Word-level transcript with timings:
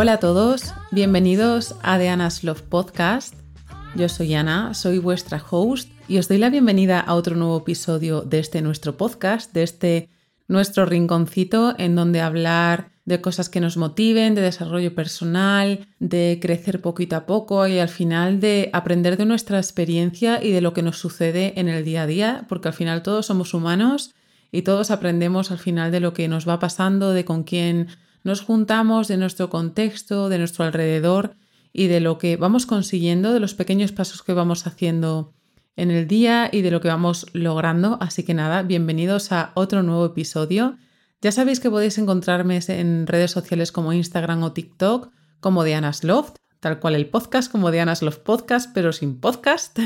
Hola 0.00 0.12
a 0.12 0.20
todos, 0.20 0.74
bienvenidos 0.92 1.74
a 1.82 1.98
The 1.98 2.08
Anna's 2.08 2.44
Love 2.44 2.62
Podcast. 2.62 3.34
Yo 3.96 4.08
soy 4.08 4.32
Ana, 4.32 4.72
soy 4.72 4.98
vuestra 4.98 5.42
host 5.50 5.90
y 6.06 6.18
os 6.18 6.28
doy 6.28 6.38
la 6.38 6.50
bienvenida 6.50 7.00
a 7.00 7.14
otro 7.16 7.34
nuevo 7.34 7.58
episodio 7.58 8.20
de 8.20 8.38
este 8.38 8.62
nuestro 8.62 8.96
podcast, 8.96 9.52
de 9.52 9.64
este 9.64 10.08
nuestro 10.46 10.86
rinconcito 10.86 11.74
en 11.78 11.96
donde 11.96 12.20
hablar 12.20 12.92
de 13.06 13.20
cosas 13.20 13.48
que 13.48 13.58
nos 13.58 13.76
motiven, 13.76 14.36
de 14.36 14.40
desarrollo 14.42 14.94
personal, 14.94 15.88
de 15.98 16.38
crecer 16.40 16.80
poquito 16.80 17.16
a 17.16 17.26
poco 17.26 17.66
y 17.66 17.80
al 17.80 17.88
final 17.88 18.38
de 18.38 18.70
aprender 18.72 19.16
de 19.16 19.26
nuestra 19.26 19.58
experiencia 19.58 20.40
y 20.40 20.52
de 20.52 20.60
lo 20.60 20.74
que 20.74 20.82
nos 20.82 20.98
sucede 20.98 21.58
en 21.58 21.68
el 21.68 21.84
día 21.84 22.02
a 22.02 22.06
día, 22.06 22.46
porque 22.48 22.68
al 22.68 22.74
final 22.74 23.02
todos 23.02 23.26
somos 23.26 23.52
humanos 23.52 24.14
y 24.52 24.62
todos 24.62 24.92
aprendemos 24.92 25.50
al 25.50 25.58
final 25.58 25.90
de 25.90 25.98
lo 25.98 26.12
que 26.12 26.28
nos 26.28 26.48
va 26.48 26.60
pasando, 26.60 27.12
de 27.12 27.24
con 27.24 27.42
quién 27.42 27.88
nos 28.24 28.40
juntamos, 28.40 29.08
de 29.08 29.16
nuestro 29.16 29.50
contexto, 29.50 30.28
de 30.28 30.38
nuestro 30.38 30.64
alrededor 30.64 31.36
y 31.72 31.86
de 31.86 32.00
lo 32.00 32.18
que 32.18 32.36
vamos 32.36 32.66
consiguiendo, 32.66 33.32
de 33.32 33.40
los 33.40 33.54
pequeños 33.54 33.92
pasos 33.92 34.22
que 34.22 34.32
vamos 34.32 34.66
haciendo 34.66 35.34
en 35.76 35.90
el 35.90 36.08
día 36.08 36.50
y 36.52 36.62
de 36.62 36.70
lo 36.70 36.80
que 36.80 36.88
vamos 36.88 37.26
logrando. 37.32 37.98
Así 38.00 38.24
que 38.24 38.34
nada, 38.34 38.62
bienvenidos 38.62 39.30
a 39.30 39.52
otro 39.54 39.82
nuevo 39.82 40.06
episodio. 40.06 40.76
Ya 41.22 41.32
sabéis 41.32 41.60
que 41.60 41.70
podéis 41.70 41.98
encontrarme 41.98 42.60
en 42.66 43.06
redes 43.06 43.30
sociales 43.30 43.72
como 43.72 43.92
Instagram 43.92 44.42
o 44.42 44.52
TikTok 44.52 45.10
como 45.40 45.64
Diana's 45.64 46.02
Loft, 46.02 46.36
tal 46.60 46.80
cual 46.80 46.96
el 46.96 47.06
podcast 47.06 47.50
como 47.50 47.70
Diana's 47.70 48.02
Loft 48.02 48.20
Podcast, 48.20 48.70
pero 48.74 48.92
sin 48.92 49.20
podcast. 49.20 49.78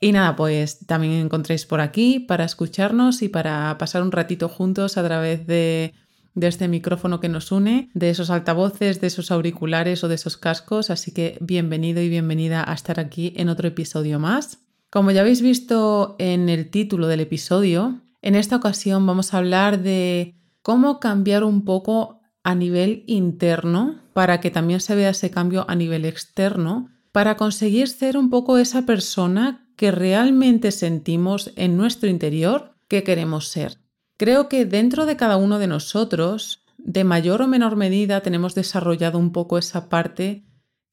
Y 0.00 0.12
nada, 0.12 0.34
pues 0.34 0.86
también 0.86 1.12
encontréis 1.12 1.66
por 1.66 1.80
aquí 1.80 2.20
para 2.20 2.44
escucharnos 2.44 3.20
y 3.22 3.28
para 3.28 3.76
pasar 3.78 4.02
un 4.02 4.12
ratito 4.12 4.48
juntos 4.48 4.96
a 4.96 5.04
través 5.04 5.46
de 5.46 5.92
de 6.40 6.48
este 6.48 6.68
micrófono 6.68 7.20
que 7.20 7.28
nos 7.28 7.52
une, 7.52 7.90
de 7.92 8.08
esos 8.08 8.30
altavoces, 8.30 9.00
de 9.00 9.06
esos 9.06 9.30
auriculares 9.30 10.02
o 10.02 10.08
de 10.08 10.14
esos 10.14 10.38
cascos, 10.38 10.88
así 10.88 11.12
que 11.12 11.36
bienvenido 11.40 12.00
y 12.00 12.08
bienvenida 12.08 12.64
a 12.66 12.72
estar 12.72 12.98
aquí 12.98 13.34
en 13.36 13.50
otro 13.50 13.68
episodio 13.68 14.18
más. 14.18 14.58
Como 14.88 15.10
ya 15.10 15.20
habéis 15.20 15.42
visto 15.42 16.16
en 16.18 16.48
el 16.48 16.70
título 16.70 17.08
del 17.08 17.20
episodio, 17.20 18.00
en 18.22 18.34
esta 18.34 18.56
ocasión 18.56 19.06
vamos 19.06 19.34
a 19.34 19.38
hablar 19.38 19.82
de 19.82 20.34
cómo 20.62 20.98
cambiar 20.98 21.44
un 21.44 21.64
poco 21.66 22.20
a 22.42 22.54
nivel 22.54 23.04
interno 23.06 24.00
para 24.14 24.40
que 24.40 24.50
también 24.50 24.80
se 24.80 24.94
vea 24.94 25.10
ese 25.10 25.30
cambio 25.30 25.66
a 25.68 25.74
nivel 25.74 26.06
externo, 26.06 26.88
para 27.12 27.36
conseguir 27.36 27.88
ser 27.88 28.16
un 28.16 28.30
poco 28.30 28.56
esa 28.56 28.86
persona 28.86 29.68
que 29.76 29.90
realmente 29.90 30.70
sentimos 30.72 31.52
en 31.56 31.76
nuestro 31.76 32.08
interior 32.08 32.72
que 32.88 33.02
queremos 33.02 33.48
ser. 33.48 33.79
Creo 34.20 34.50
que 34.50 34.66
dentro 34.66 35.06
de 35.06 35.16
cada 35.16 35.38
uno 35.38 35.58
de 35.58 35.66
nosotros, 35.66 36.62
de 36.76 37.04
mayor 37.04 37.40
o 37.40 37.48
menor 37.48 37.76
medida, 37.76 38.20
tenemos 38.20 38.54
desarrollado 38.54 39.18
un 39.18 39.32
poco 39.32 39.56
esa 39.56 39.88
parte 39.88 40.44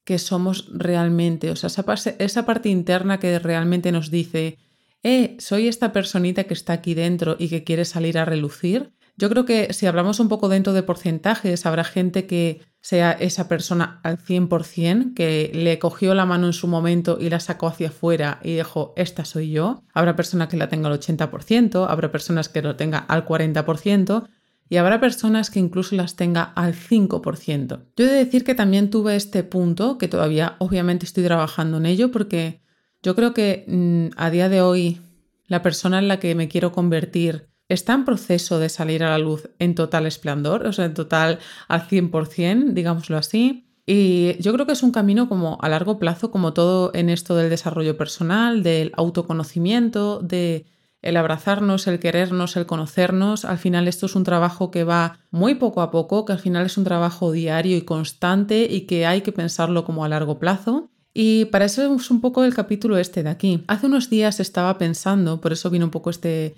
que 0.06 0.18
somos 0.18 0.70
realmente, 0.72 1.50
o 1.50 1.56
sea, 1.56 1.68
esa, 1.68 2.46
parte 2.46 2.68
interna 2.70 3.20
que 3.20 3.38
realmente 3.38 3.92
nos 3.92 4.10
dice, 4.10 4.56
eh, 5.02 5.36
soy 5.40 5.68
esta 5.68 5.92
personita 5.92 6.44
que 6.44 6.54
está 6.54 6.72
aquí 6.72 6.94
dentro 6.94 7.36
y 7.38 7.50
que 7.50 7.64
quiere 7.64 7.84
salir 7.84 8.16
a 8.16 8.24
relucir. 8.24 8.94
Yo 9.18 9.28
creo 9.28 9.44
que 9.44 9.74
si 9.74 9.84
hablamos 9.84 10.20
un 10.20 10.30
poco 10.30 10.48
dentro 10.48 10.72
de 10.72 10.82
porcentajes, 10.82 11.66
habrá 11.66 11.84
gente 11.84 12.26
que 12.26 12.62
sea 12.80 13.12
esa 13.12 13.48
persona 13.48 14.00
al 14.02 14.18
100%, 14.18 15.14
que 15.14 15.50
le 15.54 15.78
cogió 15.78 16.14
la 16.14 16.26
mano 16.26 16.46
en 16.46 16.52
su 16.52 16.68
momento 16.68 17.18
y 17.20 17.28
la 17.28 17.40
sacó 17.40 17.66
hacia 17.66 17.88
afuera 17.88 18.40
y 18.42 18.56
dijo, 18.56 18.92
esta 18.96 19.24
soy 19.24 19.50
yo. 19.50 19.82
Habrá 19.92 20.16
personas 20.16 20.48
que 20.48 20.56
la 20.56 20.68
tenga 20.68 20.88
al 20.88 20.98
80%, 20.98 21.86
habrá 21.88 22.10
personas 22.12 22.48
que 22.48 22.62
lo 22.62 22.76
tenga 22.76 22.98
al 22.98 23.26
40% 23.26 24.28
y 24.70 24.76
habrá 24.76 25.00
personas 25.00 25.50
que 25.50 25.60
incluso 25.60 25.96
las 25.96 26.16
tenga 26.16 26.42
al 26.42 26.74
5%. 26.74 27.84
Yo 27.96 28.04
he 28.04 28.08
de 28.08 28.24
decir 28.24 28.44
que 28.44 28.54
también 28.54 28.90
tuve 28.90 29.16
este 29.16 29.42
punto, 29.42 29.98
que 29.98 30.08
todavía 30.08 30.56
obviamente 30.58 31.06
estoy 31.06 31.24
trabajando 31.24 31.78
en 31.78 31.86
ello, 31.86 32.10
porque 32.12 32.60
yo 33.02 33.14
creo 33.16 33.32
que 33.32 33.64
mm, 33.66 34.14
a 34.16 34.30
día 34.30 34.48
de 34.48 34.60
hoy 34.60 35.00
la 35.46 35.62
persona 35.62 35.98
en 35.98 36.08
la 36.08 36.20
que 36.20 36.34
me 36.34 36.48
quiero 36.48 36.72
convertir 36.72 37.47
está 37.68 37.94
en 37.94 38.04
proceso 38.04 38.58
de 38.58 38.68
salir 38.68 39.02
a 39.02 39.10
la 39.10 39.18
luz 39.18 39.50
en 39.58 39.74
total 39.74 40.06
esplendor, 40.06 40.66
o 40.66 40.72
sea, 40.72 40.86
en 40.86 40.94
total 40.94 41.38
al 41.68 41.86
100%, 41.86 42.72
digámoslo 42.72 43.16
así. 43.16 43.64
Y 43.86 44.40
yo 44.42 44.52
creo 44.52 44.66
que 44.66 44.72
es 44.72 44.82
un 44.82 44.92
camino 44.92 45.28
como 45.28 45.58
a 45.62 45.68
largo 45.68 45.98
plazo, 45.98 46.30
como 46.30 46.52
todo 46.52 46.90
en 46.94 47.08
esto 47.08 47.36
del 47.36 47.48
desarrollo 47.48 47.96
personal, 47.96 48.62
del 48.62 48.92
autoconocimiento, 48.94 50.20
de 50.20 50.66
el 51.00 51.16
abrazarnos, 51.16 51.86
el 51.86 51.98
querernos, 51.98 52.56
el 52.56 52.66
conocernos. 52.66 53.44
Al 53.44 53.58
final 53.58 53.88
esto 53.88 54.06
es 54.06 54.14
un 54.14 54.24
trabajo 54.24 54.70
que 54.70 54.84
va 54.84 55.20
muy 55.30 55.54
poco 55.54 55.80
a 55.80 55.90
poco, 55.90 56.24
que 56.24 56.32
al 56.32 56.38
final 56.38 56.66
es 56.66 56.76
un 56.76 56.84
trabajo 56.84 57.32
diario 57.32 57.76
y 57.76 57.82
constante 57.82 58.66
y 58.68 58.82
que 58.82 59.06
hay 59.06 59.22
que 59.22 59.32
pensarlo 59.32 59.84
como 59.84 60.04
a 60.04 60.08
largo 60.08 60.38
plazo. 60.38 60.90
Y 61.14 61.46
para 61.46 61.64
eso 61.64 61.94
es 61.94 62.10
un 62.10 62.20
poco 62.20 62.44
el 62.44 62.54
capítulo 62.54 62.98
este 62.98 63.22
de 63.22 63.30
aquí. 63.30 63.64
Hace 63.68 63.86
unos 63.86 64.10
días 64.10 64.38
estaba 64.38 64.76
pensando, 64.78 65.40
por 65.40 65.52
eso 65.52 65.70
vino 65.70 65.86
un 65.86 65.90
poco 65.90 66.10
este, 66.10 66.54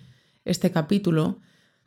este 0.51 0.71
capítulo, 0.71 1.41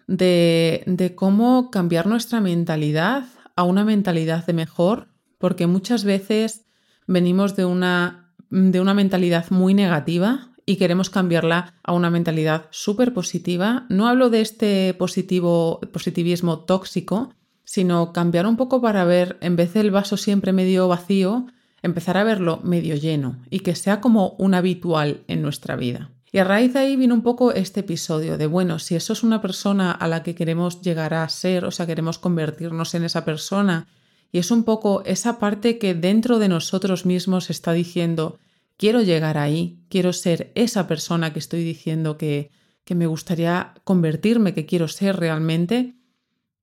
de, 0.07 1.13
cómo 1.15 1.69
cambiar 1.71 2.07
nuestra 2.07 2.41
mentalidad 2.41 3.25
a 3.55 3.63
una 3.63 3.85
mentalidad 3.85 4.45
de 4.45 4.53
mejor, 4.53 5.09
porque 5.37 5.67
muchas 5.67 6.03
veces 6.03 6.65
venimos 7.07 7.55
de 7.55 7.65
una, 7.65 8.33
de 8.49 8.79
una 8.79 8.93
mentalidad 8.93 9.49
muy 9.51 9.73
negativa 9.73 10.51
y 10.65 10.77
queremos 10.77 11.09
cambiarla 11.09 11.75
a 11.83 11.93
una 11.93 12.09
mentalidad 12.09 12.67
súper 12.71 13.13
positiva. 13.13 13.85
No 13.89 14.07
hablo 14.07 14.29
de 14.29 14.41
este 14.41 14.93
positivo, 14.93 15.81
positivismo 15.91 16.59
tóxico, 16.59 17.33
sino 17.65 18.13
cambiar 18.13 18.47
un 18.47 18.57
poco 18.57 18.81
para 18.81 19.03
ver, 19.03 19.37
en 19.41 19.55
vez 19.55 19.73
del 19.73 19.91
vaso 19.91 20.17
siempre 20.17 20.53
medio 20.53 20.87
vacío, 20.87 21.47
empezar 21.81 22.17
a 22.17 22.23
verlo 22.23 22.61
medio 22.63 22.95
lleno 22.95 23.41
y 23.49 23.59
que 23.59 23.75
sea 23.75 23.99
como 23.99 24.35
un 24.39 24.53
habitual 24.53 25.23
en 25.27 25.41
nuestra 25.41 25.75
vida. 25.75 26.09
Y 26.33 26.39
a 26.39 26.43
raíz 26.43 26.73
de 26.73 26.79
ahí 26.79 26.95
vino 26.95 27.13
un 27.13 27.21
poco 27.21 27.51
este 27.51 27.81
episodio 27.81 28.39
de, 28.39 28.47
bueno, 28.47 28.79
si 28.79 28.95
eso 28.95 29.13
es 29.13 29.21
una 29.21 29.39
persona 29.39 29.91
a 29.91 30.07
la 30.07 30.23
que 30.23 30.33
queremos 30.33 30.81
llegar 30.81 31.13
a 31.13 31.29
ser, 31.29 31.63
o 31.63 31.69
sea, 31.69 31.85
queremos 31.85 32.17
convertirnos 32.17 32.95
en 32.95 33.03
esa 33.03 33.23
persona, 33.23 33.87
y 34.31 34.39
es 34.39 34.49
un 34.49 34.63
poco 34.63 35.03
esa 35.05 35.37
parte 35.37 35.77
que 35.77 35.93
dentro 35.93 36.39
de 36.39 36.49
nosotros 36.49 37.05
mismos 37.05 37.51
está 37.51 37.71
diciendo, 37.71 38.39
quiero 38.77 39.03
llegar 39.03 39.37
ahí, 39.37 39.77
quiero 39.89 40.11
ser 40.11 40.51
esa 40.55 40.87
persona 40.87 41.33
que 41.33 41.37
estoy 41.37 41.63
diciendo 41.63 42.17
que, 42.17 42.49
que 42.83 42.95
me 42.95 43.05
gustaría 43.05 43.75
convertirme, 43.83 44.55
que 44.55 44.65
quiero 44.65 44.87
ser 44.87 45.17
realmente, 45.17 45.93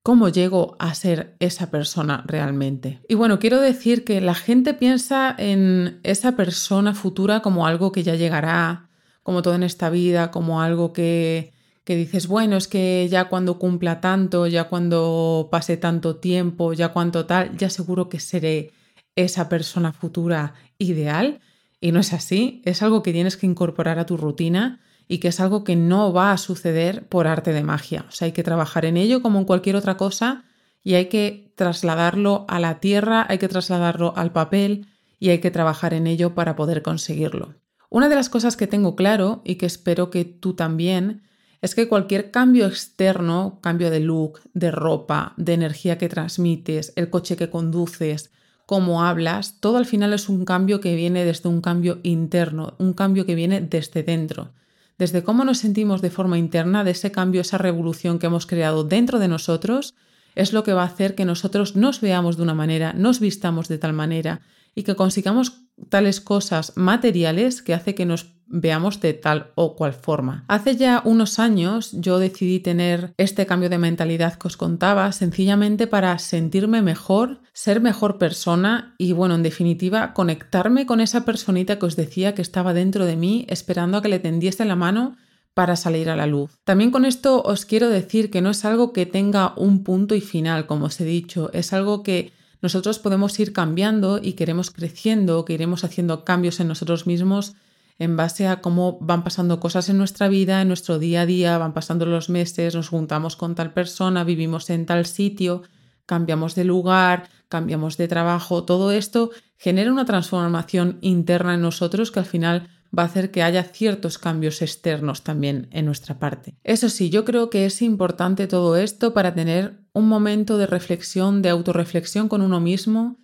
¿cómo 0.03 0.31
llego 0.31 0.75
a 0.81 0.93
ser 0.97 1.37
esa 1.39 1.71
persona 1.71 2.25
realmente? 2.27 3.03
Y 3.09 3.15
bueno, 3.15 3.39
quiero 3.39 3.61
decir 3.61 4.03
que 4.03 4.21
la 4.21 4.35
gente 4.35 4.75
piensa 4.75 5.33
en 5.39 6.01
esa 6.03 6.33
persona 6.33 6.93
futura 6.93 7.41
como 7.41 7.69
algo 7.69 7.93
que 7.93 8.03
ya 8.03 8.17
llegará, 8.17 8.90
como 9.23 9.43
todo 9.43 9.55
en 9.55 9.63
esta 9.63 9.91
vida, 9.91 10.31
como 10.31 10.63
algo 10.63 10.93
que, 10.93 11.53
que 11.85 11.97
dices, 11.97 12.27
bueno, 12.27 12.57
es 12.57 12.69
que 12.69 13.09
ya 13.11 13.29
cuando 13.29 13.59
cumpla 13.59 14.01
tanto, 14.01 14.47
ya 14.47 14.65
cuando 14.65 15.49
pase 15.51 15.77
tanto 15.77 16.17
tiempo, 16.17 16.73
ya 16.73 16.91
cuanto 16.91 17.27
tal, 17.27 17.57
ya 17.57 17.71
seguro 17.71 18.09
que 18.09 18.21
seré 18.21 18.73
esa 19.17 19.49
persona 19.49 19.93
futura 19.93 20.55
ideal. 20.79 21.41
Y 21.81 21.93
no 21.93 22.01
es 22.01 22.13
así, 22.13 22.63
es 22.65 22.83
algo 22.83 23.03
que 23.03 23.13
tienes 23.13 23.37
que 23.37 23.47
incorporar 23.47 23.99
a 23.99 24.07
tu 24.07 24.17
rutina 24.17 24.81
y 25.09 25.19
que 25.19 25.29
es 25.29 25.41
algo 25.41 25.65
que 25.65 25.77
no 25.77 26.13
va 26.13 26.33
a 26.33 26.39
suceder 26.39 27.07
por 27.09 27.27
arte 27.27 27.53
de 27.53 27.65
magia. 27.65 28.05
O 28.09 28.13
sea, 28.13 28.27
hay 28.27 28.33
que 28.33 28.43
trabajar 28.43 28.85
en 28.85 28.97
ello 28.97 29.23
como 29.23 29.39
en 29.39 29.45
cualquier 29.45 29.77
otra 29.77 29.97
cosa 29.97 30.45
y 30.85 30.95
hay 30.95 31.07
que 31.07 31.53
trasladarlo 31.57 32.45
a 32.49 32.61
la 32.61 32.81
tierra, 32.81 33.27
hay 33.29 33.39
que 33.39 33.49
trasladarlo 33.49 34.13
al 34.17 34.33
papel 34.33 34.87
y 35.19 35.31
hay 35.31 35.41
que 35.41 35.51
trabajar 35.51 35.95
en 35.95 36.07
ello 36.07 36.35
para 36.35 36.55
poder 36.55 36.83
conseguirlo. 36.83 37.55
Una 37.91 38.09
de 38.09 38.15
las 38.15 38.29
cosas 38.29 38.57
que 38.57 38.69
tengo 38.69 38.95
claro 38.95 39.43
y 39.45 39.57
que 39.57 39.67
espero 39.67 40.11
que 40.11 40.25
tú 40.25 40.55
también 40.55 41.23
es 41.61 41.75
que 41.75 41.89
cualquier 41.89 42.31
cambio 42.31 42.67
externo, 42.67 43.59
cambio 43.61 43.91
de 43.91 43.99
look, 43.99 44.41
de 44.55 44.71
ropa, 44.71 45.35
de 45.37 45.55
energía 45.55 45.99
que 45.99 46.09
transmites, 46.09 46.93
el 46.95 47.11
coche 47.11 47.37
que 47.37 47.51
conduces, 47.51 48.31
cómo 48.65 49.03
hablas, 49.03 49.59
todo 49.59 49.77
al 49.77 49.87
final 49.87 50.13
es 50.13 50.29
un 50.29 50.45
cambio 50.45 50.81
que 50.81 50.95
viene 50.95 51.25
desde 51.25 51.49
un 51.49 51.61
cambio 51.61 51.99
interno, 52.05 52.75
un 52.79 52.93
cambio 52.93 53.27
que 53.27 53.35
viene 53.35 53.61
desde 53.61 54.05
dentro. 54.05 54.53
Desde 54.97 55.25
cómo 55.25 55.45
nos 55.45 55.59
sentimos 55.59 56.01
de 56.01 56.11
forma 56.11 56.39
interna, 56.39 56.85
de 56.85 56.93
ese 56.93 57.11
cambio, 57.11 57.41
esa 57.41 57.59
revolución 57.59 58.21
que 58.21 58.27
hemos 58.27 58.47
creado 58.47 58.85
dentro 58.85 59.19
de 59.19 59.27
nosotros, 59.27 59.95
es 60.37 60.53
lo 60.53 60.63
que 60.63 60.73
va 60.73 60.83
a 60.83 60.87
hacer 60.87 61.17
que 61.17 61.25
nosotros 61.25 61.75
nos 61.75 62.01
veamos 62.01 62.37
de 62.37 62.45
una 62.45 62.55
manera, 62.55 62.93
nos 62.93 63.19
vistamos 63.19 63.67
de 63.67 63.79
tal 63.79 63.93
manera 63.93 64.43
y 64.75 64.85
que 64.85 64.95
consigamos 64.95 65.65
tales 65.89 66.21
cosas 66.21 66.73
materiales 66.77 67.63
que 67.63 67.75
hace 67.75 67.95
que 67.95 68.07
nos 68.07 68.41
veamos 68.51 69.01
de 69.01 69.15
tal 69.15 69.53
o 69.55 69.77
cual 69.77 69.95
forma. 69.95 70.45
Hace 70.49 70.77
ya 70.77 71.03
unos 71.05 71.39
años 71.39 71.91
yo 71.93 72.19
decidí 72.19 72.59
tener 72.59 73.15
este 73.17 73.47
cambio 73.47 73.71
de 73.71 73.79
mentalidad 73.79 74.35
que 74.35 74.49
os 74.49 74.57
contaba 74.57 75.11
sencillamente 75.13 75.87
para 75.87 76.19
sentirme 76.19 76.83
mejor, 76.83 77.41
ser 77.53 77.81
mejor 77.81 78.19
persona 78.19 78.95
y 78.99 79.13
bueno, 79.13 79.37
en 79.37 79.45
definitiva, 79.45 80.13
conectarme 80.13 80.85
con 80.85 81.01
esa 81.01 81.25
personita 81.25 81.79
que 81.79 81.87
os 81.87 81.97
decía 81.97 82.35
que 82.35 82.43
estaba 82.43 82.75
dentro 82.75 83.07
de 83.07 83.17
mí 83.17 83.47
esperando 83.49 83.99
a 83.99 84.03
que 84.03 84.09
le 84.09 84.19
tendiese 84.19 84.65
la 84.65 84.77
mano 84.77 85.17
para 85.55 85.77
salir 85.77 86.11
a 86.11 86.17
la 86.17 86.27
luz. 86.27 86.59
También 86.65 86.91
con 86.91 87.05
esto 87.05 87.43
os 87.43 87.65
quiero 87.65 87.89
decir 87.89 88.31
que 88.31 88.41
no 88.41 88.51
es 88.51 88.65
algo 88.65 88.93
que 88.93 89.07
tenga 89.07 89.55
un 89.57 89.85
punto 89.85 90.15
y 90.15 90.21
final, 90.21 90.67
como 90.67 90.87
os 90.87 91.01
he 91.01 91.05
dicho, 91.05 91.51
es 91.53 91.73
algo 91.73 92.03
que 92.03 92.33
nosotros 92.63 92.99
podemos 92.99 93.39
ir 93.41 93.53
cambiando 93.53 94.21
y 94.23 94.35
queremos 94.35 94.71
creciendo, 94.71 95.45
que 95.45 95.55
iremos 95.55 95.85
haciendo 95.85 96.25
cambios 96.25 96.61
en 96.61 96.69
nosotros 96.69 97.07
mismos 97.07 97.55
en 98.01 98.17
base 98.17 98.49
a 98.49 98.63
cómo 98.63 98.99
van 99.03 99.23
pasando 99.23 99.61
cosas 99.61 99.91
en 99.91 99.99
nuestra 99.99 100.29
vida, 100.29 100.63
en 100.63 100.69
nuestro 100.69 100.99
día 100.99 101.21
a 101.21 101.27
día, 101.27 101.59
van 101.59 101.75
pasando 101.75 102.07
los 102.07 102.31
meses, 102.31 102.75
nos 102.75 102.89
juntamos 102.89 103.37
con 103.37 103.55
tal 103.55 103.75
persona, 103.75 104.25
vivimos 104.25 104.71
en 104.71 104.87
tal 104.87 105.05
sitio, 105.05 105.63
cambiamos 106.07 106.55
de 106.55 106.65
lugar, 106.65 107.29
cambiamos 107.51 107.99
de 107.99 108.09
trabajo, 108.09 108.65
todo 108.65 108.91
esto 108.91 109.31
genera 109.59 109.93
una 109.93 110.07
transformación 110.07 110.97
interna 111.03 111.55
en 111.55 111.61
nosotros 111.61 112.11
que 112.11 112.21
al 112.21 112.25
final 112.25 112.71
va 112.97 113.05
a 113.05 113.07
hacer 113.07 113.31
que 113.31 113.43
haya 113.43 113.63
ciertos 113.63 114.19
cambios 114.19 114.63
externos 114.63 115.23
también 115.23 115.69
en 115.71 115.87
nuestra 115.87 116.19
parte. 116.19 116.55
Eso 116.65 116.89
sí, 116.89 117.11
yo 117.11 117.25
creo 117.25 117.51
que 117.51 117.65
es 117.67 117.83
importante 117.83 118.47
todo 118.47 118.77
esto 118.77 119.15
para 119.15 119.35
tener 119.35 119.79
un 119.93 120.09
momento 120.09 120.59
de 120.59 120.67
reflexión, 120.67 121.43
de 121.43 121.51
autorreflexión 121.51 122.29
con 122.29 122.43
uno 122.43 122.61
mismo, 122.61 123.19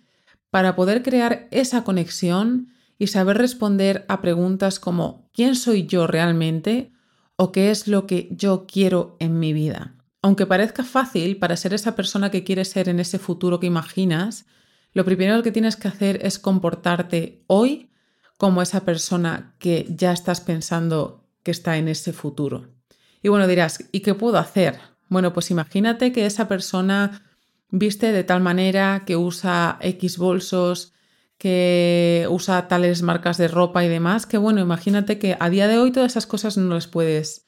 para 0.49 0.75
poder 0.75 1.03
crear 1.03 1.47
esa 1.51 1.83
conexión 1.83 2.69
y 2.97 3.07
saber 3.07 3.37
responder 3.37 4.05
a 4.07 4.21
preguntas 4.21 4.79
como 4.79 5.29
¿quién 5.33 5.55
soy 5.55 5.85
yo 5.85 6.07
realmente? 6.07 6.91
o 7.37 7.51
¿qué 7.51 7.69
es 7.69 7.87
lo 7.87 8.07
que 8.07 8.27
yo 8.31 8.65
quiero 8.67 9.15
en 9.19 9.39
mi 9.39 9.53
vida? 9.53 9.95
Aunque 10.21 10.47
parezca 10.47 10.83
fácil 10.83 11.37
para 11.37 11.55
ser 11.55 11.73
esa 11.73 11.95
persona 11.95 12.31
que 12.31 12.43
quieres 12.43 12.69
ser 12.69 12.89
en 12.89 12.99
ese 12.99 13.19
futuro 13.19 13.59
que 13.59 13.67
imaginas, 13.67 14.47
lo 14.93 15.05
primero 15.05 15.43
que 15.43 15.51
tienes 15.51 15.75
que 15.75 15.87
hacer 15.87 16.19
es 16.25 16.39
comportarte 16.39 17.43
hoy 17.45 17.91
como 18.37 18.61
esa 18.61 18.85
persona 18.85 19.55
que 19.59 19.85
ya 19.89 20.11
estás 20.11 20.41
pensando 20.41 21.25
que 21.43 21.51
está 21.51 21.77
en 21.77 21.87
ese 21.87 22.13
futuro. 22.13 22.69
Y 23.21 23.29
bueno, 23.29 23.47
dirás, 23.47 23.89
¿y 23.91 24.01
qué 24.01 24.13
puedo 24.13 24.37
hacer? 24.37 24.79
Bueno, 25.09 25.33
pues 25.33 25.51
imagínate 25.51 26.11
que 26.11 26.25
esa 26.25 26.47
persona 26.47 27.23
viste 27.69 28.11
de 28.11 28.23
tal 28.23 28.41
manera 28.41 29.03
que 29.05 29.17
usa 29.17 29.77
X 29.81 30.17
bolsos, 30.17 30.93
que 31.37 32.27
usa 32.29 32.67
tales 32.67 33.01
marcas 33.01 33.37
de 33.37 33.47
ropa 33.47 33.83
y 33.83 33.89
demás, 33.89 34.25
que 34.25 34.37
bueno, 34.37 34.61
imagínate 34.61 35.19
que 35.19 35.37
a 35.39 35.49
día 35.49 35.67
de 35.67 35.77
hoy 35.77 35.91
todas 35.91 36.13
esas 36.13 36.25
cosas 36.25 36.57
no 36.57 36.73
las 36.73 36.87
puedes 36.87 37.47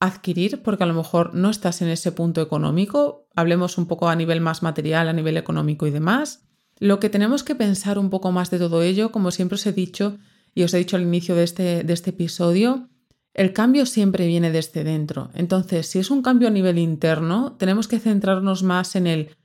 adquirir 0.00 0.62
porque 0.62 0.84
a 0.84 0.86
lo 0.86 0.94
mejor 0.94 1.34
no 1.34 1.50
estás 1.50 1.82
en 1.82 1.88
ese 1.88 2.12
punto 2.12 2.40
económico. 2.42 3.28
Hablemos 3.34 3.78
un 3.78 3.86
poco 3.86 4.08
a 4.08 4.16
nivel 4.16 4.40
más 4.40 4.62
material, 4.62 5.08
a 5.08 5.12
nivel 5.12 5.36
económico 5.36 5.86
y 5.86 5.90
demás. 5.90 6.45
Lo 6.78 7.00
que 7.00 7.08
tenemos 7.08 7.42
que 7.42 7.54
pensar 7.54 7.98
un 7.98 8.10
poco 8.10 8.32
más 8.32 8.50
de 8.50 8.58
todo 8.58 8.82
ello, 8.82 9.12
como 9.12 9.30
siempre 9.30 9.54
os 9.54 9.66
he 9.66 9.72
dicho 9.72 10.18
y 10.54 10.62
os 10.62 10.74
he 10.74 10.78
dicho 10.78 10.96
al 10.96 11.02
inicio 11.02 11.34
de 11.34 11.44
este, 11.44 11.84
de 11.84 11.92
este 11.92 12.10
episodio, 12.10 12.88
el 13.34 13.52
cambio 13.52 13.84
siempre 13.84 14.26
viene 14.26 14.50
desde 14.50 14.84
dentro. 14.84 15.30
Entonces, 15.34 15.86
si 15.86 15.98
es 15.98 16.10
un 16.10 16.22
cambio 16.22 16.48
a 16.48 16.50
nivel 16.50 16.78
interno, 16.78 17.56
tenemos 17.58 17.88
que 17.88 18.00
centrarnos 18.00 18.62
más 18.62 18.96
en 18.96 19.06
el 19.06 19.36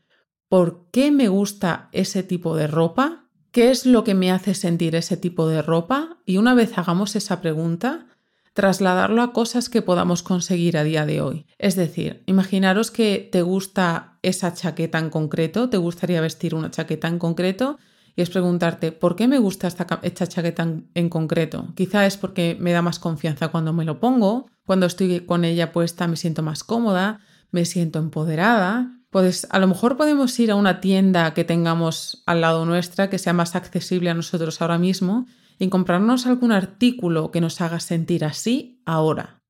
por 0.47 0.87
qué 0.91 1.11
me 1.11 1.27
gusta 1.27 1.89
ese 1.91 2.23
tipo 2.23 2.55
de 2.55 2.67
ropa, 2.67 3.29
qué 3.51 3.69
es 3.69 3.85
lo 3.85 4.03
que 4.03 4.13
me 4.13 4.31
hace 4.31 4.53
sentir 4.53 4.95
ese 4.95 5.17
tipo 5.17 5.47
de 5.47 5.61
ropa 5.61 6.17
y 6.25 6.37
una 6.37 6.53
vez 6.53 6.77
hagamos 6.77 7.15
esa 7.15 7.41
pregunta, 7.41 8.07
trasladarlo 8.53 9.21
a 9.21 9.33
cosas 9.33 9.69
que 9.69 9.81
podamos 9.81 10.23
conseguir 10.23 10.77
a 10.77 10.83
día 10.83 11.05
de 11.05 11.21
hoy. 11.21 11.45
Es 11.57 11.75
decir, 11.75 12.23
imaginaros 12.25 12.91
que 12.91 13.29
te 13.31 13.41
gusta 13.41 14.17
esa 14.21 14.53
chaqueta 14.53 14.99
en 14.99 15.09
concreto, 15.09 15.69
te 15.69 15.77
gustaría 15.77 16.21
vestir 16.21 16.53
una 16.55 16.71
chaqueta 16.71 17.07
en 17.07 17.19
concreto 17.19 17.77
y 18.15 18.21
es 18.21 18.29
preguntarte, 18.29 18.91
¿por 18.91 19.15
qué 19.15 19.27
me 19.27 19.39
gusta 19.39 19.67
esta, 19.67 20.27
chaqueta 20.27 20.63
en, 20.63 20.89
en, 20.95 21.09
concreto? 21.09 21.67
Quizá 21.75 22.05
es 22.05 22.17
porque 22.17 22.57
me 22.59 22.73
da 22.73 22.81
más 22.81 22.99
confianza 22.99 23.47
cuando 23.47 23.71
me 23.71 23.85
lo 23.85 23.99
pongo, 23.99 24.47
cuando 24.65 24.85
estoy 24.85 25.21
con 25.21 25.45
ella 25.45 25.71
puesta 25.71 26.07
me 26.07 26.17
siento 26.17 26.43
más 26.43 26.63
cómoda, 26.63 27.21
me 27.51 27.65
siento 27.65 27.99
empoderada. 27.99 28.97
Pues 29.09 29.45
a 29.49 29.59
lo 29.59 29.67
mejor 29.67 29.97
podemos 29.97 30.37
ir 30.39 30.51
a 30.51 30.55
una 30.55 30.79
tienda 30.79 31.33
que 31.33 31.43
tengamos 31.43 32.23
al 32.25 32.41
lado 32.41 32.65
nuestra, 32.65 33.09
que 33.09 33.17
sea 33.17 33.33
más 33.33 33.55
accesible 33.55 34.09
a 34.09 34.13
nosotros 34.13 34.61
ahora 34.61 34.77
mismo, 34.77 35.25
y 35.61 35.69
comprarnos 35.69 36.25
algún 36.25 36.51
artículo 36.51 37.29
que 37.29 37.39
nos 37.39 37.61
haga 37.61 37.79
sentir 37.79 38.25
así 38.25 38.81
ahora. 38.83 39.43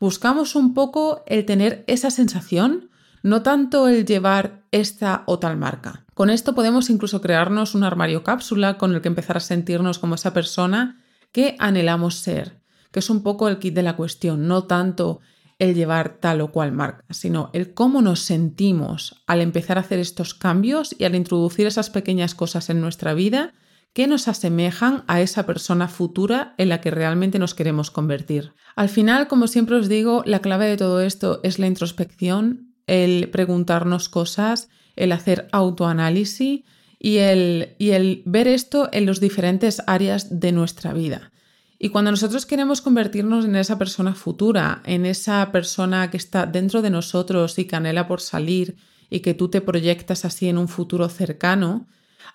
Buscamos 0.00 0.56
un 0.56 0.72
poco 0.72 1.22
el 1.26 1.44
tener 1.44 1.84
esa 1.86 2.10
sensación, 2.10 2.88
no 3.22 3.42
tanto 3.42 3.86
el 3.86 4.06
llevar 4.06 4.64
esta 4.70 5.24
o 5.26 5.38
tal 5.38 5.58
marca. 5.58 6.06
Con 6.14 6.30
esto 6.30 6.54
podemos 6.54 6.88
incluso 6.88 7.20
crearnos 7.20 7.74
un 7.74 7.84
armario 7.84 8.24
cápsula 8.24 8.78
con 8.78 8.94
el 8.94 9.02
que 9.02 9.08
empezar 9.08 9.36
a 9.36 9.40
sentirnos 9.40 9.98
como 9.98 10.14
esa 10.14 10.32
persona 10.32 11.04
que 11.32 11.54
anhelamos 11.58 12.14
ser, 12.14 12.62
que 12.90 13.00
es 13.00 13.10
un 13.10 13.22
poco 13.22 13.46
el 13.46 13.58
kit 13.58 13.74
de 13.74 13.82
la 13.82 13.94
cuestión, 13.94 14.48
no 14.48 14.64
tanto 14.64 15.20
el 15.58 15.74
llevar 15.74 16.16
tal 16.18 16.40
o 16.40 16.50
cual 16.50 16.72
marca, 16.72 17.04
sino 17.10 17.50
el 17.52 17.74
cómo 17.74 18.00
nos 18.00 18.20
sentimos 18.20 19.22
al 19.26 19.42
empezar 19.42 19.76
a 19.76 19.82
hacer 19.82 19.98
estos 19.98 20.32
cambios 20.32 20.96
y 20.98 21.04
al 21.04 21.14
introducir 21.14 21.66
esas 21.66 21.90
pequeñas 21.90 22.34
cosas 22.34 22.70
en 22.70 22.80
nuestra 22.80 23.12
vida 23.12 23.52
que 23.92 24.06
nos 24.06 24.28
asemejan 24.28 25.04
a 25.06 25.20
esa 25.20 25.46
persona 25.46 25.88
futura 25.88 26.54
en 26.58 26.68
la 26.68 26.80
que 26.80 26.90
realmente 26.90 27.38
nos 27.38 27.54
queremos 27.54 27.90
convertir. 27.90 28.52
Al 28.76 28.88
final, 28.88 29.28
como 29.28 29.46
siempre 29.46 29.76
os 29.76 29.88
digo, 29.88 30.22
la 30.24 30.40
clave 30.40 30.66
de 30.66 30.76
todo 30.76 31.00
esto 31.00 31.40
es 31.42 31.58
la 31.58 31.66
introspección, 31.66 32.74
el 32.86 33.28
preguntarnos 33.30 34.08
cosas, 34.08 34.68
el 34.96 35.12
hacer 35.12 35.48
autoanálisis 35.52 36.62
y 36.98 37.16
el, 37.16 37.74
y 37.78 37.90
el 37.90 38.22
ver 38.24 38.48
esto 38.48 38.88
en 38.92 39.06
las 39.06 39.20
diferentes 39.20 39.82
áreas 39.86 40.40
de 40.40 40.52
nuestra 40.52 40.92
vida. 40.92 41.32
Y 41.78 41.90
cuando 41.90 42.10
nosotros 42.10 42.44
queremos 42.44 42.80
convertirnos 42.80 43.44
en 43.44 43.54
esa 43.54 43.78
persona 43.78 44.14
futura, 44.14 44.82
en 44.84 45.06
esa 45.06 45.52
persona 45.52 46.10
que 46.10 46.16
está 46.16 46.44
dentro 46.44 46.82
de 46.82 46.90
nosotros 46.90 47.56
y 47.58 47.66
que 47.66 48.04
por 48.08 48.20
salir 48.20 48.76
y 49.10 49.20
que 49.20 49.34
tú 49.34 49.48
te 49.48 49.60
proyectas 49.60 50.24
así 50.24 50.48
en 50.48 50.58
un 50.58 50.66
futuro 50.66 51.08
cercano, 51.08 51.86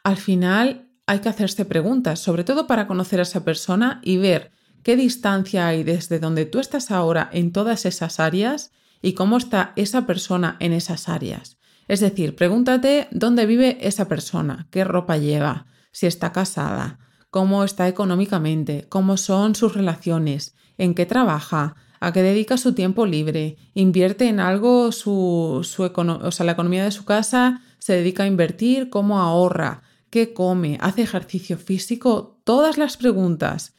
al 0.03 0.15
final 0.15 0.87
hay 1.05 1.19
que 1.19 1.29
hacerse 1.29 1.65
preguntas, 1.65 2.19
sobre 2.19 2.43
todo 2.43 2.67
para 2.67 2.87
conocer 2.87 3.19
a 3.19 3.23
esa 3.23 3.43
persona 3.43 3.99
y 4.03 4.17
ver 4.17 4.51
qué 4.83 4.95
distancia 4.95 5.67
hay 5.67 5.83
desde 5.83 6.19
donde 6.19 6.45
tú 6.45 6.59
estás 6.59 6.91
ahora 6.91 7.29
en 7.33 7.51
todas 7.51 7.85
esas 7.85 8.19
áreas 8.19 8.71
y 9.01 9.13
cómo 9.13 9.37
está 9.37 9.73
esa 9.75 10.05
persona 10.05 10.55
en 10.59 10.73
esas 10.73 11.09
áreas. 11.09 11.57
Es 11.87 11.99
decir, 11.99 12.35
pregúntate 12.35 13.07
dónde 13.11 13.45
vive 13.45 13.77
esa 13.81 14.07
persona, 14.07 14.67
qué 14.71 14.85
ropa 14.85 15.17
lleva, 15.17 15.65
si 15.91 16.07
está 16.07 16.31
casada, 16.31 16.99
cómo 17.29 17.65
está 17.65 17.87
económicamente, 17.87 18.85
cómo 18.87 19.17
son 19.17 19.55
sus 19.55 19.73
relaciones, 19.73 20.55
en 20.77 20.95
qué 20.95 21.05
trabaja, 21.05 21.75
a 21.99 22.13
qué 22.13 22.21
dedica 22.21 22.57
su 22.57 22.73
tiempo 22.73 23.05
libre, 23.05 23.57
invierte 23.73 24.27
en 24.27 24.39
algo, 24.39 24.91
su, 24.91 25.59
su 25.63 25.83
o 25.83 26.31
sea, 26.31 26.45
la 26.45 26.51
economía 26.53 26.83
de 26.83 26.91
su 26.91 27.05
casa 27.05 27.61
se 27.79 27.93
dedica 27.93 28.23
a 28.23 28.27
invertir, 28.27 28.89
cómo 28.89 29.19
ahorra, 29.19 29.83
qué 30.13 30.31
come, 30.31 30.77
hace 30.79 31.01
ejercicio 31.01 31.57
físico, 31.57 32.39
todas 32.43 32.77
las 32.77 32.97
preguntas 32.97 33.73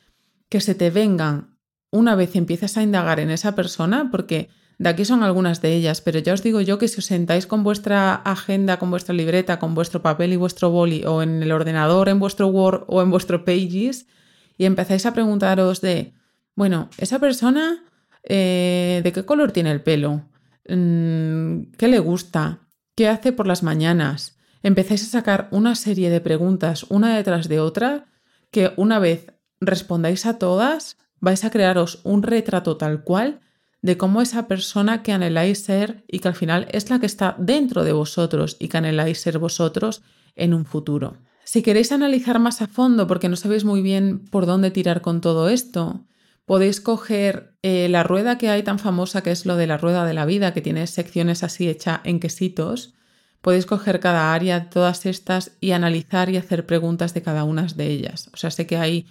que 0.49 0.61
se 0.61 0.75
te 0.75 0.91
vengan 0.91 1.61
una 1.93 2.17
vez 2.17 2.35
empiezas 2.35 2.77
a 2.77 2.83
indagar 2.83 3.21
en 3.21 3.31
esa 3.31 3.55
persona, 3.55 4.09
porque 4.11 4.49
de 4.79 4.89
aquí 4.89 5.05
son 5.05 5.23
algunas 5.23 5.63
de 5.63 5.77
ellas, 5.77 6.01
pero 6.01 6.19
ya 6.19 6.33
os 6.33 6.43
digo 6.43 6.61
yo 6.61 6.77
que 6.77 6.89
si 6.89 6.99
os 6.99 7.05
sentáis 7.05 7.47
con 7.47 7.63
vuestra 7.63 8.17
agenda, 8.17 8.81
con 8.81 8.91
vuestra 8.91 9.15
libreta, 9.15 9.61
con 9.61 9.77
vuestro 9.77 10.03
papel 10.03 10.33
y 10.33 10.37
vuestro 10.37 10.71
boli, 10.71 11.05
o 11.05 11.23
en 11.23 11.41
el 11.41 11.53
ordenador, 11.53 12.09
en 12.09 12.19
vuestro 12.19 12.49
Word 12.49 12.83
o 12.89 13.01
en 13.01 13.13
vuestro 13.13 13.45
Pages, 13.45 14.09
y 14.59 14.65
empezáis 14.65 15.07
a 15.07 15.15
preguntaros 15.15 15.81
de, 15.83 16.15
bueno, 16.57 16.91
esa 16.99 17.21
persona, 17.21 17.85
eh, 18.25 19.03
¿de 19.05 19.13
qué 19.13 19.25
color 19.25 19.53
tiene 19.53 19.71
el 19.71 19.83
pelo? 19.83 20.25
Mm, 20.69 21.71
¿Qué 21.79 21.87
le 21.87 22.01
gusta? 22.01 22.67
¿Qué 22.97 23.07
hace 23.07 23.31
por 23.31 23.47
las 23.47 23.63
mañanas? 23.63 24.35
Empezáis 24.65 25.03
a 25.05 25.11
sacar 25.11 25.49
una 25.53 25.77
serie 25.77 26.11
de 26.11 26.21
preguntas 26.21 26.85
una 26.89 27.15
detrás 27.15 27.49
de 27.49 27.61
otra 27.61 28.07
que 28.51 28.73
una 28.77 28.99
vez 28.99 29.33
respondáis 29.61 30.27
a 30.27 30.39
todas, 30.39 30.97
vais 31.21 31.45
a 31.45 31.51
crearos 31.51 32.01
un 32.03 32.23
retrato 32.23 32.77
tal 32.77 33.05
cual 33.05 33.41
de 33.83 33.99
cómo 33.99 34.23
esa 34.23 34.49
persona 34.49 35.03
que 35.03 35.13
anheláis 35.13 35.63
ser 35.63 36.05
y 36.09 36.21
que 36.21 36.29
al 36.29 36.35
final 36.35 36.67
es 36.73 36.89
la 36.89 36.99
que 36.99 37.07
está 37.07 37.37
dentro 37.39 37.85
de 37.85 37.93
vosotros 37.93 38.57
y 38.59 38.69
que 38.69 38.79
anheláis 38.79 39.21
ser 39.21 39.39
vosotros 39.39 40.03
en 40.35 40.55
un 40.55 40.65
futuro. 40.65 41.19
Si 41.45 41.63
queréis 41.63 41.93
analizar 41.93 42.39
más 42.39 42.63
a 42.63 42.67
fondo 42.67 43.07
porque 43.07 43.29
no 43.29 43.37
sabéis 43.37 43.65
muy 43.65 43.83
bien 43.83 44.21
por 44.31 44.47
dónde 44.47 44.71
tirar 44.71 45.03
con 45.03 45.21
todo 45.21 45.51
esto, 45.51 46.07
podéis 46.47 46.81
coger 46.81 47.55
eh, 47.61 47.91
la 47.91 48.03
rueda 48.03 48.39
que 48.39 48.49
hay 48.49 48.63
tan 48.63 48.79
famosa 48.79 49.23
que 49.23 49.31
es 49.31 49.45
lo 49.45 49.57
de 49.57 49.67
la 49.67 49.77
rueda 49.77 50.07
de 50.07 50.15
la 50.15 50.25
vida, 50.25 50.55
que 50.55 50.63
tiene 50.63 50.87
secciones 50.87 51.43
así 51.43 51.69
hecha 51.69 52.01
en 52.05 52.21
quesitos, 52.21 52.95
Podéis 53.45 53.67
coger 53.67 54.01
cada 54.01 54.33
área 54.33 54.71
todas 54.71 55.05
estas 55.05 55.53
y 55.61 55.73
analizar 55.73 56.31
y 56.31 56.39
hacer 56.39 56.65
preguntas 56.65 57.13
de 57.13 57.21
cada 57.21 57.45
una 57.45 57.65
de 57.65 57.89
ellas. 57.89 58.31
O 58.33 58.39
sea, 58.39 58.51
sé 58.51 58.67
que 58.67 58.79
hay 58.79 59.07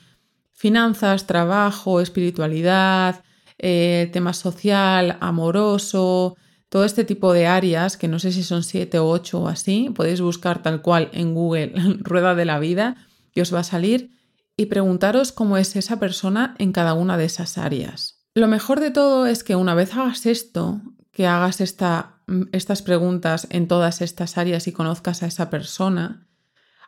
finanzas, 0.51 1.27
trabajo, 1.27 2.01
espiritualidad, 2.01 3.23
eh, 3.59 4.09
tema 4.11 4.33
social, 4.33 5.17
amoroso, 5.21 6.35
todo 6.67 6.83
este 6.83 7.03
tipo 7.03 7.31
de 7.31 7.45
áreas, 7.45 7.95
que 7.95 8.07
no 8.07 8.17
sé 8.17 8.31
si 8.31 8.41
son 8.41 8.63
siete 8.63 8.97
o 8.97 9.07
ocho 9.07 9.41
o 9.41 9.47
así, 9.47 9.91
podéis 9.93 10.19
buscar 10.19 10.63
tal 10.63 10.81
cual 10.81 11.11
en 11.13 11.35
Google 11.35 11.71
Rueda 11.99 12.33
de 12.33 12.45
la 12.45 12.57
Vida 12.57 12.95
y 13.35 13.41
os 13.41 13.53
va 13.53 13.59
a 13.59 13.63
salir 13.63 14.17
y 14.57 14.65
preguntaros 14.65 15.31
cómo 15.31 15.57
es 15.57 15.75
esa 15.75 15.99
persona 15.99 16.55
en 16.57 16.71
cada 16.71 16.95
una 16.95 17.17
de 17.17 17.25
esas 17.25 17.59
áreas. 17.59 18.25
Lo 18.33 18.47
mejor 18.47 18.79
de 18.79 18.89
todo 18.89 19.27
es 19.27 19.43
que 19.43 19.55
una 19.55 19.75
vez 19.75 19.93
hagas 19.93 20.25
esto, 20.25 20.81
que 21.11 21.27
hagas 21.27 21.61
esta, 21.61 22.12
estas 22.51 22.81
preguntas 22.81 23.47
en 23.49 23.67
todas 23.67 24.01
estas 24.01 24.37
áreas 24.37 24.67
y 24.67 24.71
conozcas 24.71 25.23
a 25.23 25.27
esa 25.27 25.49
persona, 25.49 26.27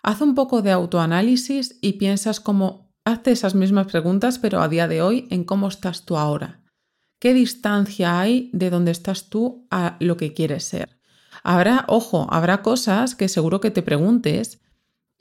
haz 0.04 0.22
un 0.22 0.36
poco 0.36 0.62
de 0.62 0.72
autoanálisis 0.72 1.78
y 1.82 1.94
piensas 1.94 2.40
como, 2.40 2.94
hazte 3.06 3.32
esas 3.32 3.56
mismas 3.56 3.88
preguntas, 3.88 4.40
pero 4.40 4.62
a 4.62 4.68
día 4.68 4.88
de 4.88 5.02
hoy, 5.02 5.28
en 5.32 5.44
cómo 5.44 5.68
estás 5.68 6.06
tú 6.06 6.18
ahora. 6.18 6.62
¿Qué 7.20 7.34
distancia 7.34 8.20
hay 8.20 8.50
de 8.54 8.70
donde 8.70 8.92
estás 8.92 9.30
tú 9.30 9.68
a 9.72 9.98
lo 10.00 10.18
que 10.18 10.34
quieres 10.34 10.64
ser? 10.64 11.00
Habrá, 11.44 11.86
ojo, 11.88 12.28
habrá 12.30 12.62
cosas 12.62 13.16
que 13.16 13.30
seguro 13.30 13.62
que 13.62 13.72
te 13.72 13.82
preguntes 13.82 14.62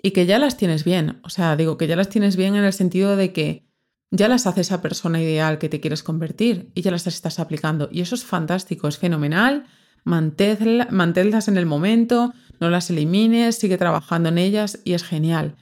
y 0.02 0.10
que 0.10 0.26
ya 0.26 0.38
las 0.38 0.56
tienes 0.56 0.84
bien. 0.84 1.20
O 1.22 1.30
sea, 1.30 1.56
digo 1.56 1.78
que 1.78 1.86
ya 1.86 1.96
las 1.96 2.08
tienes 2.08 2.36
bien 2.36 2.56
en 2.56 2.64
el 2.64 2.72
sentido 2.72 3.16
de 3.16 3.32
que 3.32 3.64
ya 4.10 4.28
las 4.28 4.46
hace 4.46 4.60
esa 4.60 4.82
persona 4.82 5.20
ideal 5.20 5.58
que 5.58 5.68
te 5.68 5.80
quieres 5.80 6.02
convertir 6.02 6.70
y 6.74 6.82
ya 6.82 6.90
las 6.90 7.06
estás 7.06 7.38
aplicando. 7.38 7.88
Y 7.90 8.00
eso 8.00 8.14
es 8.14 8.24
fantástico, 8.24 8.86
es 8.86 8.98
fenomenal. 8.98 9.64
Manténlas 10.04 11.48
en 11.48 11.56
el 11.56 11.66
momento, 11.66 12.34
no 12.60 12.70
las 12.70 12.90
elimines, 12.90 13.56
sigue 13.56 13.78
trabajando 13.78 14.28
en 14.28 14.38
ellas 14.38 14.80
y 14.84 14.92
es 14.92 15.02
genial. 15.02 15.56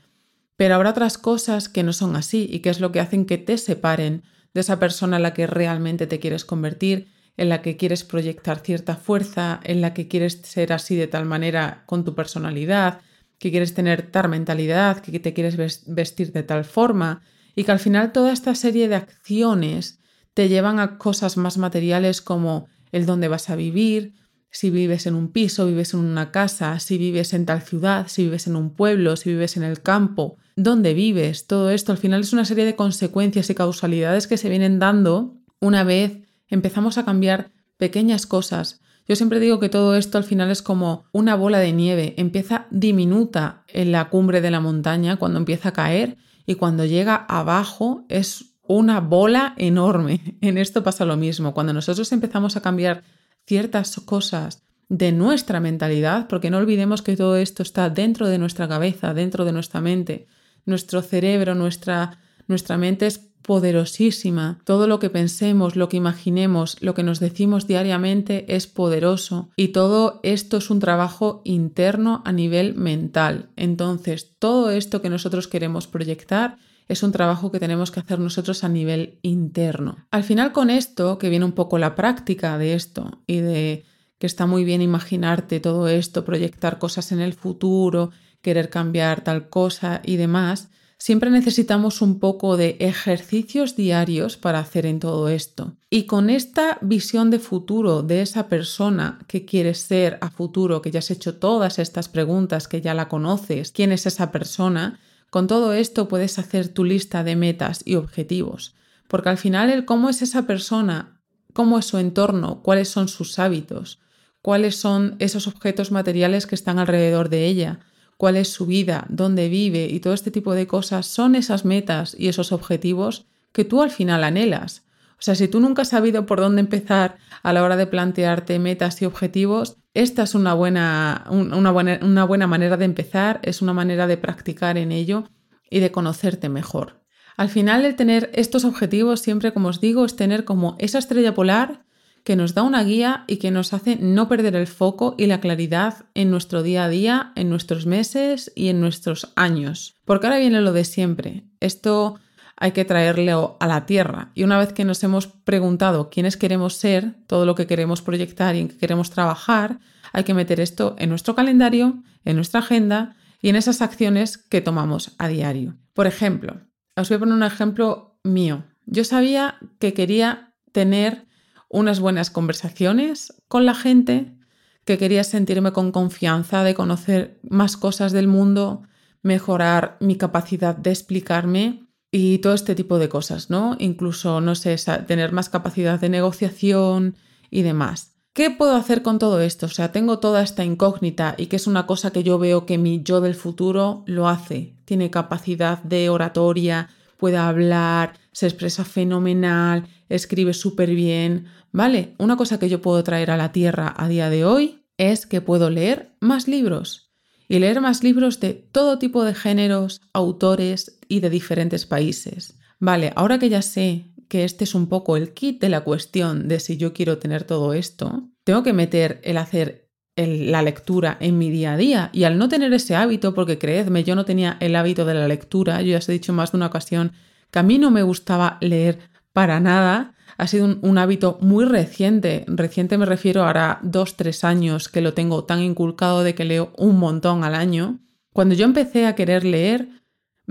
Pero 0.57 0.75
habrá 0.75 0.91
otras 0.91 1.17
cosas 1.17 1.69
que 1.69 1.83
no 1.83 1.93
son 1.93 2.17
así 2.17 2.49
y 2.51 2.61
que 2.61 2.71
es 2.71 2.81
lo 2.81 2.93
que 2.93 3.01
hacen 3.01 3.25
que 3.25 3.39
te 3.39 3.57
separen 3.57 4.23
de 4.55 4.61
esa 4.61 4.79
persona 4.79 5.17
en 5.17 5.23
la 5.23 5.35
que 5.35 5.47
realmente 5.47 6.07
te 6.07 6.19
quieres 6.19 6.45
convertir, 6.45 7.09
en 7.37 7.49
la 7.49 7.63
que 7.63 7.77
quieres 7.77 8.05
proyectar 8.05 8.61
cierta 8.61 8.97
fuerza, 8.97 9.61
en 9.65 9.81
la 9.81 9.95
que 9.95 10.09
quieres 10.09 10.41
ser 10.43 10.73
así 10.73 10.97
de 10.97 11.07
tal 11.07 11.25
manera 11.25 11.85
con 11.87 12.05
tu 12.05 12.15
personalidad, 12.15 13.01
que 13.39 13.51
quieres 13.51 13.75
tener 13.75 14.11
tal 14.11 14.29
mentalidad, 14.29 15.01
que 15.01 15.19
te 15.19 15.33
quieres 15.33 15.57
vestir 15.87 16.33
de 16.33 16.43
tal 16.43 16.65
forma 16.65 17.23
y 17.55 17.65
que 17.65 17.73
al 17.73 17.81
final 17.81 18.13
toda 18.13 18.33
esta 18.33 18.55
serie 18.55 18.89
de 18.89 18.97
acciones 18.97 19.99
te 20.35 20.49
llevan 20.49 20.79
a 20.79 20.99
cosas 20.99 21.37
más 21.37 21.59
materiales 21.59 22.23
como 22.23 22.69
el 22.93 23.07
dónde 23.07 23.29
vas 23.29 23.51
a 23.51 23.57
vivir, 23.57 24.15
si 24.53 24.71
vives 24.71 25.07
en 25.07 25.15
un 25.15 25.33
piso, 25.33 25.67
vives 25.67 25.95
en 25.95 26.01
una 26.01 26.31
casa, 26.31 26.79
si 26.79 26.99
vives 26.99 27.33
en 27.33 27.47
tal 27.47 27.63
ciudad, 27.63 28.07
si 28.09 28.25
vives 28.25 28.47
en 28.47 28.55
un 28.55 28.71
pueblo, 28.71 29.17
si 29.17 29.31
vives 29.31 29.57
en 29.57 29.63
el 29.63 29.81
campo, 29.81 30.37
dónde 30.57 30.93
vives, 30.93 31.47
todo 31.47 31.71
esto 31.71 31.91
al 31.91 31.99
final 31.99 32.21
es 32.21 32.35
una 32.35 32.45
serie 32.45 32.67
de 32.67 32.77
consecuencias 32.77 33.49
y 33.49 33.55
causalidades 33.55 34.27
que 34.27 34.37
se 34.37 34.51
vienen 34.51 34.79
dando 34.79 35.35
una 35.59 35.85
vez 35.85 36.19
empezamos 36.49 36.99
a 36.99 37.05
cambiar 37.05 37.51
pequeñas 37.79 38.27
cosas. 38.27 38.81
Yo 39.09 39.17
siempre 39.17 39.41
digo 39.41 39.59
que 39.59 39.71
todo 39.71 39.97
esto 39.97 40.19
al 40.19 40.25
final 40.25 40.51
es 40.51 40.61
como 40.61 41.05
una 41.13 41.35
bola 41.35 41.59
de 41.59 41.73
nieve, 41.73 42.15
empieza 42.19 42.67
diminuta 42.71 43.65
en 43.69 43.91
la 43.91 44.11
cumbre 44.11 44.41
de 44.43 44.51
la 44.51 44.61
montaña 44.61 45.17
cuando 45.17 45.39
empieza 45.39 45.71
a 45.71 45.73
caer 45.73 46.19
y 46.47 46.57
cuando 46.57 46.85
llega 46.85 47.17
abajo 47.17 48.05
es 48.09 48.57
una 48.63 49.01
bola 49.01 49.55
enorme. 49.57 50.39
En 50.43 50.59
esto 50.59 50.83
pasa 50.83 51.05
lo 51.05 51.17
mismo, 51.17 51.55
cuando 51.55 51.73
nosotros 51.73 52.13
empezamos 52.13 52.57
a 52.57 52.61
cambiar 52.61 53.03
ciertas 53.47 54.01
cosas 54.05 54.63
de 54.89 55.11
nuestra 55.13 55.61
mentalidad, 55.61 56.29
porque 56.29 56.51
no 56.51 56.59
olvidemos 56.59 57.03
que 57.03 57.17
todo 57.17 57.37
esto 57.37 57.63
está 57.63 57.89
dentro 57.89 58.29
de 58.29 58.39
nuestra 58.39 58.69
cabeza, 58.69 59.15
dentro 59.15 59.45
de 59.45 59.53
nuestra 59.53 59.81
mente. 59.81 60.27
Nuestro 60.67 61.01
cerebro, 61.03 61.55
nuestra, 61.55 62.19
nuestra 62.47 62.77
mente 62.77 63.07
es 63.07 63.33
poderosísima. 63.43 64.61
Todo 64.65 64.87
lo 64.87 64.99
que 64.99 65.11
pensemos, 65.11 65.77
lo 65.77 65.89
que 65.89 65.97
imaginemos, 65.97 66.77
lo 66.81 66.95
que 66.95 67.03
nos 67.03 67.21
decimos 67.21 67.67
diariamente 67.67 68.55
es 68.55 68.67
poderoso 68.67 69.51
y 69.57 69.69
todo 69.69 70.21
esto 70.23 70.59
es 70.59 70.71
un 70.71 70.79
trabajo 70.79 71.43
interno 71.45 72.23
a 72.25 72.33
nivel 72.33 72.75
mental. 72.75 73.51
Entonces, 73.57 74.35
todo 74.39 74.71
esto 74.71 75.03
que 75.03 75.11
nosotros 75.11 75.49
queremos 75.49 75.87
proyectar 75.87 76.59
es 76.89 77.03
un 77.03 77.13
trabajo 77.13 77.51
que 77.51 77.61
tenemos 77.61 77.91
que 77.91 78.01
hacer 78.01 78.19
nosotros 78.19 78.65
a 78.65 78.69
nivel 78.69 79.19
interno. 79.23 79.97
Al 80.11 80.25
final 80.25 80.53
con 80.53 80.71
esto, 80.71 81.19
que 81.19 81.29
viene 81.29 81.45
un 81.45 81.53
poco 81.53 81.79
la 81.79 81.95
práctica 81.95 82.59
de 82.59 82.75
esto 82.75 83.23
y 83.27 83.39
de 83.39 83.85
que 84.19 84.27
está 84.27 84.47
muy 84.47 84.63
bien 84.63 84.83
imaginarte 84.83 85.59
todo 85.59 85.89
esto, 85.89 86.25
proyectar 86.25 86.79
cosas 86.79 87.11
en 87.11 87.21
el 87.21 87.33
futuro, 87.33 88.11
querer 88.41 88.71
cambiar 88.71 89.25
tal 89.25 89.49
cosa 89.49 90.01
y 90.05 90.17
demás, 90.17 90.69
siempre 90.97 91.31
necesitamos 91.31 92.01
un 92.01 92.21
poco 92.21 92.57
de 92.57 92.77
ejercicios 92.79 93.75
diarios 93.75 94.37
para 94.37 94.61
hacer 94.61 94.87
en 94.87 95.01
todo 95.01 95.29
esto. 95.29 95.75
Y 95.91 96.05
con 96.05 96.31
esta 96.31 96.79
visión 96.81 97.31
de 97.31 97.41
futuro 97.41 98.05
de 98.05 98.23
esa 98.23 98.47
persona 98.49 99.19
que 99.27 99.45
quieres 99.45 99.79
ser 99.81 100.19
a 100.21 100.31
futuro, 100.31 100.81
que 100.81 100.93
ya 100.93 101.01
has 101.01 101.11
hecho 101.11 101.35
todas 101.39 101.81
estas 101.81 102.09
preguntas, 102.09 102.69
que 102.69 102.81
ya 102.81 102.95
la 102.95 103.09
conoces, 103.09 103.73
quién 103.73 103.91
es 103.91 104.07
esa 104.07 104.31
persona, 104.31 105.01
con 105.33 105.47
todo 105.47 105.73
esto 105.73 106.09
puedes 106.09 106.39
hacer 106.39 106.69
tu 106.69 106.85
lista 106.85 107.25
de 107.25 107.37
metas 107.37 107.81
y 107.87 107.95
objetivos, 107.95 108.75
porque 109.09 109.31
al 109.31 109.39
final 109.39 109.71
el 109.71 109.87
cómo 109.87 110.11
es 110.11 110.21
esa 110.21 110.47
persona, 110.47 111.23
cómo 111.55 111.79
es 111.79 111.87
su 111.87 111.97
entorno, 111.97 112.61
cuáles 112.63 112.91
son 112.91 113.09
sus 113.09 113.39
hábitos, 113.39 113.99
cuáles 114.43 114.77
son 114.77 115.17
esos 115.21 115.47
objetos 115.47 115.91
materiales 115.91 116.47
que 116.47 116.55
están 116.55 116.79
alrededor 116.79 117.31
de 117.31 117.47
ella, 117.47 117.81
cuál 118.19 118.37
es 118.37 118.49
su 118.49 118.67
vida, 118.67 119.07
dónde 119.09 119.49
vive 119.49 119.87
y 119.87 120.01
todo 120.01 120.13
este 120.13 120.31
tipo 120.31 120.53
de 120.53 120.67
cosas 120.67 121.07
son 121.07 121.35
esas 121.35 121.65
metas 121.65 122.15
y 122.19 122.29
esos 122.29 122.53
objetivos 122.53 123.25
que 123.53 123.65
tú 123.65 123.81
al 123.81 123.91
final 123.91 124.25
anhelas. 124.25 124.85
O 125.23 125.25
sea, 125.25 125.37
si 125.37 125.47
tú 125.47 125.61
nunca 125.61 125.83
has 125.83 125.91
sabido 125.91 126.27
por 126.27 126.41
dónde 126.41 126.63
empezar 126.63 127.17
a 127.45 127.53
la 127.53 127.63
hora 127.63 127.77
de 127.77 127.87
plantearte 127.87 128.59
metas 128.59 129.01
y 129.03 129.05
objetivos, 129.05 129.77
esta 129.95 130.25
es 130.25 130.35
una 130.35 130.53
buena, 130.53 131.27
una 131.31 131.71
buena, 131.71 132.01
una 132.03 132.25
buena 132.25 132.49
manera 132.49 132.77
de 132.77 132.87
empezar, 132.87 133.39
es 133.45 133.63
una 133.63 133.73
manera 133.73 134.09
de 134.09 134.17
practicar 134.17 134.79
en 134.79 134.91
ello 134.91 135.29
y 135.71 135.79
de 135.79 135.93
conocerte 135.93 136.49
mejor. 136.49 137.05
Al 137.37 137.51
final, 137.51 137.85
el 137.85 137.95
tener 137.95 138.33
estos 138.35 138.65
objetivos, 138.65 139.21
siempre 139.21 139.53
como 139.53 139.69
os 139.69 139.81
digo, 139.81 140.05
es 140.05 140.17
tener 140.17 140.45
como 140.45 140.75
esa 140.81 140.99
estrella 140.99 141.35
polar 141.35 141.85
que 142.25 142.35
nos 142.35 142.55
da 142.55 142.65
una 142.65 142.83
guía 142.83 143.23
y 143.29 143.37
que 143.37 143.53
nos 143.53 143.73
hace 143.73 143.95
no 143.95 144.27
perder 144.27 144.57
el 144.57 144.67
foco 144.67 145.15
y 145.17 145.27
la 145.27 145.41
claridad 145.41 146.07
en 146.15 146.33
nuestro 146.33 146.65
día 146.65 146.83
a 146.83 146.89
día, 146.89 147.33
en 147.37 147.49
nuestros 147.49 147.87
meses 147.87 148.51
y 148.57 148.71
en 148.71 148.81
nuestros 148.81 149.33
años. 149.37 149.95
Porque 150.05 150.27
ahora 150.27 150.41
viene 150.41 150.61
lo 150.63 150.73
de 150.73 150.85
siempre. 150.85 151.45
Esto 151.61 152.19
hay 152.57 152.73
que 152.73 152.85
traerlo 152.85 153.57
a 153.61 153.67
la 153.67 153.87
tierra. 153.87 154.31
Y 154.35 154.45
una 154.45 154.59
vez 154.59 154.73
que 154.73 154.85
nos 154.85 155.03
hemos 155.03 155.27
preguntado 155.27 156.11
quiénes 156.11 156.37
queremos 156.37 156.75
ser, 156.75 157.17
todo 157.27 157.47
lo 157.47 157.55
que 157.55 157.67
queremos 157.67 158.03
proyectar 158.03 158.55
y 158.55 158.61
en 158.61 158.69
qué 158.69 158.77
queremos 158.77 159.11
trabajar, 159.11 159.81
hay 160.13 160.25
que 160.25 160.35
meter 160.35 160.61
esto 160.61 160.95
en 160.99 161.09
nuestro 161.09 161.35
calendario, 161.35 162.03
en 162.25 162.37
nuestra 162.37 162.61
agenda 162.61 163.17
y 163.41 163.49
en 163.49 163.57
esas 163.57 163.83
acciones 163.83 164.39
que 164.39 164.61
tomamos 164.61 165.15
a 165.19 165.29
diario. 165.29 165.77
Por 165.95 166.07
ejemplo, 166.07 166.61
os 166.97 167.09
voy 167.09 167.17
a 167.17 167.19
poner 167.19 167.35
un 167.35 167.43
ejemplo 167.43 168.19
mío. 168.23 168.65
Yo 168.87 169.05
sabía 169.05 169.59
que 169.79 169.95
quería 169.95 170.55
tener 170.73 171.27
unas 171.69 172.01
buenas 172.01 172.31
conversaciones 172.31 173.33
con 173.49 173.67
la 173.67 173.75
gente, 173.75 174.37
que 174.85 174.99
quería 174.99 175.25
sentirme 175.25 175.73
con 175.73 175.93
confianza 175.93 176.63
de 176.65 176.75
conocer 176.75 177.41
más 177.49 177.77
cosas 177.77 178.13
del 178.13 178.29
mundo, 178.29 178.83
mejorar 179.23 179.97
mi 180.01 180.17
capacidad 180.17 180.77
de 180.77 180.91
explicarme 180.91 181.87
y 182.13 182.39
todo 182.39 182.53
este 182.53 182.75
tipo 182.75 182.99
de 182.99 183.09
cosas, 183.09 183.49
¿no? 183.49 183.75
Incluso, 183.79 184.43
no 184.43 184.55
sé, 184.55 184.77
tener 185.07 185.33
más 185.33 185.49
capacidad 185.49 185.99
de 185.99 186.11
negociación 186.11 187.17
y 187.51 187.63
demás. 187.63 188.13
¿Qué 188.35 188.51
puedo 188.51 188.77
hacer 188.77 189.03
con 189.03 189.19
todo 189.19 189.41
esto? 189.41 189.67
O 189.67 189.71
sea, 189.71 189.93
tengo 189.93 190.19
toda 190.19 190.43
esta 190.43 190.65
incógnita 190.65 191.35
y 191.39 191.47
que 191.47 191.57
es 191.57 191.67
una 191.67 191.87
cosa 191.87 192.11
que 192.11 192.23
yo 192.23 192.39
veo 192.39 192.67
que 192.67 192.79
mi 192.79 193.03
yo 193.03 193.21
del 193.23 193.35
futuro 193.35 194.05
lo 194.07 194.29
hace. 194.29 194.77
Tiene 194.85 195.11
capacidad 195.11 195.83
de 195.83 196.11
oratoria, 196.11 196.91
puede 197.17 197.39
hablar, 197.39 198.15
se 198.33 198.47
expresa 198.47 198.85
fenomenal, 198.85 199.87
escribe 200.09 200.53
súper 200.53 200.91
bien. 200.95 201.47
Vale, 201.73 202.15
una 202.19 202.37
cosa 202.37 202.59
que 202.59 202.69
yo 202.69 202.83
puedo 202.83 203.03
traer 203.03 203.31
a 203.31 203.37
la 203.39 203.53
Tierra 203.53 203.95
a 203.97 204.09
día 204.09 204.29
de 204.29 204.45
hoy 204.45 204.85
es 204.99 205.27
que 205.27 205.41
puedo 205.41 205.71
leer 205.71 206.15
más 206.21 206.47
libros 206.47 207.13
y 207.49 207.59
leer 207.59 207.83
más 207.83 208.03
libros 208.03 208.41
de 208.41 208.55
todo 208.55 208.99
tipo 208.99 209.25
de 209.25 209.35
géneros, 209.35 210.01
autores 210.15 210.99
y 211.13 211.21
de 211.21 211.29
diferentes 211.29 211.85
países. 211.85 212.59
Vale, 212.79 213.13
ahora 213.17 213.39
que 213.39 213.51
ya 213.51 213.61
sé 213.61 214.13
que 214.29 214.45
este 214.45 214.65
es 214.65 214.75
un 214.75 214.87
poco 214.87 215.19
el 215.19 215.35
kit 215.35 215.61
de 215.61 215.69
la 215.69 215.83
cuestión 215.83 216.49
de 216.49 216.59
si 216.59 216.79
yo 216.79 216.95
quiero 216.95 217.19
tener 217.19 217.45
todo 217.45 217.75
esto, 217.75 218.31
tengo 218.45 218.63
que 218.63 218.73
meter 218.73 219.21
el 219.23 219.37
hacer 219.37 219.91
la 220.17 220.63
lectura 220.63 221.19
en 221.21 221.37
mi 221.37 221.51
día 221.51 221.75
a 221.75 221.77
día. 221.77 222.11
Y 222.15 222.25
al 222.25 222.39
no 222.39 222.49
tener 222.49 222.73
ese 222.73 222.97
hábito, 222.97 223.35
porque 223.35 223.59
creedme, 223.59 224.05
yo 224.05 224.15
no 224.15 224.25
tenía 224.25 224.57
el 224.61 224.75
hábito 224.75 225.05
de 225.05 225.13
la 225.13 225.29
lectura, 225.29 225.83
yo 225.83 225.93
ya 225.93 225.99
os 225.99 226.09
he 226.09 226.13
dicho 226.13 226.33
más 226.33 226.53
de 226.53 226.57
una 226.57 226.67
ocasión 226.67 227.13
que 227.51 227.59
a 227.59 227.63
mí 227.63 227.79
no 227.79 227.91
me 227.91 228.03
gustaba 228.03 228.57
leer 228.63 229.11
para 229.35 229.61
nada, 229.61 230.15
ha 230.39 230.47
sido 230.47 230.79
un, 230.81 230.97
hábito 230.97 231.37
muy 231.43 231.67
reciente. 231.67 232.47
Reciente 232.49 232.97
me 232.97 233.05
refiero 233.05 233.45
ahora 233.45 233.81
dos, 233.83 234.17
tres 234.17 234.45
años 234.45 234.89
que 234.89 235.03
lo 235.03 235.13
tengo 235.13 235.45
tan 235.45 235.61
inculcado 235.61 236.25
de 236.25 236.35
que 236.35 236.47
leo 236.47 236.73
un 236.79 236.99
montón 236.99 237.45
al 237.45 237.55
año. 237.55 238.01
Cuando 238.33 238.55
yo 238.55 238.65
empecé 238.65 239.07
a 239.07 239.15
querer 239.15 239.45
leer, 239.45 240.02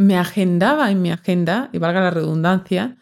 me 0.01 0.17
agendaba 0.17 0.89
en 0.89 1.01
mi 1.03 1.12
agenda, 1.12 1.70
y 1.72 1.77
valga 1.77 2.01
la 2.01 2.10
redundancia, 2.10 2.98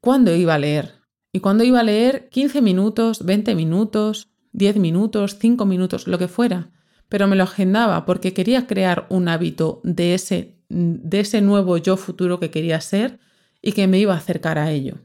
cuándo 0.00 0.34
iba 0.34 0.54
a 0.54 0.58
leer. 0.58 0.94
Y 1.32 1.38
cuando 1.38 1.62
iba 1.62 1.78
a 1.78 1.84
leer 1.84 2.28
15 2.30 2.60
minutos, 2.60 3.24
20 3.24 3.54
minutos, 3.54 4.30
10 4.50 4.78
minutos, 4.78 5.36
5 5.38 5.64
minutos, 5.64 6.08
lo 6.08 6.18
que 6.18 6.26
fuera. 6.26 6.70
Pero 7.08 7.28
me 7.28 7.36
lo 7.36 7.44
agendaba 7.44 8.04
porque 8.04 8.34
quería 8.34 8.66
crear 8.66 9.06
un 9.10 9.28
hábito 9.28 9.80
de 9.84 10.14
ese, 10.14 10.56
de 10.68 11.20
ese 11.20 11.40
nuevo 11.40 11.76
yo 11.76 11.96
futuro 11.96 12.40
que 12.40 12.50
quería 12.50 12.80
ser 12.80 13.20
y 13.62 13.70
que 13.70 13.86
me 13.86 14.00
iba 14.00 14.14
a 14.14 14.18
acercar 14.18 14.58
a 14.58 14.72
ello. 14.72 14.96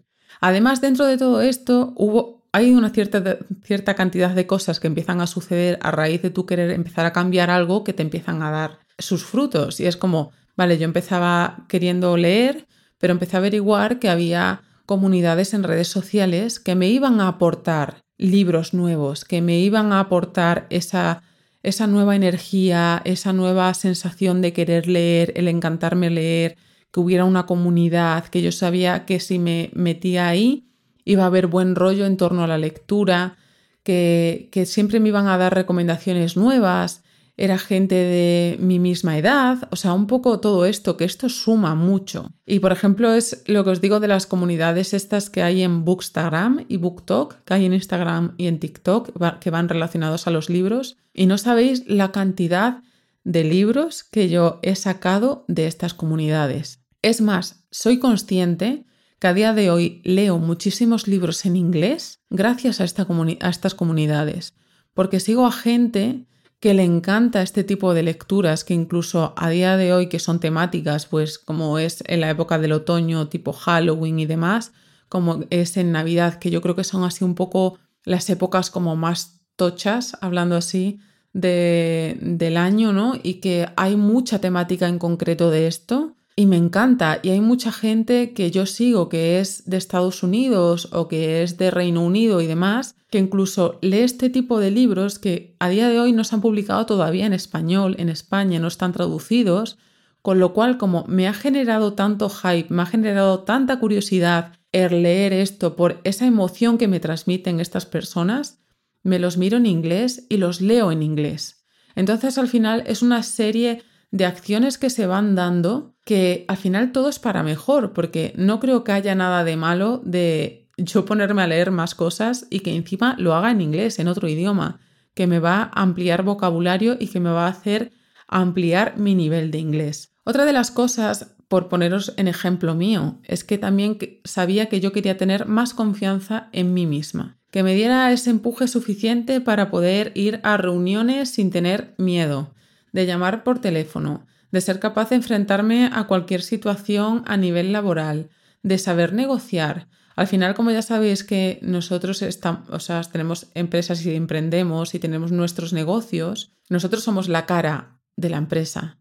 Además, 0.41 0.81
dentro 0.81 1.05
de 1.05 1.19
todo 1.19 1.41
esto, 1.41 1.93
hubo, 1.95 2.47
hay 2.53 2.73
una 2.73 2.89
cierta, 2.89 3.37
cierta 3.63 3.93
cantidad 3.93 4.31
de 4.31 4.47
cosas 4.47 4.79
que 4.79 4.87
empiezan 4.87 5.21
a 5.21 5.27
suceder 5.27 5.77
a 5.83 5.91
raíz 5.91 6.23
de 6.23 6.31
tu 6.31 6.47
querer 6.47 6.71
empezar 6.71 7.05
a 7.05 7.13
cambiar 7.13 7.51
algo 7.51 7.83
que 7.83 7.93
te 7.93 8.01
empiezan 8.01 8.41
a 8.41 8.49
dar 8.49 8.79
sus 8.97 9.23
frutos. 9.23 9.79
Y 9.79 9.85
es 9.85 9.95
como, 9.95 10.31
vale, 10.55 10.77
yo 10.77 10.85
empezaba 10.85 11.65
queriendo 11.67 12.17
leer, 12.17 12.67
pero 12.97 13.13
empecé 13.13 13.35
a 13.35 13.39
averiguar 13.39 13.99
que 13.99 14.09
había 14.09 14.61
comunidades 14.85 15.53
en 15.53 15.63
redes 15.63 15.87
sociales 15.87 16.59
que 16.59 16.75
me 16.75 16.89
iban 16.89 17.19
a 17.19 17.27
aportar 17.27 18.03
libros 18.17 18.73
nuevos, 18.73 19.25
que 19.25 19.41
me 19.41 19.59
iban 19.59 19.91
a 19.91 19.99
aportar 19.99 20.67
esa, 20.69 21.23
esa 21.63 21.87
nueva 21.87 22.15
energía, 22.15 23.01
esa 23.05 23.33
nueva 23.33 23.73
sensación 23.73 24.41
de 24.41 24.53
querer 24.53 24.87
leer, 24.87 25.33
el 25.35 25.47
encantarme 25.47 26.09
leer, 26.09 26.57
que 26.91 26.99
hubiera 26.99 27.25
una 27.25 27.45
comunidad, 27.45 28.25
que 28.25 28.41
yo 28.41 28.51
sabía 28.51 29.05
que 29.05 29.19
si 29.19 29.37
me 29.39 29.69
metía 29.73 30.27
ahí 30.29 30.69
iba 31.03 31.23
a 31.23 31.27
haber 31.27 31.47
buen 31.47 31.75
rollo 31.75 32.05
en 32.05 32.17
torno 32.17 32.43
a 32.43 32.47
la 32.47 32.57
lectura, 32.57 33.37
que, 33.83 34.49
que 34.51 34.65
siempre 34.65 34.99
me 34.99 35.09
iban 35.09 35.27
a 35.27 35.37
dar 35.37 35.53
recomendaciones 35.53 36.37
nuevas, 36.37 37.03
era 37.37 37.57
gente 37.57 37.95
de 37.95 38.57
mi 38.59 38.79
misma 38.79 39.17
edad, 39.17 39.67
o 39.71 39.75
sea, 39.75 39.93
un 39.93 40.07
poco 40.07 40.39
todo 40.39 40.65
esto, 40.65 40.95
que 40.95 41.03
esto 41.03 41.27
suma 41.27 41.75
mucho. 41.75 42.31
Y 42.45 42.59
por 42.59 42.71
ejemplo, 42.71 43.13
es 43.13 43.43
lo 43.47 43.63
que 43.63 43.71
os 43.71 43.81
digo 43.81 43.99
de 43.99 44.07
las 44.07 44.25
comunidades 44.25 44.93
estas 44.93 45.29
que 45.29 45.43
hay 45.43 45.61
en 45.61 45.83
Bookstagram 45.83 46.65
y 46.69 46.77
BookTok, 46.77 47.43
que 47.43 47.53
hay 47.53 47.65
en 47.65 47.73
Instagram 47.73 48.35
y 48.37 48.47
en 48.47 48.59
TikTok, 48.59 49.39
que 49.39 49.49
van 49.49 49.67
relacionados 49.67 50.27
a 50.27 50.31
los 50.31 50.49
libros. 50.49 50.97
Y 51.13 51.25
no 51.25 51.37
sabéis 51.37 51.83
la 51.87 52.11
cantidad 52.11 52.81
de 53.25 53.43
libros 53.43 54.03
que 54.03 54.29
yo 54.29 54.59
he 54.61 54.75
sacado 54.75 55.43
de 55.47 55.67
estas 55.67 55.93
comunidades. 55.93 56.79
Es 57.01 57.19
más, 57.19 57.65
soy 57.69 57.99
consciente 57.99 58.85
que 59.19 59.27
a 59.27 59.33
día 59.33 59.53
de 59.53 59.69
hoy 59.71 60.01
leo 60.05 60.37
muchísimos 60.37 61.07
libros 61.07 61.45
en 61.45 61.55
inglés 61.55 62.21
gracias 62.29 62.79
a, 62.79 62.83
a 62.83 63.49
estas 63.49 63.75
comunidades, 63.75 64.53
porque 64.93 65.19
sigo 65.19 65.45
a 65.45 65.51
gente 65.51 66.27
que 66.65 66.73
le 66.73 66.83
encanta 66.83 67.43
este 67.43 67.63
tipo 67.63 67.93
de 67.93 68.01
lecturas 68.01 68.63
que 68.63 68.73
incluso 68.73 69.35
a 69.37 69.51
día 69.51 69.77
de 69.77 69.93
hoy 69.93 70.09
que 70.09 70.17
son 70.17 70.39
temáticas, 70.39 71.05
pues 71.05 71.37
como 71.37 71.77
es 71.77 72.03
en 72.07 72.21
la 72.21 72.31
época 72.31 72.57
del 72.57 72.71
otoño, 72.71 73.27
tipo 73.27 73.53
Halloween 73.53 74.17
y 74.17 74.25
demás, 74.25 74.73
como 75.07 75.41
es 75.51 75.77
en 75.77 75.91
Navidad, 75.91 76.39
que 76.39 76.49
yo 76.49 76.63
creo 76.63 76.75
que 76.75 76.83
son 76.83 77.03
así 77.03 77.23
un 77.23 77.35
poco 77.35 77.77
las 78.03 78.27
épocas 78.31 78.71
como 78.71 78.95
más 78.95 79.41
tochas, 79.55 80.17
hablando 80.21 80.55
así, 80.55 80.99
de, 81.33 82.17
del 82.19 82.57
año, 82.57 82.93
¿no? 82.93 83.13
Y 83.21 83.35
que 83.35 83.69
hay 83.75 83.95
mucha 83.95 84.41
temática 84.41 84.87
en 84.87 84.97
concreto 84.97 85.51
de 85.51 85.67
esto 85.67 86.15
y 86.35 86.47
me 86.47 86.57
encanta. 86.57 87.19
Y 87.21 87.29
hay 87.29 87.41
mucha 87.41 87.71
gente 87.71 88.33
que 88.33 88.49
yo 88.49 88.65
sigo 88.65 89.07
que 89.07 89.39
es 89.39 89.69
de 89.69 89.77
Estados 89.77 90.23
Unidos 90.23 90.89
o 90.93 91.07
que 91.07 91.43
es 91.43 91.59
de 91.59 91.69
Reino 91.69 92.03
Unido 92.03 92.41
y 92.41 92.47
demás, 92.47 92.95
que 93.15 93.19
incluso 93.19 93.79
lee 93.81 93.99
este 93.99 94.29
tipo 94.29 94.59
de 94.59 94.71
libros 94.71 95.19
que 95.19 95.55
a 95.59 95.69
día 95.69 95.87
de 95.87 96.01
hoy 96.01 96.11
no 96.11 96.25
se 96.25 96.35
han 96.35 96.41
publicado 96.41 96.85
todavía 96.85 97.25
en 97.25 97.31
español, 97.31 97.95
en 97.97 98.09
España 98.09 98.59
no 98.59 98.67
están 98.67 98.91
traducidos, 98.91 99.77
con 100.21 100.37
lo 100.37 100.51
cual 100.51 100.77
como 100.77 101.05
me 101.07 101.25
ha 101.25 101.33
generado 101.33 101.93
tanto 101.93 102.27
hype, 102.27 102.73
me 102.73 102.81
ha 102.81 102.85
generado 102.85 103.45
tanta 103.45 103.79
curiosidad 103.79 104.51
el 104.73 105.03
leer 105.03 105.31
esto 105.31 105.77
por 105.77 106.01
esa 106.03 106.25
emoción 106.25 106.77
que 106.77 106.89
me 106.89 106.99
transmiten 106.99 107.61
estas 107.61 107.85
personas, 107.85 108.61
me 109.01 109.17
los 109.17 109.37
miro 109.37 109.55
en 109.55 109.65
inglés 109.65 110.25
y 110.27 110.35
los 110.35 110.59
leo 110.59 110.91
en 110.91 111.01
inglés. 111.01 111.65
Entonces 111.95 112.37
al 112.37 112.49
final 112.49 112.83
es 112.85 113.01
una 113.01 113.23
serie 113.23 113.83
de 114.11 114.25
acciones 114.25 114.77
que 114.77 114.89
se 114.89 115.07
van 115.07 115.35
dando 115.35 115.95
que 116.03 116.43
al 116.49 116.57
final 116.57 116.91
todo 116.91 117.07
es 117.07 117.19
para 117.19 117.43
mejor, 117.43 117.93
porque 117.93 118.33
no 118.35 118.59
creo 118.59 118.83
que 118.83 118.91
haya 118.91 119.15
nada 119.15 119.45
de 119.45 119.55
malo 119.55 120.01
de 120.03 120.64
yo 120.77 121.05
ponerme 121.05 121.41
a 121.41 121.47
leer 121.47 121.71
más 121.71 121.95
cosas 121.95 122.47
y 122.49 122.59
que 122.59 122.75
encima 122.75 123.15
lo 123.17 123.33
haga 123.33 123.51
en 123.51 123.61
inglés, 123.61 123.99
en 123.99 124.07
otro 124.07 124.27
idioma, 124.27 124.79
que 125.13 125.27
me 125.27 125.39
va 125.39 125.71
a 125.73 125.81
ampliar 125.81 126.23
vocabulario 126.23 126.97
y 126.99 127.07
que 127.07 127.19
me 127.19 127.29
va 127.29 127.45
a 127.45 127.49
hacer 127.49 127.91
ampliar 128.27 128.97
mi 128.97 129.15
nivel 129.15 129.51
de 129.51 129.59
inglés. 129.59 130.15
Otra 130.23 130.45
de 130.45 130.53
las 130.53 130.71
cosas, 130.71 131.35
por 131.47 131.69
poneros 131.69 132.13
en 132.17 132.27
ejemplo 132.27 132.75
mío, 132.75 133.19
es 133.23 133.43
que 133.43 133.57
también 133.57 133.97
sabía 134.23 134.67
que 134.67 134.79
yo 134.79 134.91
quería 134.91 135.17
tener 135.17 135.45
más 135.45 135.73
confianza 135.73 136.49
en 136.51 136.73
mí 136.73 136.85
misma, 136.85 137.37
que 137.51 137.63
me 137.63 137.75
diera 137.75 138.11
ese 138.11 138.31
empuje 138.31 138.67
suficiente 138.67 139.39
para 139.41 139.69
poder 139.69 140.11
ir 140.15 140.39
a 140.43 140.57
reuniones 140.57 141.29
sin 141.29 141.51
tener 141.51 141.93
miedo, 141.97 142.53
de 142.91 143.05
llamar 143.05 143.43
por 143.43 143.59
teléfono, 143.59 144.25
de 144.51 144.61
ser 144.61 144.79
capaz 144.79 145.09
de 145.09 145.17
enfrentarme 145.17 145.89
a 145.93 146.05
cualquier 146.05 146.41
situación 146.41 147.23
a 147.27 147.37
nivel 147.37 147.71
laboral, 147.71 148.29
de 148.63 148.77
saber 148.77 149.13
negociar. 149.13 149.87
Al 150.15 150.27
final, 150.27 150.55
como 150.55 150.71
ya 150.71 150.81
sabéis 150.81 151.23
que 151.23 151.59
nosotros 151.61 152.21
estamos, 152.21 152.69
o 152.69 152.79
sea, 152.79 153.01
tenemos 153.01 153.47
empresas 153.53 154.05
y 154.05 154.15
emprendemos 154.15 154.95
y 154.95 154.99
tenemos 154.99 155.31
nuestros 155.31 155.73
negocios, 155.73 156.53
nosotros 156.69 157.03
somos 157.03 157.27
la 157.27 157.45
cara 157.45 157.99
de 158.15 158.29
la 158.29 158.37
empresa. 158.37 158.97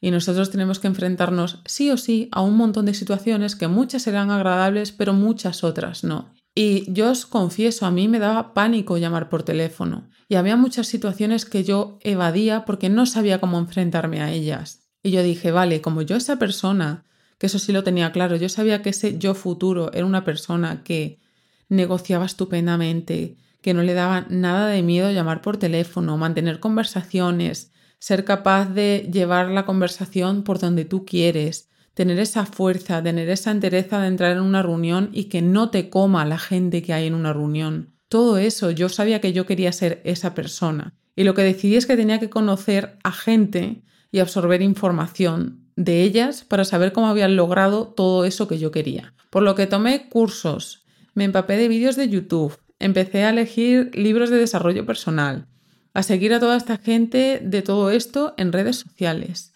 Y 0.00 0.10
nosotros 0.10 0.50
tenemos 0.50 0.78
que 0.78 0.88
enfrentarnos 0.88 1.62
sí 1.64 1.90
o 1.90 1.96
sí 1.96 2.28
a 2.32 2.42
un 2.42 2.56
montón 2.56 2.86
de 2.86 2.94
situaciones 2.94 3.56
que 3.56 3.68
muchas 3.68 4.02
serán 4.02 4.30
agradables, 4.30 4.92
pero 4.92 5.14
muchas 5.14 5.64
otras 5.64 6.04
no. 6.04 6.34
Y 6.54 6.90
yo 6.92 7.10
os 7.10 7.26
confieso, 7.26 7.86
a 7.86 7.90
mí 7.90 8.08
me 8.08 8.18
daba 8.18 8.54
pánico 8.54 8.98
llamar 8.98 9.28
por 9.28 9.42
teléfono. 9.42 10.08
Y 10.28 10.34
había 10.34 10.56
muchas 10.56 10.86
situaciones 10.86 11.44
que 11.44 11.64
yo 11.64 11.98
evadía 12.02 12.64
porque 12.64 12.88
no 12.88 13.06
sabía 13.06 13.40
cómo 13.40 13.58
enfrentarme 13.58 14.20
a 14.20 14.32
ellas. 14.32 14.88
Y 15.02 15.10
yo 15.10 15.22
dije, 15.22 15.52
vale, 15.52 15.80
como 15.80 16.02
yo 16.02 16.16
esa 16.16 16.38
persona, 16.38 17.04
que 17.38 17.46
eso 17.46 17.58
sí 17.58 17.72
lo 17.72 17.84
tenía 17.84 18.12
claro, 18.12 18.36
yo 18.36 18.48
sabía 18.48 18.82
que 18.82 18.90
ese 18.90 19.18
yo 19.18 19.34
futuro 19.34 19.92
era 19.92 20.06
una 20.06 20.24
persona 20.24 20.82
que 20.82 21.18
negociaba 21.68 22.24
estupendamente, 22.26 23.36
que 23.60 23.74
no 23.74 23.82
le 23.82 23.94
daba 23.94 24.26
nada 24.30 24.68
de 24.68 24.82
miedo 24.82 25.10
llamar 25.10 25.42
por 25.42 25.56
teléfono, 25.56 26.16
mantener 26.16 26.60
conversaciones, 26.60 27.72
ser 27.98 28.24
capaz 28.24 28.66
de 28.66 29.08
llevar 29.12 29.48
la 29.48 29.66
conversación 29.66 30.44
por 30.44 30.58
donde 30.58 30.84
tú 30.84 31.04
quieres, 31.04 31.68
tener 31.94 32.18
esa 32.18 32.46
fuerza, 32.46 33.02
tener 33.02 33.28
esa 33.28 33.50
entereza 33.50 34.00
de 34.00 34.08
entrar 34.08 34.36
en 34.36 34.42
una 34.42 34.62
reunión 34.62 35.10
y 35.12 35.24
que 35.24 35.42
no 35.42 35.70
te 35.70 35.88
coma 35.88 36.24
la 36.24 36.38
gente 36.38 36.82
que 36.82 36.92
hay 36.92 37.06
en 37.06 37.14
una 37.14 37.32
reunión. 37.32 37.94
Todo 38.08 38.38
eso, 38.38 38.70
yo 38.70 38.88
sabía 38.88 39.20
que 39.20 39.32
yo 39.32 39.46
quería 39.46 39.72
ser 39.72 40.00
esa 40.04 40.34
persona. 40.34 40.94
Y 41.16 41.24
lo 41.24 41.34
que 41.34 41.42
decidí 41.42 41.76
es 41.76 41.86
que 41.86 41.96
tenía 41.96 42.20
que 42.20 42.30
conocer 42.30 42.98
a 43.02 43.12
gente 43.12 43.82
y 44.12 44.18
absorber 44.18 44.62
información 44.62 45.65
de 45.76 46.02
ellas 46.02 46.44
para 46.44 46.64
saber 46.64 46.92
cómo 46.92 47.06
habían 47.06 47.36
logrado 47.36 47.86
todo 47.86 48.24
eso 48.24 48.48
que 48.48 48.58
yo 48.58 48.70
quería. 48.70 49.14
Por 49.30 49.42
lo 49.42 49.54
que 49.54 49.66
tomé 49.66 50.08
cursos, 50.08 50.84
me 51.14 51.24
empapé 51.24 51.56
de 51.56 51.68
vídeos 51.68 51.96
de 51.96 52.08
YouTube, 52.08 52.58
empecé 52.78 53.24
a 53.24 53.30
elegir 53.30 53.90
libros 53.94 54.30
de 54.30 54.38
desarrollo 54.38 54.84
personal, 54.86 55.46
a 55.94 56.02
seguir 56.02 56.34
a 56.34 56.40
toda 56.40 56.56
esta 56.56 56.78
gente 56.78 57.40
de 57.42 57.62
todo 57.62 57.90
esto 57.90 58.34
en 58.36 58.52
redes 58.52 58.76
sociales 58.76 59.52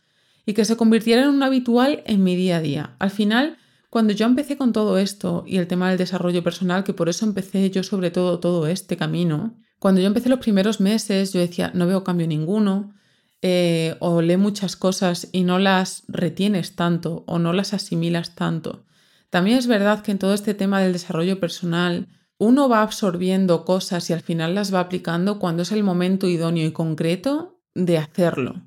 y 0.47 0.55
que 0.55 0.65
se 0.65 0.77
convirtiera 0.77 1.23
en 1.23 1.29
un 1.29 1.43
habitual 1.43 2.03
en 2.07 2.23
mi 2.23 2.37
día 2.37 2.57
a 2.57 2.61
día. 2.61 2.97
Al 2.99 3.11
final, 3.11 3.59
cuando 3.89 4.13
yo 4.13 4.27
empecé 4.27 4.57
con 4.57 4.73
todo 4.73 4.99
esto 4.99 5.45
y 5.47 5.59
el 5.59 5.67
tema 5.67 5.89
del 5.89 5.99
desarrollo 5.99 6.43
personal, 6.43 6.85
que 6.85 6.95
por 6.95 7.09
eso 7.09 7.27
empecé 7.27 7.71
yo 7.71 7.83
sobre 7.83 8.11
todo 8.11 8.39
todo 8.41 8.67
este 8.67 8.97
camino, 8.97 9.55
cuando 9.79 10.01
yo 10.01 10.07
empecé 10.07 10.29
los 10.29 10.39
primeros 10.39 10.81
meses 10.81 11.33
yo 11.33 11.41
decía, 11.41 11.71
no 11.75 11.87
veo 11.87 12.05
cambio 12.05 12.27
ninguno, 12.27 12.95
eh, 13.43 13.97
o 14.01 14.21
lee 14.21 14.37
muchas 14.37 14.77
cosas 14.77 15.29
y 15.33 15.45
no 15.45 15.59
las 15.59 16.05
retienes 16.09 16.77
tanto 16.77 17.25
o 17.27 17.39
no 17.39 17.53
las 17.53 17.73
asimilas 17.73 18.35
tanto. 18.35 18.85
También 19.31 19.59
es 19.59 19.67
verdad 19.67 20.03
que 20.03 20.11
en 20.11 20.19
todo 20.19 20.35
este 20.35 20.55
tema 20.55 20.81
del 20.81 20.93
desarrollo 20.93 21.41
personal 21.41 22.09
uno 22.37 22.69
va 22.69 22.83
absorbiendo 22.83 23.65
cosas 23.65 24.09
y 24.11 24.13
al 24.13 24.21
final 24.21 24.55
las 24.55 24.75
va 24.75 24.81
aplicando 24.81 25.39
cuando 25.39 25.63
es 25.63 25.73
el 25.73 25.85
momento 25.85 26.27
idóneo 26.27 26.67
y 26.67 26.73
concreto 26.73 27.61
de 27.75 27.99
hacerlo. 27.99 28.67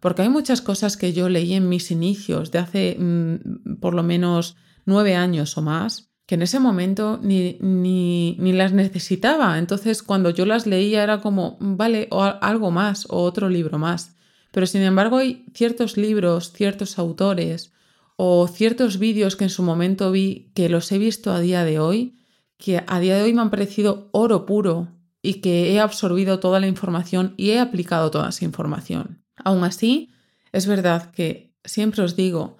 Porque 0.00 0.22
hay 0.22 0.28
muchas 0.28 0.60
cosas 0.60 0.96
que 0.96 1.12
yo 1.12 1.28
leí 1.28 1.54
en 1.54 1.68
mis 1.68 1.90
inicios 1.90 2.50
de 2.50 2.58
hace 2.58 2.96
mm, 2.98 3.78
por 3.80 3.94
lo 3.94 4.02
menos 4.02 4.56
nueve 4.84 5.14
años 5.14 5.56
o 5.56 5.62
más, 5.62 6.11
que 6.32 6.36
en 6.36 6.42
ese 6.44 6.60
momento 6.60 7.20
ni, 7.22 7.58
ni, 7.60 8.38
ni, 8.38 8.54
las 8.54 8.72
necesitaba. 8.72 9.58
Entonces, 9.58 10.02
cuando 10.02 10.30
yo 10.30 10.46
las 10.46 10.66
leía 10.66 11.02
era 11.02 11.20
como, 11.20 11.58
vale, 11.60 12.08
o 12.10 12.22
algo 12.22 12.70
más, 12.70 13.04
o 13.10 13.22
otro 13.22 13.50
libro 13.50 13.78
más. 13.78 14.16
Pero 14.50 14.64
sin 14.64 14.80
embargo, 14.80 15.18
hay 15.18 15.44
ciertos 15.52 15.98
libros, 15.98 16.50
ciertos 16.54 16.98
autores 16.98 17.74
o 18.16 18.48
ciertos 18.48 18.98
vídeos 18.98 19.36
que 19.36 19.44
en 19.44 19.50
su 19.50 19.62
momento 19.62 20.10
vi 20.10 20.50
que 20.54 20.70
los 20.70 20.90
he 20.90 20.96
visto 20.96 21.34
a 21.34 21.40
día 21.40 21.64
de 21.64 21.78
hoy, 21.78 22.16
que 22.56 22.82
a 22.86 22.98
día 22.98 23.16
de 23.16 23.24
hoy 23.24 23.34
me 23.34 23.42
han 23.42 23.50
parecido 23.50 24.08
oro 24.12 24.46
puro 24.46 24.88
y 25.20 25.42
que 25.42 25.74
he 25.74 25.80
absorbido 25.80 26.40
toda 26.40 26.60
la 26.60 26.66
información 26.66 27.34
y 27.36 27.50
he 27.50 27.60
aplicado 27.60 28.10
toda 28.10 28.30
esa 28.30 28.46
información. 28.46 29.22
Aún 29.36 29.64
así, 29.64 30.14
es 30.50 30.66
verdad 30.66 31.10
que 31.10 31.52
siempre 31.62 32.02
os 32.02 32.16
digo, 32.16 32.56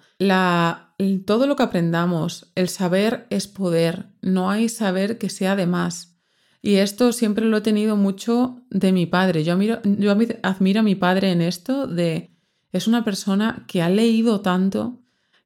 todo 1.25 1.47
lo 1.47 1.55
que 1.55 1.63
aprendamos, 1.63 2.51
el 2.55 2.69
saber 2.69 3.27
es 3.29 3.47
poder, 3.47 4.07
no 4.21 4.49
hay 4.49 4.69
saber 4.69 5.17
que 5.17 5.29
sea 5.29 5.55
de 5.55 5.67
más. 5.67 6.17
Y 6.61 6.75
esto 6.75 7.11
siempre 7.11 7.45
lo 7.45 7.57
he 7.57 7.61
tenido 7.61 7.97
mucho 7.97 8.61
de 8.69 8.91
mi 8.93 9.05
padre. 9.05 9.43
Yo, 9.43 9.59
yo 9.61 10.11
admiro 10.43 10.79
a 10.79 10.83
mi 10.83 10.95
padre 10.95 11.31
en 11.31 11.41
esto 11.41 11.87
de 11.87 12.31
es 12.71 12.87
una 12.87 13.03
persona 13.03 13.65
que 13.67 13.81
ha 13.81 13.89
leído 13.89 14.41
tanto, 14.41 15.01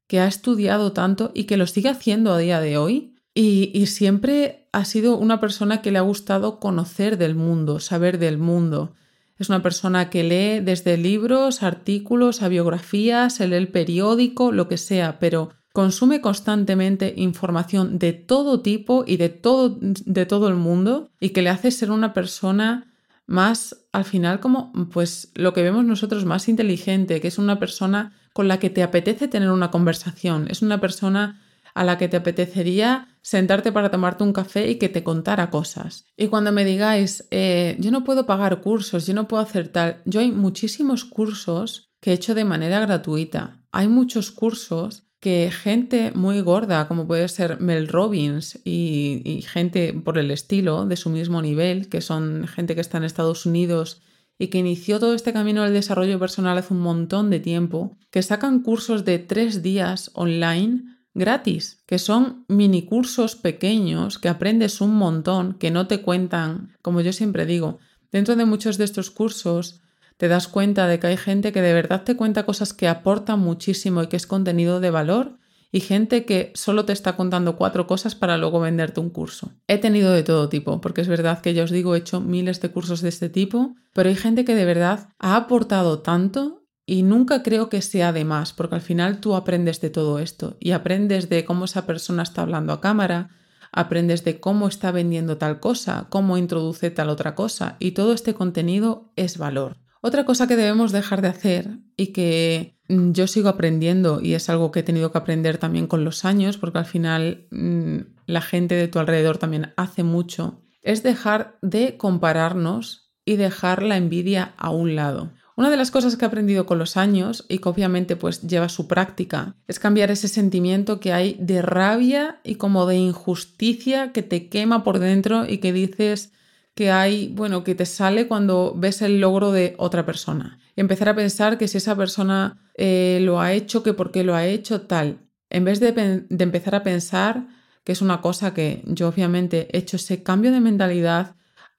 que 0.06 0.20
ha 0.20 0.26
estudiado 0.26 0.92
tanto 0.92 1.32
y 1.34 1.44
que 1.44 1.56
lo 1.56 1.66
sigue 1.66 1.88
haciendo 1.88 2.32
a 2.32 2.38
día 2.38 2.60
de 2.60 2.78
hoy. 2.78 3.14
Y 3.34 3.86
siempre 3.86 4.68
ha 4.72 4.84
sido 4.84 5.16
una 5.16 5.38
persona 5.38 5.80
que 5.80 5.92
le 5.92 5.98
ha 5.98 6.02
gustado 6.02 6.58
conocer 6.58 7.18
del 7.18 7.34
mundo, 7.34 7.78
saber 7.78 8.18
del 8.18 8.38
mundo. 8.38 8.94
Es 9.38 9.48
una 9.48 9.62
persona 9.62 10.10
que 10.10 10.24
lee 10.24 10.60
desde 10.64 10.96
libros, 10.96 11.62
artículos, 11.62 12.42
a 12.42 12.48
biografías, 12.48 13.36
se 13.36 13.46
lee 13.46 13.56
el 13.56 13.68
periódico, 13.68 14.52
lo 14.52 14.68
que 14.68 14.76
sea, 14.76 15.18
pero 15.18 15.50
consume 15.72 16.20
constantemente 16.20 17.14
información 17.16 17.98
de 17.98 18.12
todo 18.12 18.60
tipo 18.62 19.04
y 19.06 19.16
de 19.16 19.28
todo, 19.28 19.78
de 19.80 20.26
todo 20.26 20.48
el 20.48 20.56
mundo 20.56 21.10
y 21.20 21.30
que 21.30 21.42
le 21.42 21.50
hace 21.50 21.70
ser 21.70 21.90
una 21.90 22.12
persona 22.12 22.92
más, 23.26 23.76
al 23.92 24.04
final, 24.04 24.40
como 24.40 24.72
pues 24.90 25.30
lo 25.34 25.52
que 25.52 25.62
vemos 25.62 25.84
nosotros, 25.84 26.24
más 26.24 26.48
inteligente, 26.48 27.20
que 27.20 27.28
es 27.28 27.38
una 27.38 27.58
persona 27.60 28.14
con 28.32 28.48
la 28.48 28.58
que 28.58 28.70
te 28.70 28.82
apetece 28.82 29.28
tener 29.28 29.50
una 29.50 29.70
conversación, 29.70 30.48
es 30.50 30.62
una 30.62 30.80
persona 30.80 31.40
a 31.78 31.84
la 31.84 31.96
que 31.96 32.08
te 32.08 32.16
apetecería 32.16 33.06
sentarte 33.22 33.70
para 33.70 33.88
tomarte 33.88 34.24
un 34.24 34.32
café 34.32 34.68
y 34.68 34.78
que 34.78 34.88
te 34.88 35.04
contara 35.04 35.48
cosas. 35.48 36.06
Y 36.16 36.26
cuando 36.26 36.50
me 36.50 36.64
digáis, 36.64 37.28
eh, 37.30 37.76
yo 37.78 37.92
no 37.92 38.02
puedo 38.02 38.26
pagar 38.26 38.60
cursos, 38.60 39.06
yo 39.06 39.14
no 39.14 39.28
puedo 39.28 39.40
hacer 39.40 39.68
tal, 39.68 40.02
yo 40.04 40.18
hay 40.18 40.32
muchísimos 40.32 41.04
cursos 41.04 41.92
que 42.00 42.10
he 42.10 42.14
hecho 42.14 42.34
de 42.34 42.44
manera 42.44 42.80
gratuita. 42.80 43.62
Hay 43.70 43.86
muchos 43.86 44.32
cursos 44.32 45.04
que 45.20 45.52
gente 45.52 46.10
muy 46.16 46.40
gorda, 46.40 46.88
como 46.88 47.06
puede 47.06 47.28
ser 47.28 47.60
Mel 47.60 47.86
Robbins 47.86 48.58
y, 48.64 49.22
y, 49.24 49.42
gente 49.42 49.92
por 49.92 50.18
el 50.18 50.32
estilo 50.32 50.84
de 50.84 50.96
su 50.96 51.10
mismo 51.10 51.42
nivel, 51.42 51.88
que 51.88 52.00
son 52.00 52.48
gente 52.48 52.74
que 52.74 52.80
está 52.80 52.98
en 52.98 53.04
Estados 53.04 53.46
Unidos 53.46 54.02
y 54.36 54.48
que 54.48 54.58
inició 54.58 54.98
todo 54.98 55.14
este 55.14 55.32
camino 55.32 55.62
del 55.62 55.74
desarrollo 55.74 56.18
personal 56.18 56.58
hace 56.58 56.74
un 56.74 56.80
montón 56.80 57.30
de 57.30 57.38
tiempo, 57.38 57.96
que 58.10 58.22
sacan 58.22 58.62
cursos 58.62 59.04
de 59.04 59.20
tres 59.20 59.62
días 59.62 60.10
online 60.14 60.97
gratis, 61.14 61.82
que 61.86 61.98
son 61.98 62.44
mini 62.48 62.84
cursos 62.84 63.36
pequeños 63.36 64.18
que 64.18 64.28
aprendes 64.28 64.80
un 64.80 64.94
montón, 64.96 65.54
que 65.54 65.70
no 65.70 65.86
te 65.86 66.02
cuentan, 66.02 66.76
como 66.82 67.00
yo 67.00 67.12
siempre 67.12 67.46
digo, 67.46 67.78
dentro 68.12 68.36
de 68.36 68.44
muchos 68.44 68.78
de 68.78 68.84
estos 68.84 69.10
cursos 69.10 69.80
te 70.16 70.28
das 70.28 70.48
cuenta 70.48 70.86
de 70.86 70.98
que 70.98 71.06
hay 71.06 71.16
gente 71.16 71.52
que 71.52 71.62
de 71.62 71.72
verdad 71.72 72.02
te 72.02 72.16
cuenta 72.16 72.44
cosas 72.44 72.72
que 72.72 72.88
aportan 72.88 73.38
muchísimo 73.38 74.02
y 74.02 74.08
que 74.08 74.16
es 74.16 74.26
contenido 74.26 74.80
de 74.80 74.90
valor 74.90 75.38
y 75.70 75.80
gente 75.80 76.24
que 76.24 76.52
solo 76.54 76.84
te 76.84 76.92
está 76.92 77.14
contando 77.16 77.56
cuatro 77.56 77.86
cosas 77.86 78.14
para 78.14 78.38
luego 78.38 78.60
venderte 78.60 79.00
un 79.00 79.10
curso. 79.10 79.52
He 79.66 79.78
tenido 79.78 80.12
de 80.12 80.22
todo 80.22 80.48
tipo, 80.48 80.80
porque 80.80 81.02
es 81.02 81.08
verdad 81.08 81.40
que 81.40 81.54
ya 81.54 81.64
os 81.64 81.70
digo, 81.70 81.94
he 81.94 81.98
hecho 81.98 82.20
miles 82.20 82.60
de 82.60 82.70
cursos 82.70 83.00
de 83.02 83.10
este 83.10 83.28
tipo, 83.28 83.76
pero 83.92 84.08
hay 84.08 84.16
gente 84.16 84.44
que 84.44 84.54
de 84.54 84.64
verdad 84.64 85.10
ha 85.18 85.36
aportado 85.36 86.00
tanto 86.00 86.57
y 86.88 87.02
nunca 87.02 87.42
creo 87.42 87.68
que 87.68 87.82
sea 87.82 88.14
de 88.14 88.24
más, 88.24 88.54
porque 88.54 88.76
al 88.76 88.80
final 88.80 89.20
tú 89.20 89.36
aprendes 89.36 89.82
de 89.82 89.90
todo 89.90 90.18
esto 90.18 90.56
y 90.58 90.70
aprendes 90.70 91.28
de 91.28 91.44
cómo 91.44 91.66
esa 91.66 91.84
persona 91.84 92.22
está 92.22 92.40
hablando 92.40 92.72
a 92.72 92.80
cámara, 92.80 93.28
aprendes 93.72 94.24
de 94.24 94.40
cómo 94.40 94.68
está 94.68 94.90
vendiendo 94.90 95.36
tal 95.36 95.60
cosa, 95.60 96.06
cómo 96.08 96.38
introduce 96.38 96.90
tal 96.90 97.10
otra 97.10 97.34
cosa, 97.34 97.76
y 97.78 97.90
todo 97.90 98.14
este 98.14 98.32
contenido 98.32 99.12
es 99.16 99.36
valor. 99.36 99.76
Otra 100.00 100.24
cosa 100.24 100.48
que 100.48 100.56
debemos 100.56 100.90
dejar 100.90 101.20
de 101.20 101.28
hacer 101.28 101.78
y 101.94 102.06
que 102.14 102.78
mm, 102.88 103.12
yo 103.12 103.26
sigo 103.26 103.50
aprendiendo 103.50 104.22
y 104.22 104.32
es 104.32 104.48
algo 104.48 104.72
que 104.72 104.80
he 104.80 104.82
tenido 104.82 105.12
que 105.12 105.18
aprender 105.18 105.58
también 105.58 105.88
con 105.88 106.04
los 106.04 106.24
años, 106.24 106.56
porque 106.56 106.78
al 106.78 106.86
final 106.86 107.48
mm, 107.50 107.98
la 108.24 108.40
gente 108.40 108.76
de 108.76 108.88
tu 108.88 108.98
alrededor 108.98 109.36
también 109.36 109.74
hace 109.76 110.04
mucho, 110.04 110.62
es 110.80 111.02
dejar 111.02 111.58
de 111.60 111.98
compararnos 111.98 113.12
y 113.26 113.36
dejar 113.36 113.82
la 113.82 113.98
envidia 113.98 114.54
a 114.56 114.70
un 114.70 114.96
lado. 114.96 115.32
Una 115.58 115.70
de 115.70 115.76
las 115.76 115.90
cosas 115.90 116.14
que 116.16 116.24
he 116.24 116.28
aprendido 116.28 116.66
con 116.66 116.78
los 116.78 116.96
años 116.96 117.44
y 117.48 117.58
que 117.58 117.68
obviamente 117.68 118.14
pues 118.14 118.42
lleva 118.42 118.68
su 118.68 118.86
práctica 118.86 119.56
es 119.66 119.80
cambiar 119.80 120.08
ese 120.12 120.28
sentimiento 120.28 121.00
que 121.00 121.12
hay 121.12 121.36
de 121.40 121.62
rabia 121.62 122.38
y 122.44 122.54
como 122.54 122.86
de 122.86 122.94
injusticia 122.94 124.12
que 124.12 124.22
te 124.22 124.48
quema 124.48 124.84
por 124.84 125.00
dentro 125.00 125.46
y 125.48 125.58
que 125.58 125.72
dices 125.72 126.30
que 126.76 126.92
hay, 126.92 127.32
bueno, 127.34 127.64
que 127.64 127.74
te 127.74 127.86
sale 127.86 128.28
cuando 128.28 128.72
ves 128.76 129.02
el 129.02 129.20
logro 129.20 129.50
de 129.50 129.74
otra 129.78 130.06
persona. 130.06 130.60
Y 130.76 130.80
empezar 130.80 131.08
a 131.08 131.16
pensar 131.16 131.58
que 131.58 131.66
si 131.66 131.78
esa 131.78 131.96
persona 131.96 132.70
eh, 132.74 133.18
lo 133.22 133.40
ha 133.40 133.52
hecho, 133.52 133.82
que 133.82 133.94
por 133.94 134.12
qué 134.12 134.22
lo 134.22 134.36
ha 134.36 134.46
hecho, 134.46 134.82
tal. 134.82 135.26
En 135.50 135.64
vez 135.64 135.80
de, 135.80 135.90
de 135.90 136.44
empezar 136.44 136.76
a 136.76 136.84
pensar 136.84 137.48
que 137.82 137.90
es 137.90 138.00
una 138.00 138.20
cosa 138.20 138.54
que 138.54 138.84
yo 138.86 139.08
obviamente 139.08 139.66
he 139.72 139.78
hecho 139.78 139.96
ese 139.96 140.22
cambio 140.22 140.52
de 140.52 140.60
mentalidad 140.60 141.34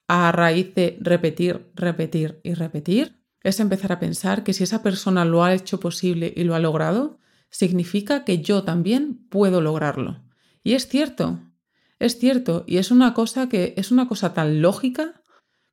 a 0.06 0.32
raíz 0.32 0.74
de 0.74 0.98
repetir, 1.00 1.70
repetir 1.74 2.40
y 2.42 2.52
repetir, 2.52 3.19
es 3.42 3.60
empezar 3.60 3.92
a 3.92 3.98
pensar 3.98 4.44
que 4.44 4.52
si 4.52 4.64
esa 4.64 4.82
persona 4.82 5.24
lo 5.24 5.44
ha 5.44 5.54
hecho 5.54 5.80
posible 5.80 6.32
y 6.36 6.44
lo 6.44 6.54
ha 6.54 6.60
logrado, 6.60 7.18
significa 7.50 8.24
que 8.24 8.42
yo 8.42 8.62
también 8.62 9.26
puedo 9.28 9.60
lograrlo. 9.60 10.22
Y 10.62 10.74
es 10.74 10.88
cierto, 10.88 11.40
es 11.98 12.18
cierto, 12.18 12.64
y 12.66 12.78
es 12.78 12.90
una 12.90 13.14
cosa 13.14 13.48
que 13.48 13.74
es 13.76 13.90
una 13.90 14.08
cosa 14.08 14.34
tan 14.34 14.62
lógica 14.62 15.22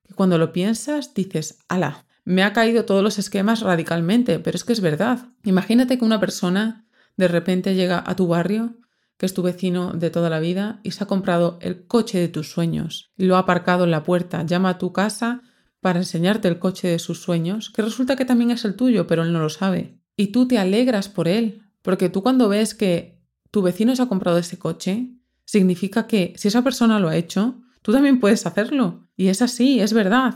que 0.03 0.13
cuando 0.13 0.37
lo 0.37 0.53
piensas 0.53 1.13
dices, 1.13 1.59
ala, 1.67 2.05
me 2.23 2.43
ha 2.43 2.53
caído 2.53 2.85
todos 2.85 3.03
los 3.03 3.19
esquemas 3.19 3.61
radicalmente, 3.61 4.39
pero 4.39 4.55
es 4.55 4.63
que 4.63 4.73
es 4.73 4.81
verdad. 4.81 5.29
Imagínate 5.43 5.97
que 5.97 6.05
una 6.05 6.19
persona 6.19 6.85
de 7.15 7.27
repente 7.27 7.75
llega 7.75 8.03
a 8.05 8.15
tu 8.15 8.27
barrio, 8.27 8.75
que 9.17 9.25
es 9.25 9.33
tu 9.33 9.41
vecino 9.41 9.93
de 9.93 10.09
toda 10.09 10.29
la 10.29 10.39
vida, 10.39 10.79
y 10.83 10.91
se 10.91 11.03
ha 11.03 11.07
comprado 11.07 11.57
el 11.61 11.87
coche 11.87 12.19
de 12.19 12.27
tus 12.27 12.51
sueños, 12.51 13.11
lo 13.15 13.35
ha 13.35 13.39
aparcado 13.39 13.85
en 13.85 13.91
la 13.91 14.03
puerta, 14.03 14.43
llama 14.43 14.69
a 14.71 14.77
tu 14.77 14.93
casa 14.93 15.41
para 15.81 15.99
enseñarte 15.99 16.47
el 16.47 16.59
coche 16.59 16.87
de 16.87 16.99
sus 16.99 17.21
sueños, 17.21 17.69
que 17.69 17.81
resulta 17.81 18.15
que 18.15 18.25
también 18.25 18.51
es 18.51 18.65
el 18.65 18.75
tuyo, 18.75 19.07
pero 19.07 19.23
él 19.23 19.33
no 19.33 19.39
lo 19.39 19.49
sabe. 19.49 19.99
Y 20.15 20.27
tú 20.27 20.47
te 20.47 20.57
alegras 20.57 21.09
por 21.09 21.27
él, 21.27 21.61
porque 21.81 22.09
tú 22.09 22.23
cuando 22.23 22.49
ves 22.49 22.73
que 22.73 23.21
tu 23.51 23.61
vecino 23.61 23.95
se 23.95 24.01
ha 24.01 24.07
comprado 24.07 24.37
ese 24.37 24.57
coche, 24.57 25.11
significa 25.45 26.07
que 26.07 26.33
si 26.37 26.47
esa 26.49 26.63
persona 26.63 26.99
lo 26.99 27.09
ha 27.09 27.15
hecho, 27.15 27.61
tú 27.81 27.91
también 27.91 28.19
puedes 28.19 28.45
hacerlo. 28.45 29.07
Y 29.15 29.27
es 29.27 29.41
así, 29.41 29.79
es 29.79 29.93
verdad. 29.93 30.35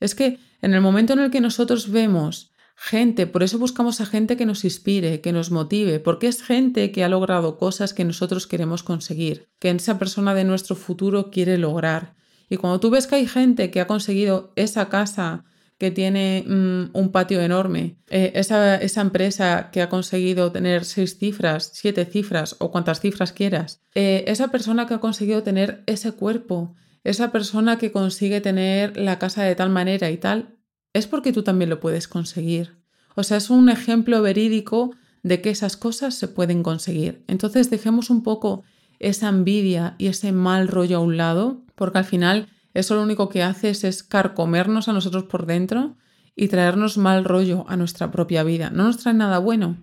Es 0.00 0.14
que 0.14 0.38
en 0.60 0.74
el 0.74 0.80
momento 0.80 1.12
en 1.12 1.20
el 1.20 1.30
que 1.30 1.40
nosotros 1.40 1.90
vemos 1.90 2.52
gente, 2.76 3.26
por 3.26 3.42
eso 3.42 3.58
buscamos 3.58 4.00
a 4.00 4.06
gente 4.06 4.36
que 4.36 4.46
nos 4.46 4.64
inspire, 4.64 5.20
que 5.20 5.32
nos 5.32 5.50
motive, 5.50 6.00
porque 6.00 6.26
es 6.26 6.42
gente 6.42 6.90
que 6.92 7.04
ha 7.04 7.08
logrado 7.08 7.58
cosas 7.58 7.94
que 7.94 8.04
nosotros 8.04 8.46
queremos 8.46 8.82
conseguir, 8.82 9.48
que 9.58 9.70
esa 9.70 9.98
persona 9.98 10.34
de 10.34 10.44
nuestro 10.44 10.76
futuro 10.76 11.30
quiere 11.30 11.58
lograr. 11.58 12.14
Y 12.52 12.58
cuando 12.58 12.80
tú 12.80 12.90
ves 12.90 13.06
que 13.06 13.14
hay 13.14 13.26
gente 13.26 13.70
que 13.70 13.80
ha 13.80 13.86
conseguido 13.86 14.52
esa 14.56 14.90
casa 14.90 15.46
que 15.78 15.90
tiene 15.90 16.44
mm, 16.46 16.90
un 16.92 17.10
patio 17.10 17.40
enorme, 17.40 17.96
eh, 18.10 18.32
esa, 18.34 18.76
esa, 18.76 19.00
empresa 19.00 19.70
que 19.72 19.80
ha 19.80 19.88
conseguido 19.88 20.52
tener 20.52 20.84
seis 20.84 21.16
cifras, 21.16 21.70
siete 21.72 22.04
cifras 22.04 22.56
o 22.58 22.70
cuantas 22.70 23.00
cifras 23.00 23.32
quieras, 23.32 23.80
eh, 23.94 24.24
esa 24.26 24.48
persona 24.48 24.86
que 24.86 24.92
ha 24.92 25.00
conseguido 25.00 25.42
tener 25.42 25.82
ese 25.86 26.12
cuerpo, 26.12 26.74
esa 27.04 27.32
persona 27.32 27.78
que 27.78 27.90
consigue 27.90 28.42
tener 28.42 28.98
la 28.98 29.18
casa 29.18 29.44
de 29.44 29.54
tal 29.54 29.70
manera 29.70 30.10
y 30.10 30.18
tal, 30.18 30.58
es 30.92 31.06
porque 31.06 31.32
tú 31.32 31.42
también 31.42 31.70
lo 31.70 31.80
puedes 31.80 32.06
conseguir. 32.06 32.76
O 33.14 33.22
sea, 33.22 33.38
es 33.38 33.48
un 33.48 33.70
ejemplo 33.70 34.20
verídico 34.20 34.90
de 35.22 35.40
que 35.40 35.48
esas 35.48 35.78
cosas 35.78 36.16
se 36.16 36.28
pueden 36.28 36.62
conseguir. 36.62 37.24
Entonces 37.28 37.70
dejemos 37.70 38.10
un 38.10 38.22
poco 38.22 38.62
esa 39.02 39.28
envidia 39.28 39.94
y 39.98 40.06
ese 40.06 40.32
mal 40.32 40.68
rollo 40.68 40.96
a 40.96 41.00
un 41.00 41.16
lado, 41.16 41.64
porque 41.74 41.98
al 41.98 42.04
final 42.04 42.48
eso 42.74 42.94
lo 42.94 43.02
único 43.02 43.28
que 43.28 43.42
hace 43.42 43.70
es 43.70 44.02
carcomernos 44.02 44.88
a 44.88 44.92
nosotros 44.92 45.24
por 45.24 45.46
dentro 45.46 45.96
y 46.34 46.48
traernos 46.48 46.96
mal 46.96 47.24
rollo 47.24 47.66
a 47.68 47.76
nuestra 47.76 48.10
propia 48.10 48.42
vida. 48.42 48.70
No 48.70 48.84
nos 48.84 48.98
trae 48.98 49.14
nada 49.14 49.38
bueno. 49.38 49.76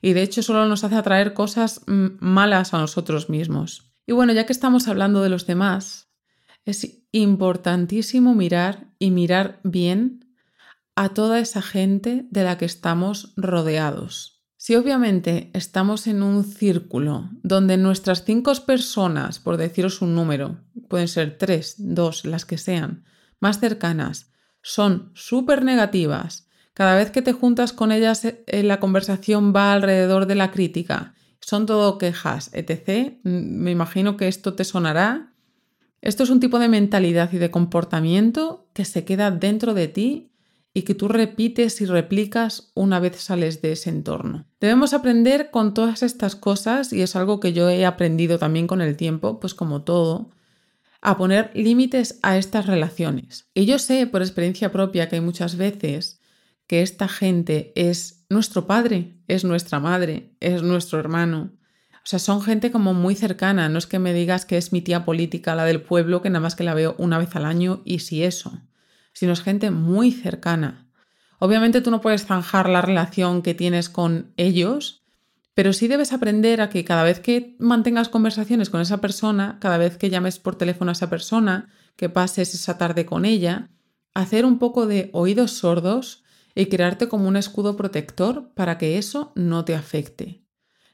Y 0.00 0.12
de 0.12 0.22
hecho 0.22 0.42
solo 0.42 0.66
nos 0.66 0.84
hace 0.84 0.94
atraer 0.94 1.34
cosas 1.34 1.82
mm, 1.88 2.18
malas 2.20 2.72
a 2.72 2.78
nosotros 2.78 3.28
mismos. 3.28 3.90
Y 4.06 4.12
bueno, 4.12 4.32
ya 4.32 4.46
que 4.46 4.52
estamos 4.52 4.86
hablando 4.86 5.22
de 5.22 5.28
los 5.28 5.46
demás, 5.46 6.08
es 6.64 7.02
importantísimo 7.10 8.34
mirar 8.34 8.92
y 8.98 9.10
mirar 9.10 9.60
bien 9.64 10.26
a 10.94 11.10
toda 11.10 11.40
esa 11.40 11.62
gente 11.62 12.26
de 12.30 12.44
la 12.44 12.58
que 12.58 12.64
estamos 12.64 13.32
rodeados. 13.36 14.37
Si 14.60 14.74
obviamente 14.74 15.50
estamos 15.54 16.08
en 16.08 16.20
un 16.20 16.42
círculo 16.42 17.30
donde 17.44 17.76
nuestras 17.76 18.24
cinco 18.24 18.52
personas, 18.66 19.38
por 19.38 19.56
deciros 19.56 20.02
un 20.02 20.16
número, 20.16 20.58
pueden 20.88 21.06
ser 21.06 21.38
tres, 21.38 21.76
dos, 21.78 22.24
las 22.24 22.44
que 22.44 22.58
sean, 22.58 23.04
más 23.38 23.60
cercanas, 23.60 24.32
son 24.60 25.12
súper 25.14 25.64
negativas, 25.64 26.48
cada 26.74 26.96
vez 26.96 27.12
que 27.12 27.22
te 27.22 27.32
juntas 27.32 27.72
con 27.72 27.92
ellas 27.92 28.24
eh, 28.24 28.62
la 28.64 28.80
conversación 28.80 29.54
va 29.54 29.72
alrededor 29.72 30.26
de 30.26 30.34
la 30.34 30.50
crítica, 30.50 31.14
son 31.40 31.64
todo 31.64 31.96
quejas, 31.96 32.50
etc., 32.52 33.14
mm, 33.22 33.28
me 33.30 33.70
imagino 33.70 34.16
que 34.16 34.26
esto 34.26 34.54
te 34.54 34.64
sonará. 34.64 35.34
Esto 36.02 36.24
es 36.24 36.30
un 36.30 36.40
tipo 36.40 36.58
de 36.58 36.68
mentalidad 36.68 37.32
y 37.32 37.38
de 37.38 37.52
comportamiento 37.52 38.68
que 38.72 38.84
se 38.84 39.04
queda 39.04 39.30
dentro 39.30 39.72
de 39.72 39.86
ti 39.86 40.32
y 40.78 40.82
que 40.82 40.94
tú 40.94 41.08
repites 41.08 41.80
y 41.80 41.86
replicas 41.86 42.70
una 42.74 43.00
vez 43.00 43.16
sales 43.16 43.60
de 43.62 43.72
ese 43.72 43.90
entorno. 43.90 44.46
Debemos 44.60 44.94
aprender 44.94 45.50
con 45.50 45.74
todas 45.74 46.04
estas 46.04 46.36
cosas 46.36 46.92
y 46.92 47.02
es 47.02 47.16
algo 47.16 47.40
que 47.40 47.52
yo 47.52 47.68
he 47.68 47.84
aprendido 47.84 48.38
también 48.38 48.68
con 48.68 48.80
el 48.80 48.96
tiempo, 48.96 49.40
pues 49.40 49.54
como 49.54 49.82
todo, 49.82 50.30
a 51.00 51.16
poner 51.16 51.50
límites 51.52 52.20
a 52.22 52.38
estas 52.38 52.66
relaciones. 52.66 53.48
Y 53.54 53.66
yo 53.66 53.80
sé 53.80 54.06
por 54.06 54.22
experiencia 54.22 54.70
propia 54.70 55.08
que 55.08 55.16
hay 55.16 55.20
muchas 55.20 55.56
veces 55.56 56.20
que 56.68 56.82
esta 56.82 57.08
gente 57.08 57.72
es 57.74 58.24
nuestro 58.30 58.68
padre, 58.68 59.16
es 59.26 59.42
nuestra 59.42 59.80
madre, 59.80 60.36
es 60.38 60.62
nuestro 60.62 61.00
hermano. 61.00 61.50
O 61.92 62.06
sea, 62.10 62.20
son 62.20 62.40
gente 62.40 62.70
como 62.70 62.94
muy 62.94 63.16
cercana, 63.16 63.68
no 63.68 63.78
es 63.78 63.88
que 63.88 63.98
me 63.98 64.14
digas 64.14 64.44
que 64.44 64.56
es 64.56 64.72
mi 64.72 64.80
tía 64.80 65.04
política, 65.04 65.56
la 65.56 65.64
del 65.64 65.82
pueblo, 65.82 66.22
que 66.22 66.30
nada 66.30 66.40
más 66.40 66.54
que 66.54 66.62
la 66.62 66.74
veo 66.74 66.94
una 66.98 67.18
vez 67.18 67.34
al 67.34 67.46
año 67.46 67.82
y 67.84 67.98
si 67.98 68.22
eso 68.22 68.60
sino 69.18 69.32
es 69.32 69.40
gente 69.40 69.72
muy 69.72 70.12
cercana. 70.12 70.86
Obviamente 71.40 71.80
tú 71.80 71.90
no 71.90 72.00
puedes 72.00 72.24
zanjar 72.24 72.68
la 72.68 72.82
relación 72.82 73.42
que 73.42 73.52
tienes 73.52 73.88
con 73.88 74.32
ellos, 74.36 75.02
pero 75.54 75.72
sí 75.72 75.88
debes 75.88 76.12
aprender 76.12 76.60
a 76.60 76.68
que 76.68 76.84
cada 76.84 77.02
vez 77.02 77.18
que 77.18 77.56
mantengas 77.58 78.08
conversaciones 78.08 78.70
con 78.70 78.80
esa 78.80 79.00
persona, 79.00 79.58
cada 79.60 79.76
vez 79.76 79.96
que 79.96 80.08
llames 80.08 80.38
por 80.38 80.54
teléfono 80.54 80.90
a 80.90 80.92
esa 80.92 81.10
persona, 81.10 81.68
que 81.96 82.08
pases 82.08 82.54
esa 82.54 82.78
tarde 82.78 83.06
con 83.06 83.24
ella, 83.24 83.70
hacer 84.14 84.44
un 84.44 84.60
poco 84.60 84.86
de 84.86 85.10
oídos 85.12 85.50
sordos 85.50 86.22
y 86.54 86.66
crearte 86.66 87.08
como 87.08 87.26
un 87.26 87.36
escudo 87.36 87.76
protector 87.76 88.52
para 88.54 88.78
que 88.78 88.98
eso 88.98 89.32
no 89.34 89.64
te 89.64 89.74
afecte. 89.74 90.44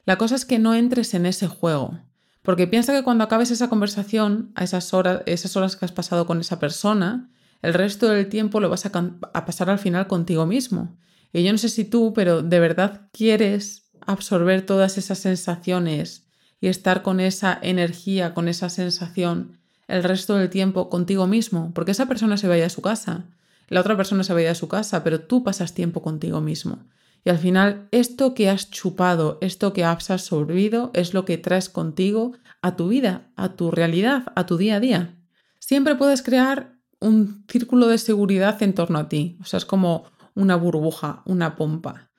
La 0.07 0.17
cosa 0.17 0.35
es 0.35 0.47
que 0.47 0.59
no 0.59 0.75
entres 0.75 1.13
en 1.13 1.27
ese 1.27 1.47
juego, 1.47 2.01
porque 2.41 2.67
piensa 2.67 2.95
que 2.95 3.05
cuando 3.05 3.25
acabes 3.25 3.51
esa 3.51 3.69
conversación, 3.69 4.51
a 4.55 4.65
esas 4.65 4.95
horas, 4.95 5.21
esas 5.27 5.59
horas 5.59 5.77
que 5.77 5.85
has 5.85 5.93
pasado 5.93 6.27
con 6.27 6.41
esa 6.41 6.59
persona, 6.59 7.31
el 7.65 7.73
resto 7.73 8.11
del 8.11 8.29
tiempo 8.29 8.61
lo 8.61 8.69
vas 8.69 8.85
a, 8.85 8.93
pasar 8.93 9.71
al 9.71 9.79
final 9.79 10.07
contigo 10.07 10.45
mismo. 10.45 10.99
Y 11.33 11.43
yo 11.45 11.51
no 11.51 11.57
sé 11.57 11.71
si 11.71 11.87
tú, 11.87 12.13
pero 12.15 12.43
de 12.43 12.61
verdad 12.61 13.09
quieres 13.11 13.89
absorber 14.03 14.67
todas 14.67 14.99
esas 14.99 15.19
sensaciones 15.19 16.27
y 16.61 16.69
estar 16.69 17.01
con 17.01 17.21
esa 17.21 17.59
energía, 17.63 18.35
con 18.35 18.49
esa 18.49 18.69
sensación 18.69 19.61
el 19.89 20.03
resto 20.03 20.37
del 20.37 20.51
tiempo 20.51 20.91
contigo 20.91 21.27
mismo, 21.27 21.73
porque 21.75 21.93
esa 21.93 22.05
persona 22.05 22.37
se 22.37 22.49
vaya 22.49 22.67
a 22.67 22.71
su 22.71 22.83
casa, 22.83 23.25
la 23.69 23.81
otra 23.81 23.97
persona 23.97 24.25
se 24.25 24.35
vaya 24.35 24.51
a 24.51 24.55
su 24.55 24.69
casa, 24.69 25.03
pero 25.03 25.23
tú 25.23 25.43
pasas 25.43 25.73
tiempo 25.73 26.03
contigo 26.03 26.43
mismo. 26.43 26.85
Y 27.25 27.31
al 27.31 27.39
final, 27.39 27.89
esto 27.93 28.35
que 28.35 28.51
has 28.51 28.71
chupado, 28.71 29.39
esto 29.41 29.73
que 29.73 29.85
has 29.85 30.11
absorbido, 30.11 30.91
es 30.93 31.15
lo 31.15 31.25
que 31.25 31.39
traes 31.39 31.71
contigo 31.71 32.33
a 32.61 32.77
tu 32.77 32.89
vida, 32.89 33.31
a 33.37 33.57
tu 33.57 33.71
realidad, 33.71 34.25
a 34.37 34.45
tu 34.45 34.59
día 34.59 34.77
a 34.77 34.81
día. 34.81 35.15
Siempre 35.59 35.95
puedes 35.95 36.21
crear 36.21 36.74
un 37.05 37.45
círculo 37.49 37.87
de 37.89 37.99
seguridad 37.99 38.63
en 38.63 38.75
torno 38.75 38.99
a 38.99 39.09
ti, 39.09 39.37
o 39.41 39.45
sea, 39.45 39.59
es 39.59 39.65
como 39.65 40.05
una 40.35 40.57
burbuja, 40.57 41.23
una 41.27 41.55
pompa. 41.57 42.11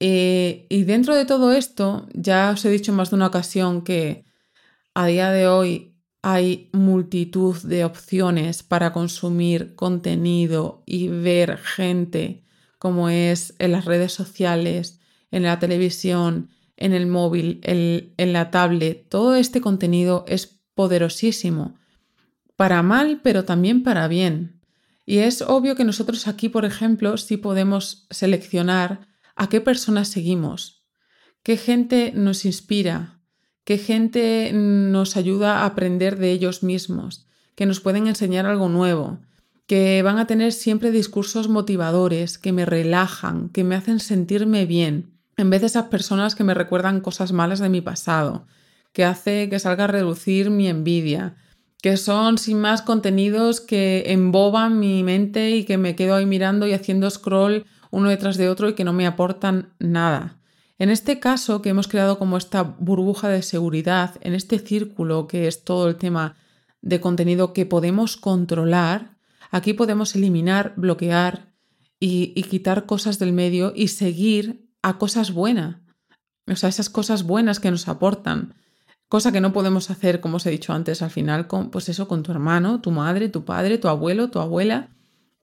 Eh, 0.00 0.66
y 0.68 0.84
dentro 0.84 1.14
de 1.14 1.24
todo 1.24 1.52
esto, 1.52 2.08
ya 2.12 2.50
os 2.50 2.64
he 2.64 2.70
dicho 2.70 2.92
en 2.92 2.96
más 2.96 3.10
de 3.10 3.16
una 3.16 3.28
ocasión 3.28 3.82
que 3.82 4.24
a 4.92 5.06
día 5.06 5.30
de 5.30 5.46
hoy 5.46 5.94
hay 6.22 6.68
multitud 6.72 7.56
de 7.62 7.84
opciones 7.84 8.62
para 8.62 8.92
consumir 8.92 9.74
contenido 9.76 10.82
y 10.86 11.08
ver 11.08 11.58
gente 11.58 12.44
como 12.78 13.08
es 13.08 13.54
en 13.58 13.72
las 13.72 13.84
redes 13.84 14.12
sociales, 14.12 15.00
en 15.30 15.44
la 15.44 15.58
televisión, 15.58 16.50
en 16.76 16.92
el 16.92 17.06
móvil, 17.06 17.60
en 17.62 18.32
la 18.32 18.50
tablet. 18.50 19.08
Todo 19.08 19.36
este 19.36 19.60
contenido 19.60 20.24
es 20.28 20.60
poderosísimo, 20.74 21.76
para 22.56 22.82
mal, 22.82 23.20
pero 23.22 23.44
también 23.44 23.82
para 23.82 24.08
bien. 24.08 24.60
Y 25.06 25.18
es 25.18 25.42
obvio 25.42 25.74
que 25.76 25.84
nosotros 25.84 26.26
aquí, 26.28 26.48
por 26.48 26.64
ejemplo, 26.64 27.16
sí 27.16 27.36
podemos 27.36 28.06
seleccionar 28.10 29.08
a 29.36 29.48
qué 29.48 29.60
personas 29.60 30.08
seguimos, 30.08 30.84
qué 31.42 31.56
gente 31.56 32.12
nos 32.14 32.44
inspira, 32.44 33.20
qué 33.64 33.78
gente 33.78 34.52
nos 34.54 35.16
ayuda 35.16 35.60
a 35.60 35.66
aprender 35.66 36.18
de 36.18 36.30
ellos 36.30 36.62
mismos, 36.62 37.26
que 37.54 37.66
nos 37.66 37.80
pueden 37.80 38.06
enseñar 38.06 38.46
algo 38.46 38.68
nuevo, 38.68 39.20
que 39.66 40.02
van 40.02 40.18
a 40.18 40.26
tener 40.26 40.52
siempre 40.52 40.90
discursos 40.90 41.48
motivadores, 41.48 42.38
que 42.38 42.52
me 42.52 42.66
relajan, 42.66 43.48
que 43.48 43.64
me 43.64 43.74
hacen 43.74 44.00
sentirme 44.00 44.66
bien, 44.66 45.14
en 45.36 45.50
vez 45.50 45.62
de 45.62 45.66
esas 45.66 45.86
personas 45.86 46.34
que 46.34 46.44
me 46.44 46.54
recuerdan 46.54 47.00
cosas 47.00 47.32
malas 47.32 47.58
de 47.58 47.68
mi 47.68 47.80
pasado, 47.80 48.46
que 48.92 49.04
hace 49.04 49.48
que 49.48 49.58
salga 49.58 49.84
a 49.84 49.88
reducir 49.88 50.50
mi 50.50 50.68
envidia, 50.68 51.36
que 51.84 51.98
son 51.98 52.38
sin 52.38 52.62
más 52.62 52.80
contenidos 52.80 53.60
que 53.60 54.04
emboban 54.06 54.80
mi 54.80 55.02
mente 55.02 55.50
y 55.50 55.64
que 55.64 55.76
me 55.76 55.94
quedo 55.94 56.14
ahí 56.14 56.24
mirando 56.24 56.66
y 56.66 56.72
haciendo 56.72 57.10
scroll 57.10 57.66
uno 57.90 58.08
detrás 58.08 58.38
de 58.38 58.48
otro 58.48 58.70
y 58.70 58.72
que 58.72 58.84
no 58.84 58.94
me 58.94 59.06
aportan 59.06 59.74
nada. 59.78 60.38
En 60.78 60.88
este 60.88 61.20
caso, 61.20 61.60
que 61.60 61.68
hemos 61.68 61.86
creado 61.86 62.18
como 62.18 62.38
esta 62.38 62.62
burbuja 62.62 63.28
de 63.28 63.42
seguridad, 63.42 64.14
en 64.22 64.32
este 64.32 64.60
círculo 64.60 65.26
que 65.28 65.46
es 65.46 65.62
todo 65.62 65.86
el 65.86 65.96
tema 65.96 66.36
de 66.80 67.02
contenido 67.02 67.52
que 67.52 67.66
podemos 67.66 68.16
controlar, 68.16 69.18
aquí 69.50 69.74
podemos 69.74 70.16
eliminar, 70.16 70.72
bloquear 70.76 71.52
y, 72.00 72.28
quitar 72.44 72.86
cosas 72.86 73.18
del 73.18 73.34
medio 73.34 73.74
y 73.76 73.88
seguir 73.88 74.70
a 74.80 74.96
cosas 74.96 75.34
buenas. 75.34 75.82
O 76.50 76.56
sea, 76.56 76.70
esas 76.70 76.88
cosas 76.88 77.24
buenas 77.24 77.60
que 77.60 77.70
nos 77.70 77.88
aportan. 77.88 78.54
Cosa 79.14 79.30
que 79.30 79.40
no 79.40 79.52
podemos 79.52 79.90
hacer, 79.90 80.20
como 80.20 80.38
os 80.38 80.46
he 80.46 80.50
dicho 80.50 80.72
antes, 80.72 81.00
al 81.00 81.08
final, 81.08 81.46
con, 81.46 81.70
pues 81.70 81.88
eso, 81.88 82.08
con 82.08 82.24
tu 82.24 82.32
hermano, 82.32 82.80
tu 82.80 82.90
madre, 82.90 83.28
tu 83.28 83.44
padre, 83.44 83.78
tu 83.78 83.86
abuelo, 83.86 84.28
tu 84.28 84.40
abuela, 84.40 84.88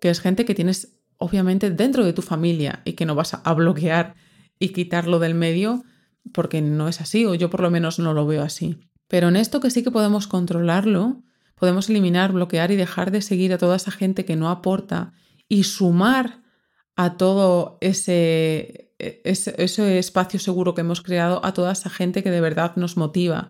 que 0.02 0.10
es 0.10 0.20
gente 0.20 0.44
que 0.44 0.54
tienes 0.54 1.00
obviamente 1.16 1.70
dentro 1.72 2.04
de 2.04 2.12
tu 2.12 2.22
familia 2.22 2.82
y 2.84 2.96
que 2.96 3.06
no 3.06 3.16
vas 3.16 3.34
a 3.34 3.54
bloquear 3.54 4.16
y 4.60 4.74
quitarlo 4.74 5.20
del 5.20 5.36
medio 5.36 5.86
porque 6.34 6.62
no 6.62 6.90
es 6.90 7.00
así 7.00 7.26
o 7.26 7.34
yo 7.34 7.50
por 7.50 7.62
lo 7.62 7.72
menos 7.72 7.98
no 7.98 8.14
lo 8.14 8.28
veo 8.28 8.44
así. 8.44 8.78
Pero 9.08 9.30
en 9.30 9.38
esto 9.38 9.62
que 9.62 9.70
sí 9.70 9.84
que 9.84 9.90
podemos 9.92 10.28
controlarlo, 10.28 11.24
podemos 11.56 11.90
eliminar, 11.90 12.34
bloquear 12.34 12.72
y 12.72 12.76
dejar 12.76 13.10
de 13.10 13.22
seguir 13.22 13.54
a 13.54 13.58
toda 13.58 13.78
esa 13.78 13.92
gente 13.92 14.26
que 14.26 14.36
no 14.36 14.50
aporta 14.50 15.14
y 15.48 15.64
sumar 15.64 16.42
a 16.98 17.16
todo 17.16 17.78
ese, 17.80 18.94
ese, 19.00 19.56
ese 19.58 19.98
espacio 19.98 20.42
seguro 20.42 20.76
que 20.76 20.82
hemos 20.82 21.00
creado 21.00 21.40
a 21.46 21.54
toda 21.54 21.72
esa 21.72 21.90
gente 21.90 22.22
que 22.22 22.32
de 22.32 22.42
verdad 22.42 22.76
nos 22.76 22.98
motiva 22.98 23.50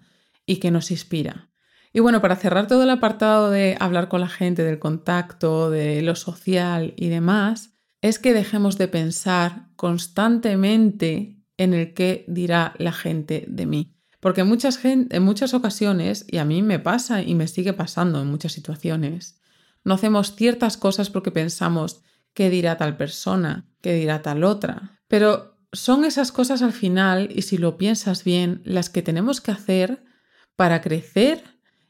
y 0.52 0.58
que 0.58 0.70
nos 0.70 0.92
inspira. 0.92 1.50
Y 1.94 2.02
bueno, 2.02 2.22
para 2.22 2.36
cerrar 2.36 2.68
todo 2.68 2.84
el 2.84 2.90
apartado 2.90 3.50
de 3.50 3.78
hablar 3.80 4.10
con 4.10 4.20
la 4.20 4.28
gente, 4.28 4.64
del 4.64 4.80
contacto, 4.80 5.70
de 5.70 6.02
lo 6.02 6.16
social 6.16 6.94
y 6.98 7.08
demás, 7.08 7.74
es 8.02 8.20
que 8.20 8.34
dejemos 8.34 8.78
de 8.78 8.90
pensar 8.90 9.70
constantemente 9.78 11.38
en 11.56 11.74
el 11.74 11.94
qué 11.94 12.26
dirá 12.28 12.74
la 12.80 12.92
gente 12.92 13.46
de 13.48 13.66
mí. 13.66 13.96
Porque 14.20 14.44
muchas 14.44 14.84
en 14.84 15.24
muchas 15.24 15.54
ocasiones, 15.54 16.26
y 16.28 16.38
a 16.38 16.46
mí 16.46 16.62
me 16.62 16.80
pasa 16.80 17.22
y 17.22 17.34
me 17.34 17.48
sigue 17.48 17.72
pasando 17.72 18.22
en 18.22 18.28
muchas 18.28 18.52
situaciones, 18.52 19.40
no 19.86 19.94
hacemos 19.94 20.36
ciertas 20.36 20.76
cosas 20.76 21.10
porque 21.10 21.32
pensamos 21.32 22.02
qué 22.34 22.50
dirá 22.50 22.78
tal 22.78 22.98
persona, 22.98 23.70
qué 23.80 23.94
dirá 23.94 24.22
tal 24.22 24.44
otra. 24.44 25.00
Pero 25.08 25.56
son 25.72 26.04
esas 26.04 26.34
cosas 26.34 26.62
al 26.62 26.74
final, 26.74 27.30
y 27.34 27.44
si 27.44 27.58
lo 27.58 27.78
piensas 27.78 28.26
bien, 28.26 28.62
las 28.66 28.90
que 28.90 29.02
tenemos 29.02 29.40
que 29.40 29.52
hacer 29.52 30.11
para 30.56 30.82
crecer 30.82 31.44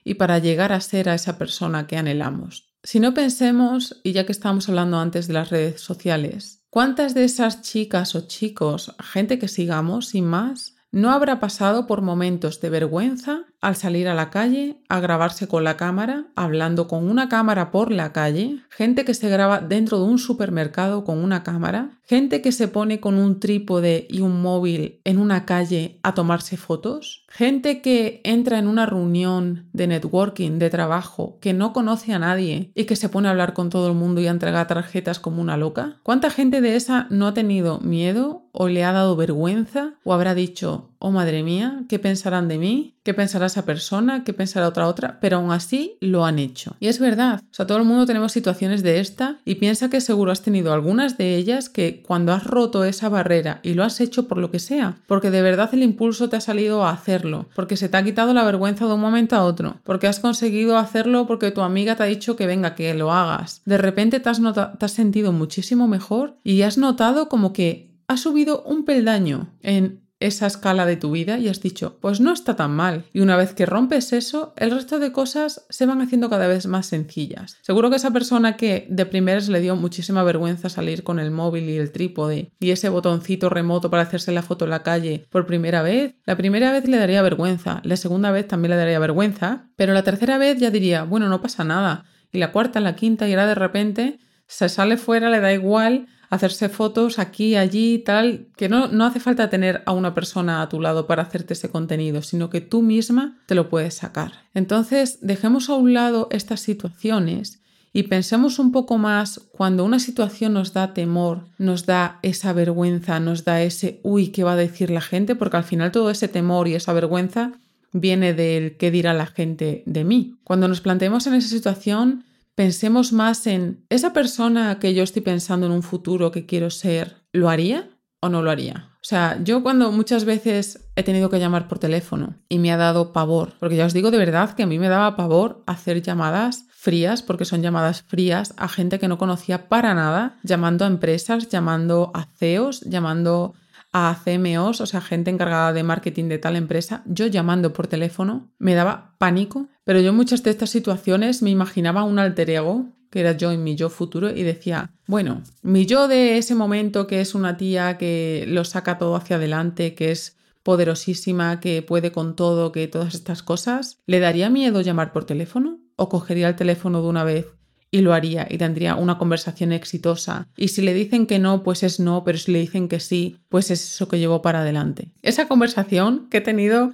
y 0.03 0.15
para 0.15 0.39
llegar 0.39 0.73
a 0.73 0.81
ser 0.81 1.09
a 1.09 1.15
esa 1.15 1.37
persona 1.37 1.87
que 1.87 1.97
anhelamos. 1.97 2.71
Si 2.83 2.99
no 2.99 3.13
pensemos, 3.13 3.99
y 4.03 4.13
ya 4.13 4.25
que 4.25 4.31
estábamos 4.31 4.67
hablando 4.67 4.99
antes 4.99 5.27
de 5.27 5.33
las 5.33 5.49
redes 5.49 5.81
sociales, 5.81 6.65
¿cuántas 6.69 7.13
de 7.13 7.23
esas 7.23 7.61
chicas 7.61 8.15
o 8.15 8.27
chicos, 8.27 8.95
gente 8.99 9.37
que 9.37 9.47
sigamos 9.47 10.07
sin 10.07 10.25
más, 10.25 10.75
no 10.93 11.11
habrá 11.11 11.39
pasado 11.39 11.87
por 11.87 12.01
momentos 12.01 12.59
de 12.59 12.69
vergüenza 12.69 13.45
al 13.61 13.77
salir 13.77 14.09
a 14.09 14.13
la 14.13 14.29
calle, 14.29 14.81
a 14.89 14.99
grabarse 14.99 15.47
con 15.47 15.63
la 15.63 15.77
cámara, 15.77 16.25
hablando 16.35 16.89
con 16.89 17.09
una 17.09 17.29
cámara 17.29 17.71
por 17.71 17.91
la 17.91 18.11
calle, 18.11 18.61
gente 18.69 19.05
que 19.05 19.13
se 19.13 19.29
graba 19.29 19.61
dentro 19.61 19.99
de 19.99 20.05
un 20.05 20.19
supermercado 20.19 21.05
con 21.05 21.19
una 21.19 21.43
cámara, 21.43 22.00
gente 22.11 22.41
que 22.41 22.51
se 22.51 22.67
pone 22.67 22.99
con 22.99 23.15
un 23.15 23.39
trípode 23.39 24.05
y 24.09 24.19
un 24.19 24.41
móvil 24.41 24.99
en 25.05 25.17
una 25.17 25.45
calle 25.45 25.97
a 26.03 26.13
tomarse 26.13 26.57
fotos, 26.57 27.23
gente 27.29 27.81
que 27.81 28.19
entra 28.25 28.59
en 28.59 28.67
una 28.67 28.85
reunión 28.85 29.69
de 29.71 29.87
networking, 29.87 30.59
de 30.59 30.69
trabajo, 30.69 31.37
que 31.39 31.53
no 31.53 31.71
conoce 31.71 32.11
a 32.11 32.19
nadie 32.19 32.73
y 32.75 32.83
que 32.83 32.97
se 32.97 33.07
pone 33.07 33.29
a 33.29 33.31
hablar 33.31 33.53
con 33.53 33.69
todo 33.69 33.87
el 33.87 33.93
mundo 33.93 34.19
y 34.19 34.27
a 34.27 34.31
entregar 34.31 34.67
tarjetas 34.67 35.19
como 35.19 35.41
una 35.41 35.55
loca. 35.55 35.99
¿Cuánta 36.03 36.29
gente 36.29 36.59
de 36.59 36.75
esa 36.75 37.07
no 37.11 37.27
ha 37.27 37.33
tenido 37.33 37.79
miedo 37.79 38.43
o 38.51 38.67
le 38.67 38.83
ha 38.83 38.91
dado 38.91 39.15
vergüenza 39.15 39.93
o 40.03 40.13
habrá 40.13 40.35
dicho, 40.35 40.89
oh 40.99 41.11
madre 41.11 41.43
mía, 41.43 41.83
¿qué 41.87 41.99
pensarán 41.99 42.47
de 42.47 42.57
mí? 42.57 42.95
¿Qué 43.03 43.13
pensará 43.13 43.47
esa 43.47 43.65
persona? 43.65 44.23
¿Qué 44.23 44.33
pensará 44.33 44.67
otra 44.67 44.87
otra? 44.87 45.19
Pero 45.19 45.37
aún 45.37 45.51
así 45.51 45.97
lo 46.01 46.25
han 46.25 46.37
hecho. 46.37 46.75
Y 46.79 46.87
es 46.87 46.99
verdad, 46.99 47.41
o 47.41 47.53
sea, 47.53 47.65
todo 47.65 47.79
el 47.79 47.85
mundo 47.85 48.05
tenemos 48.05 48.31
situaciones 48.31 48.83
de 48.83 48.99
esta 48.99 49.39
y 49.43 49.55
piensa 49.55 49.89
que 49.89 50.01
seguro 50.01 50.31
has 50.31 50.43
tenido 50.43 50.73
algunas 50.73 51.17
de 51.17 51.35
ellas 51.35 51.69
que 51.69 52.00
cuando 52.01 52.33
has 52.33 52.43
roto 52.43 52.83
esa 52.83 53.09
barrera 53.09 53.59
y 53.63 53.73
lo 53.73 53.83
has 53.83 54.01
hecho 54.01 54.27
por 54.27 54.37
lo 54.37 54.51
que 54.51 54.59
sea, 54.59 54.97
porque 55.07 55.31
de 55.31 55.41
verdad 55.41 55.69
el 55.73 55.83
impulso 55.83 56.29
te 56.29 56.35
ha 56.35 56.41
salido 56.41 56.83
a 56.83 56.91
hacerlo, 56.91 57.47
porque 57.55 57.77
se 57.77 57.89
te 57.89 57.97
ha 57.97 58.03
quitado 58.03 58.33
la 58.33 58.43
vergüenza 58.43 58.85
de 58.85 58.93
un 58.93 59.01
momento 59.01 59.35
a 59.35 59.45
otro, 59.45 59.77
porque 59.83 60.07
has 60.07 60.19
conseguido 60.19 60.77
hacerlo 60.77 61.27
porque 61.27 61.51
tu 61.51 61.61
amiga 61.61 61.95
te 61.95 62.03
ha 62.03 62.07
dicho 62.07 62.35
que 62.35 62.47
venga, 62.47 62.75
que 62.75 62.93
lo 62.93 63.11
hagas. 63.11 63.61
De 63.65 63.77
repente 63.77 64.19
te 64.19 64.29
has, 64.29 64.41
te 64.41 64.85
has 64.85 64.91
sentido 64.91 65.31
muchísimo 65.31 65.87
mejor 65.87 66.37
y 66.43 66.61
has 66.61 66.77
notado 66.77 67.29
como 67.29 67.53
que 67.53 67.91
has 68.07 68.19
subido 68.19 68.63
un 68.63 68.83
peldaño 68.83 69.53
en 69.61 70.01
esa 70.21 70.47
escala 70.47 70.85
de 70.85 70.95
tu 70.95 71.11
vida 71.11 71.37
y 71.37 71.49
has 71.49 71.61
dicho, 71.61 71.97
pues 71.99 72.21
no 72.21 72.31
está 72.31 72.55
tan 72.55 72.71
mal. 72.71 73.05
Y 73.11 73.19
una 73.19 73.35
vez 73.35 73.53
que 73.53 73.65
rompes 73.65 74.13
eso, 74.13 74.53
el 74.55 74.71
resto 74.71 74.99
de 74.99 75.11
cosas 75.11 75.65
se 75.69 75.85
van 75.85 76.01
haciendo 76.01 76.29
cada 76.29 76.47
vez 76.47 76.67
más 76.67 76.85
sencillas. 76.85 77.57
Seguro 77.61 77.89
que 77.89 77.97
esa 77.97 78.11
persona 78.11 78.55
que 78.55 78.87
de 78.89 79.05
primeras 79.05 79.49
le 79.49 79.59
dio 79.59 79.75
muchísima 79.75 80.23
vergüenza 80.23 80.69
salir 80.69 81.03
con 81.03 81.19
el 81.19 81.31
móvil 81.31 81.69
y 81.69 81.77
el 81.77 81.91
trípode 81.91 82.51
y 82.59 82.71
ese 82.71 82.89
botoncito 82.89 83.49
remoto 83.49 83.89
para 83.89 84.03
hacerse 84.03 84.31
la 84.31 84.43
foto 84.43 84.65
en 84.65 84.71
la 84.71 84.83
calle 84.83 85.25
por 85.29 85.45
primera 85.45 85.81
vez, 85.81 86.15
la 86.25 86.37
primera 86.37 86.71
vez 86.71 86.87
le 86.87 86.97
daría 86.97 87.21
vergüenza, 87.21 87.81
la 87.83 87.97
segunda 87.97 88.31
vez 88.31 88.47
también 88.47 88.71
le 88.71 88.77
daría 88.77 88.99
vergüenza, 88.99 89.69
pero 89.75 89.93
la 89.93 90.03
tercera 90.03 90.37
vez 90.37 90.59
ya 90.59 90.69
diría, 90.69 91.03
bueno, 91.03 91.27
no 91.29 91.41
pasa 91.41 91.63
nada. 91.63 92.05
Y 92.31 92.37
la 92.37 92.51
cuarta, 92.51 92.79
la 92.79 92.95
quinta 92.95 93.27
y 93.27 93.33
ahora 93.33 93.47
de 93.47 93.55
repente 93.55 94.19
se 94.47 94.69
sale 94.69 94.97
fuera, 94.97 95.29
le 95.29 95.39
da 95.39 95.53
igual 95.53 96.07
hacerse 96.31 96.69
fotos 96.69 97.19
aquí, 97.19 97.55
allí, 97.55 97.99
tal, 97.99 98.47
que 98.55 98.69
no, 98.69 98.87
no 98.87 99.05
hace 99.05 99.19
falta 99.19 99.49
tener 99.49 99.83
a 99.85 99.91
una 99.91 100.15
persona 100.15 100.61
a 100.61 100.69
tu 100.69 100.79
lado 100.79 101.05
para 101.05 101.23
hacerte 101.23 101.53
ese 101.53 101.69
contenido, 101.69 102.21
sino 102.21 102.49
que 102.49 102.61
tú 102.61 102.81
misma 102.81 103.37
te 103.45 103.53
lo 103.53 103.69
puedes 103.69 103.95
sacar. 103.95 104.31
Entonces, 104.53 105.19
dejemos 105.21 105.69
a 105.69 105.75
un 105.75 105.93
lado 105.93 106.29
estas 106.31 106.61
situaciones 106.61 107.61
y 107.91 108.03
pensemos 108.03 108.59
un 108.59 108.71
poco 108.71 108.97
más 108.97 109.41
cuando 109.51 109.83
una 109.83 109.99
situación 109.99 110.53
nos 110.53 110.71
da 110.71 110.93
temor, 110.93 111.43
nos 111.57 111.85
da 111.85 112.19
esa 112.21 112.53
vergüenza, 112.53 113.19
nos 113.19 113.43
da 113.43 113.61
ese 113.61 113.99
uy, 114.01 114.29
¿qué 114.29 114.45
va 114.45 114.53
a 114.53 114.55
decir 114.55 114.89
la 114.89 115.01
gente? 115.01 115.35
Porque 115.35 115.57
al 115.57 115.65
final 115.65 115.91
todo 115.91 116.09
ese 116.09 116.29
temor 116.29 116.69
y 116.69 116.75
esa 116.75 116.93
vergüenza 116.93 117.51
viene 117.91 118.33
del 118.33 118.77
qué 118.77 118.89
dirá 118.89 119.13
la 119.13 119.27
gente 119.27 119.83
de 119.85 120.05
mí. 120.05 120.35
Cuando 120.45 120.69
nos 120.69 120.79
planteemos 120.79 121.27
en 121.27 121.33
esa 121.33 121.49
situación, 121.49 122.23
pensemos 122.55 123.13
más 123.13 123.47
en 123.47 123.85
esa 123.89 124.13
persona 124.13 124.79
que 124.79 124.93
yo 124.93 125.03
estoy 125.03 125.21
pensando 125.21 125.65
en 125.65 125.71
un 125.71 125.83
futuro 125.83 126.31
que 126.31 126.45
quiero 126.45 126.69
ser, 126.69 127.23
¿lo 127.31 127.49
haría 127.49 127.89
o 128.19 128.29
no 128.29 128.41
lo 128.41 128.51
haría? 128.51 128.91
O 129.01 129.03
sea, 129.03 129.39
yo 129.43 129.63
cuando 129.63 129.91
muchas 129.91 130.25
veces 130.25 130.91
he 130.95 131.01
tenido 131.01 131.31
que 131.31 131.39
llamar 131.39 131.67
por 131.67 131.79
teléfono 131.79 132.35
y 132.49 132.59
me 132.59 132.71
ha 132.71 132.77
dado 132.77 133.13
pavor, 133.13 133.53
porque 133.59 133.75
ya 133.75 133.87
os 133.87 133.93
digo 133.93 134.11
de 134.11 134.19
verdad 134.19 134.53
que 134.53 134.61
a 134.61 134.67
mí 134.67 134.77
me 134.77 134.89
daba 134.89 135.15
pavor 135.15 135.63
hacer 135.65 136.03
llamadas 136.03 136.65
frías, 136.69 137.23
porque 137.23 137.45
son 137.45 137.63
llamadas 137.63 138.03
frías 138.03 138.53
a 138.57 138.67
gente 138.67 138.99
que 138.99 139.07
no 139.07 139.17
conocía 139.17 139.69
para 139.69 139.95
nada, 139.95 140.37
llamando 140.43 140.85
a 140.85 140.87
empresas, 140.87 141.49
llamando 141.49 142.11
a 142.13 142.25
CEOs, 142.37 142.81
llamando 142.81 143.55
a 143.91 144.17
CMOs, 144.23 144.81
o 144.81 144.85
sea, 144.85 145.01
gente 145.01 145.31
encargada 145.31 145.73
de 145.73 145.83
marketing 145.83 146.25
de 146.29 146.37
tal 146.37 146.55
empresa, 146.55 147.03
yo 147.05 147.27
llamando 147.27 147.73
por 147.73 147.87
teléfono, 147.87 148.51
me 148.57 148.73
daba 148.73 149.15
pánico, 149.17 149.67
pero 149.83 149.99
yo 149.99 150.09
en 150.09 150.15
muchas 150.15 150.43
de 150.43 150.51
estas 150.51 150.69
situaciones 150.69 151.41
me 151.41 151.49
imaginaba 151.49 152.03
un 152.03 152.19
alter 152.19 152.49
ego, 152.49 152.85
que 153.09 153.19
era 153.19 153.33
yo 153.33 153.51
en 153.51 153.63
mi 153.63 153.75
yo 153.75 153.89
futuro, 153.89 154.29
y 154.29 154.43
decía, 154.43 154.91
bueno, 155.07 155.41
mi 155.61 155.85
yo 155.85 156.07
de 156.07 156.37
ese 156.37 156.55
momento, 156.55 157.07
que 157.07 157.21
es 157.21 157.35
una 157.35 157.57
tía 157.57 157.97
que 157.97 158.45
lo 158.47 158.63
saca 158.63 158.97
todo 158.97 159.15
hacia 159.15 159.35
adelante, 159.35 159.95
que 159.95 160.11
es 160.11 160.37
poderosísima, 160.63 161.59
que 161.59 161.81
puede 161.81 162.11
con 162.11 162.35
todo, 162.35 162.71
que 162.71 162.87
todas 162.87 163.13
estas 163.13 163.43
cosas, 163.43 163.99
¿le 164.05 164.19
daría 164.19 164.49
miedo 164.49 164.81
llamar 164.81 165.11
por 165.11 165.25
teléfono? 165.25 165.81
o 166.01 166.09
cogería 166.09 166.49
el 166.49 166.55
teléfono 166.55 167.03
de 167.03 167.07
una 167.07 167.23
vez 167.23 167.45
y 167.91 167.99
lo 167.99 168.13
haría 168.13 168.47
y 168.49 168.57
tendría 168.57 168.95
una 168.95 169.17
conversación 169.17 169.73
exitosa. 169.73 170.47
Y 170.55 170.69
si 170.69 170.81
le 170.81 170.93
dicen 170.93 171.27
que 171.27 171.39
no, 171.39 171.61
pues 171.61 171.83
es 171.83 171.99
no, 171.99 172.23
pero 172.23 172.37
si 172.37 172.51
le 172.53 172.59
dicen 172.59 172.87
que 172.87 173.01
sí, 173.01 173.37
pues 173.49 173.69
es 173.69 173.95
eso 173.95 174.07
que 174.07 174.17
llevo 174.17 174.41
para 174.41 174.61
adelante. 174.61 175.11
Esa 175.21 175.49
conversación 175.49 176.29
que 176.29 176.37
he 176.37 176.41
tenido 176.41 176.93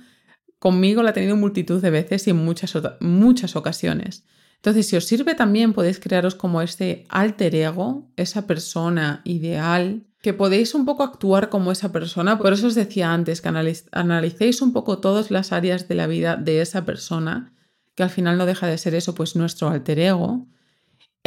conmigo 0.58 1.04
la 1.04 1.12
he 1.12 1.14
tenido 1.14 1.36
multitud 1.36 1.82
de 1.82 1.92
veces 1.92 2.26
y 2.26 2.32
en 2.32 2.38
muchas, 2.38 2.74
muchas 3.00 3.56
ocasiones. 3.56 4.26
Entonces, 4.56 4.88
si 4.88 4.96
os 4.96 5.06
sirve 5.06 5.36
también, 5.36 5.74
podéis 5.74 6.00
crearos 6.00 6.34
como 6.34 6.64
este 6.64 7.06
alter 7.10 7.54
ego, 7.54 8.10
esa 8.16 8.48
persona 8.48 9.22
ideal, 9.24 10.08
que 10.24 10.34
podéis 10.34 10.74
un 10.74 10.84
poco 10.84 11.04
actuar 11.04 11.50
como 11.50 11.72
esa 11.72 11.92
persona. 11.92 12.40
Por 12.40 12.54
eso 12.54 12.68
os 12.68 12.76
decía 12.76 13.14
antes 13.14 13.40
que 13.40 13.50
analicéis 13.92 14.64
un 14.64 14.74
poco 14.74 14.98
todas 14.98 15.30
las 15.30 15.52
áreas 15.52 15.88
de 15.88 15.96
la 15.96 16.08
vida 16.08 16.38
de 16.38 16.62
esa 16.62 16.86
persona 16.86 17.54
que 17.94 18.04
al 18.04 18.10
final 18.10 18.38
no 18.38 18.46
deja 18.46 18.68
de 18.68 18.78
ser 18.78 18.94
eso, 18.94 19.16
pues 19.16 19.36
nuestro 19.36 19.70
alter 19.70 20.00
ego, 20.00 20.48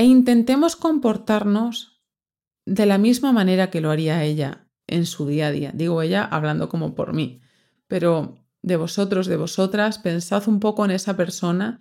e 0.00 0.04
intentemos 0.04 0.76
comportarnos 0.76 2.00
de 2.64 2.86
la 2.86 2.96
misma 2.96 3.32
manera 3.32 3.68
que 3.68 3.82
lo 3.82 3.90
haría 3.90 4.24
ella 4.24 4.66
en 4.86 5.04
su 5.04 5.26
día 5.26 5.48
a 5.48 5.52
día. 5.52 5.72
Digo 5.74 6.00
ella 6.00 6.24
hablando 6.24 6.70
como 6.70 6.94
por 6.94 7.12
mí, 7.12 7.42
pero 7.86 8.38
de 8.62 8.76
vosotros, 8.76 9.26
de 9.26 9.36
vosotras, 9.36 9.98
pensad 9.98 10.48
un 10.48 10.58
poco 10.58 10.86
en 10.86 10.92
esa 10.92 11.18
persona 11.18 11.80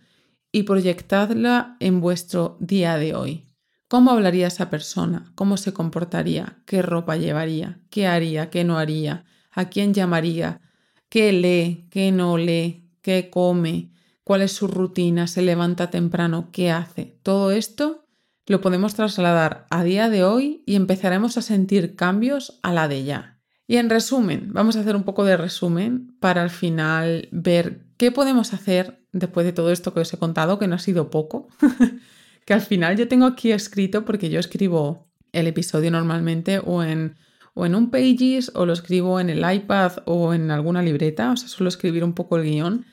y 0.52 0.64
proyectadla 0.64 1.78
en 1.80 2.02
vuestro 2.02 2.58
día 2.60 2.98
de 2.98 3.16
hoy. 3.16 3.46
¿Cómo 3.88 4.12
hablaría 4.12 4.48
esa 4.48 4.70
persona? 4.70 5.32
¿Cómo 5.36 5.56
se 5.56 5.72
comportaría? 5.72 6.62
¿Qué 6.66 6.82
ropa 6.82 7.16
llevaría? 7.16 7.80
¿Qué 7.90 8.06
haría? 8.06 8.50
¿Qué 8.50 8.66
no 8.66 8.78
haría? 8.78 9.24
¿A 9.50 9.70
quién 9.70 9.94
llamaría? 9.94 10.60
¿Qué 11.08 11.32
lee? 11.32 11.88
¿Qué 11.90 12.12
no 12.12 12.38
lee? 12.38 12.84
¿Qué 13.02 13.30
come? 13.30 13.92
cuál 14.30 14.44
es 14.44 14.52
su 14.52 14.68
rutina, 14.68 15.26
se 15.26 15.42
levanta 15.42 15.90
temprano, 15.90 16.50
qué 16.52 16.70
hace. 16.70 17.18
Todo 17.24 17.50
esto 17.50 18.06
lo 18.50 18.62
podemos 18.62 18.96
trasladar 18.96 19.68
a 19.70 19.84
día 19.84 20.10
de 20.10 20.24
hoy 20.24 20.64
y 20.66 20.76
empezaremos 20.76 21.38
a 21.38 21.44
sentir 21.44 21.96
cambios 21.96 22.60
a 22.64 22.74
la 22.74 22.88
de 22.88 23.04
ya. 23.04 23.40
Y 23.68 23.78
en 23.78 23.92
resumen, 23.92 24.50
vamos 24.52 24.76
a 24.76 24.80
hacer 24.80 24.96
un 24.96 25.04
poco 25.04 25.24
de 25.24 25.38
resumen 25.38 26.18
para 26.20 26.42
al 26.42 26.50
final 26.50 27.30
ver 27.32 27.86
qué 27.98 28.12
podemos 28.12 28.56
hacer 28.56 29.06
después 29.12 29.46
de 29.46 29.54
todo 29.54 29.72
esto 29.72 29.94
que 29.94 30.00
os 30.00 30.12
he 30.12 30.18
contado, 30.18 30.58
que 30.58 30.68
no 30.68 30.74
ha 30.74 30.80
sido 30.80 31.12
poco, 31.12 31.48
que 32.46 32.54
al 32.56 32.62
final 32.62 32.98
yo 32.98 33.08
tengo 33.08 33.28
aquí 33.28 33.52
escrito 33.52 34.04
porque 34.04 34.32
yo 34.32 34.40
escribo 34.40 35.12
el 35.32 35.46
episodio 35.46 35.92
normalmente 35.92 36.58
o 36.58 36.82
en, 36.82 37.18
o 37.54 37.68
en 37.68 37.76
un 37.76 37.92
Pages 37.92 38.52
o 38.56 38.66
lo 38.66 38.74
escribo 38.74 39.20
en 39.20 39.30
el 39.30 39.46
iPad 39.54 39.98
o 40.06 40.34
en 40.34 40.50
alguna 40.50 40.82
libreta, 40.82 41.32
o 41.32 41.38
sea, 41.38 41.50
suelo 41.50 41.70
escribir 41.70 42.04
un 42.04 42.14
poco 42.14 42.38
el 42.38 42.46
guion 42.46 42.86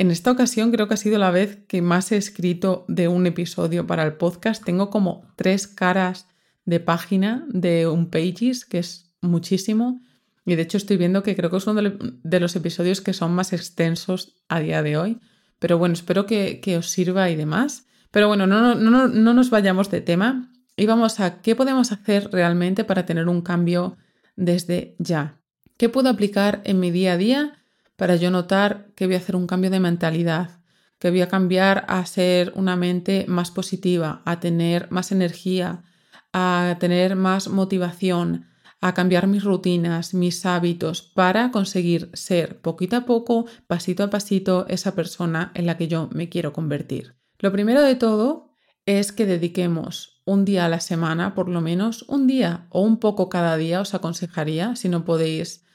en 0.00 0.10
esta 0.10 0.30
ocasión 0.30 0.72
creo 0.72 0.88
que 0.88 0.94
ha 0.94 0.96
sido 0.96 1.18
la 1.18 1.30
vez 1.30 1.58
que 1.68 1.82
más 1.82 2.10
he 2.10 2.16
escrito 2.16 2.86
de 2.88 3.06
un 3.06 3.26
episodio 3.26 3.86
para 3.86 4.02
el 4.02 4.14
podcast. 4.14 4.64
Tengo 4.64 4.88
como 4.88 5.30
tres 5.36 5.66
caras 5.66 6.26
de 6.64 6.80
página 6.80 7.44
de 7.50 7.86
un 7.86 8.08
Pages, 8.08 8.64
que 8.64 8.78
es 8.78 9.12
muchísimo. 9.20 10.00
Y 10.46 10.54
de 10.54 10.62
hecho 10.62 10.78
estoy 10.78 10.96
viendo 10.96 11.22
que 11.22 11.36
creo 11.36 11.50
que 11.50 11.58
es 11.58 11.66
uno 11.66 11.82
de 11.82 12.40
los 12.40 12.56
episodios 12.56 13.02
que 13.02 13.12
son 13.12 13.32
más 13.32 13.52
extensos 13.52 14.40
a 14.48 14.60
día 14.60 14.82
de 14.82 14.96
hoy. 14.96 15.20
Pero 15.58 15.76
bueno, 15.76 15.92
espero 15.92 16.24
que, 16.24 16.76
os 16.78 16.88
sirva 16.88 17.28
y 17.28 17.36
demás. 17.36 17.86
Pero 18.10 18.26
bueno, 18.26 18.46
no, 18.46 18.74
no, 18.74 19.06
no 19.06 19.34
nos 19.34 19.50
vayamos 19.50 19.90
de 19.90 20.00
tema 20.00 20.50
y 20.78 20.86
vamos 20.86 21.20
a 21.20 21.42
qué 21.42 21.54
podemos 21.54 21.92
hacer 21.92 22.30
realmente 22.32 22.84
para 22.84 23.04
tener 23.04 23.28
un 23.28 23.42
cambio 23.42 23.98
desde 24.34 24.96
ya. 24.98 25.42
¿Qué 25.76 25.90
puedo 25.90 26.08
aplicar 26.08 26.62
en 26.64 26.80
mi 26.80 26.90
día 26.90 27.12
a 27.12 27.16
día 27.18 27.59
para 28.00 28.16
yo 28.16 28.30
notar 28.30 28.94
que 28.96 29.04
voy 29.04 29.14
a 29.14 29.18
hacer 29.18 29.36
un 29.36 29.46
cambio 29.46 29.68
de 29.68 29.78
mentalidad, 29.78 30.62
que 30.98 31.10
voy 31.10 31.20
a 31.20 31.28
cambiar 31.28 31.84
a 31.86 32.06
ser 32.06 32.50
una 32.56 32.74
mente 32.74 33.26
más 33.28 33.50
positiva, 33.50 34.22
a 34.24 34.40
tener 34.40 34.90
más 34.90 35.12
energía, 35.12 35.84
a 36.32 36.78
tener 36.80 37.14
más 37.14 37.48
motivación, 37.48 38.46
a 38.80 38.94
cambiar 38.94 39.26
mis 39.26 39.44
rutinas, 39.44 40.14
mis 40.14 40.46
hábitos 40.46 41.02
para 41.02 41.50
conseguir 41.50 42.08
ser 42.14 42.62
poquito 42.62 42.96
a 42.96 43.04
poco, 43.04 43.44
pasito 43.66 44.02
a 44.02 44.08
pasito, 44.08 44.64
esa 44.68 44.94
persona 44.94 45.52
en 45.54 45.66
la 45.66 45.76
que 45.76 45.86
yo 45.86 46.08
me 46.10 46.30
quiero 46.30 46.54
convertir. 46.54 47.16
Lo 47.38 47.52
primero 47.52 47.82
de 47.82 47.96
todo 47.96 48.54
es 48.86 49.12
que 49.12 49.26
dediquemos 49.26 50.22
un 50.24 50.46
día 50.46 50.64
a 50.64 50.70
la 50.70 50.80
semana, 50.80 51.34
por 51.34 51.50
lo 51.50 51.60
menos 51.60 52.06
un 52.08 52.26
día 52.26 52.66
o 52.70 52.80
un 52.80 52.96
poco 52.96 53.28
cada 53.28 53.58
día, 53.58 53.78
os 53.78 53.92
aconsejaría, 53.92 54.74
si 54.74 54.88
no 54.88 55.04
podéis 55.04 55.66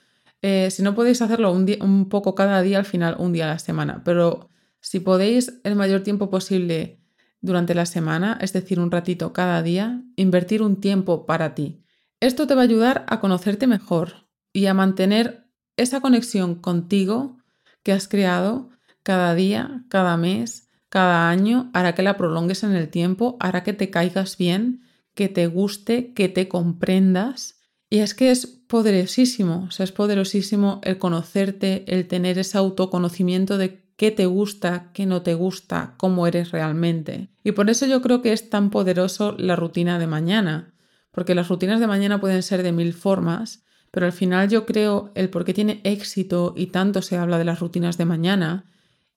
eh, 0.47 0.69
si 0.69 0.83
no 0.83 0.93
podéis 0.93 1.23
hacerlo 1.23 1.51
un, 1.51 1.65
un 1.81 2.07
poco 2.07 2.35
cada 2.35 2.61
día, 2.61 2.77
al 2.77 2.85
final 2.85 3.15
un 3.17 3.33
día 3.33 3.45
a 3.45 3.53
la 3.53 3.57
semana, 3.57 4.03
pero 4.05 4.51
si 4.79 4.99
podéis 4.99 5.59
el 5.63 5.75
mayor 5.75 6.01
tiempo 6.01 6.29
posible 6.29 7.01
durante 7.41 7.73
la 7.73 7.87
semana, 7.87 8.37
es 8.39 8.53
decir, 8.53 8.79
un 8.79 8.91
ratito 8.91 9.33
cada 9.33 9.63
día, 9.63 10.03
invertir 10.15 10.61
un 10.61 10.79
tiempo 10.79 11.25
para 11.25 11.55
ti. 11.55 11.83
Esto 12.19 12.45
te 12.45 12.53
va 12.53 12.61
a 12.61 12.65
ayudar 12.65 13.05
a 13.07 13.19
conocerte 13.19 13.65
mejor 13.65 14.27
y 14.53 14.67
a 14.67 14.75
mantener 14.75 15.49
esa 15.77 15.99
conexión 15.99 16.53
contigo 16.53 17.39
que 17.81 17.91
has 17.91 18.07
creado 18.07 18.69
cada 19.01 19.33
día, 19.33 19.83
cada 19.89 20.15
mes, 20.15 20.69
cada 20.89 21.27
año, 21.27 21.71
hará 21.73 21.95
que 21.95 22.03
la 22.03 22.17
prolongues 22.17 22.63
en 22.63 22.75
el 22.75 22.89
tiempo, 22.89 23.35
hará 23.39 23.63
que 23.63 23.73
te 23.73 23.89
caigas 23.89 24.37
bien, 24.37 24.83
que 25.15 25.27
te 25.27 25.47
guste, 25.47 26.13
que 26.13 26.29
te 26.29 26.47
comprendas 26.47 27.54
y 27.89 27.99
es 27.99 28.13
que 28.13 28.31
es 28.31 28.47
poderosísimo, 28.47 29.65
o 29.67 29.71
sea, 29.71 29.83
es 29.83 29.91
poderosísimo 29.91 30.81
el 30.83 30.97
conocerte, 30.97 31.83
el 31.87 32.07
tener 32.07 32.39
ese 32.39 32.57
autoconocimiento 32.57 33.57
de 33.57 33.85
qué 33.95 34.11
te 34.11 34.25
gusta, 34.25 34.91
qué 34.93 35.05
no 35.05 35.21
te 35.21 35.33
gusta, 35.33 35.93
cómo 35.97 36.27
eres 36.27 36.51
realmente. 36.51 37.29
Y 37.43 37.51
por 37.51 37.69
eso 37.69 37.85
yo 37.85 38.01
creo 38.01 38.21
que 38.21 38.33
es 38.33 38.49
tan 38.49 38.69
poderoso 38.69 39.35
la 39.37 39.55
rutina 39.55 39.99
de 39.99 40.07
mañana, 40.07 40.73
porque 41.11 41.35
las 41.35 41.47
rutinas 41.47 41.79
de 41.79 41.87
mañana 41.87 42.19
pueden 42.19 42.43
ser 42.43 42.63
de 42.63 42.71
mil 42.71 42.93
formas, 42.93 43.63
pero 43.91 44.05
al 44.05 44.11
final 44.11 44.49
yo 44.49 44.65
creo 44.65 45.11
el 45.15 45.29
por 45.29 45.45
qué 45.45 45.53
tiene 45.53 45.79
éxito 45.83 46.53
y 46.57 46.67
tanto 46.67 47.01
se 47.01 47.15
habla 47.15 47.37
de 47.37 47.45
las 47.45 47.59
rutinas 47.59 47.97
de 47.97 48.05
mañana 48.05 48.65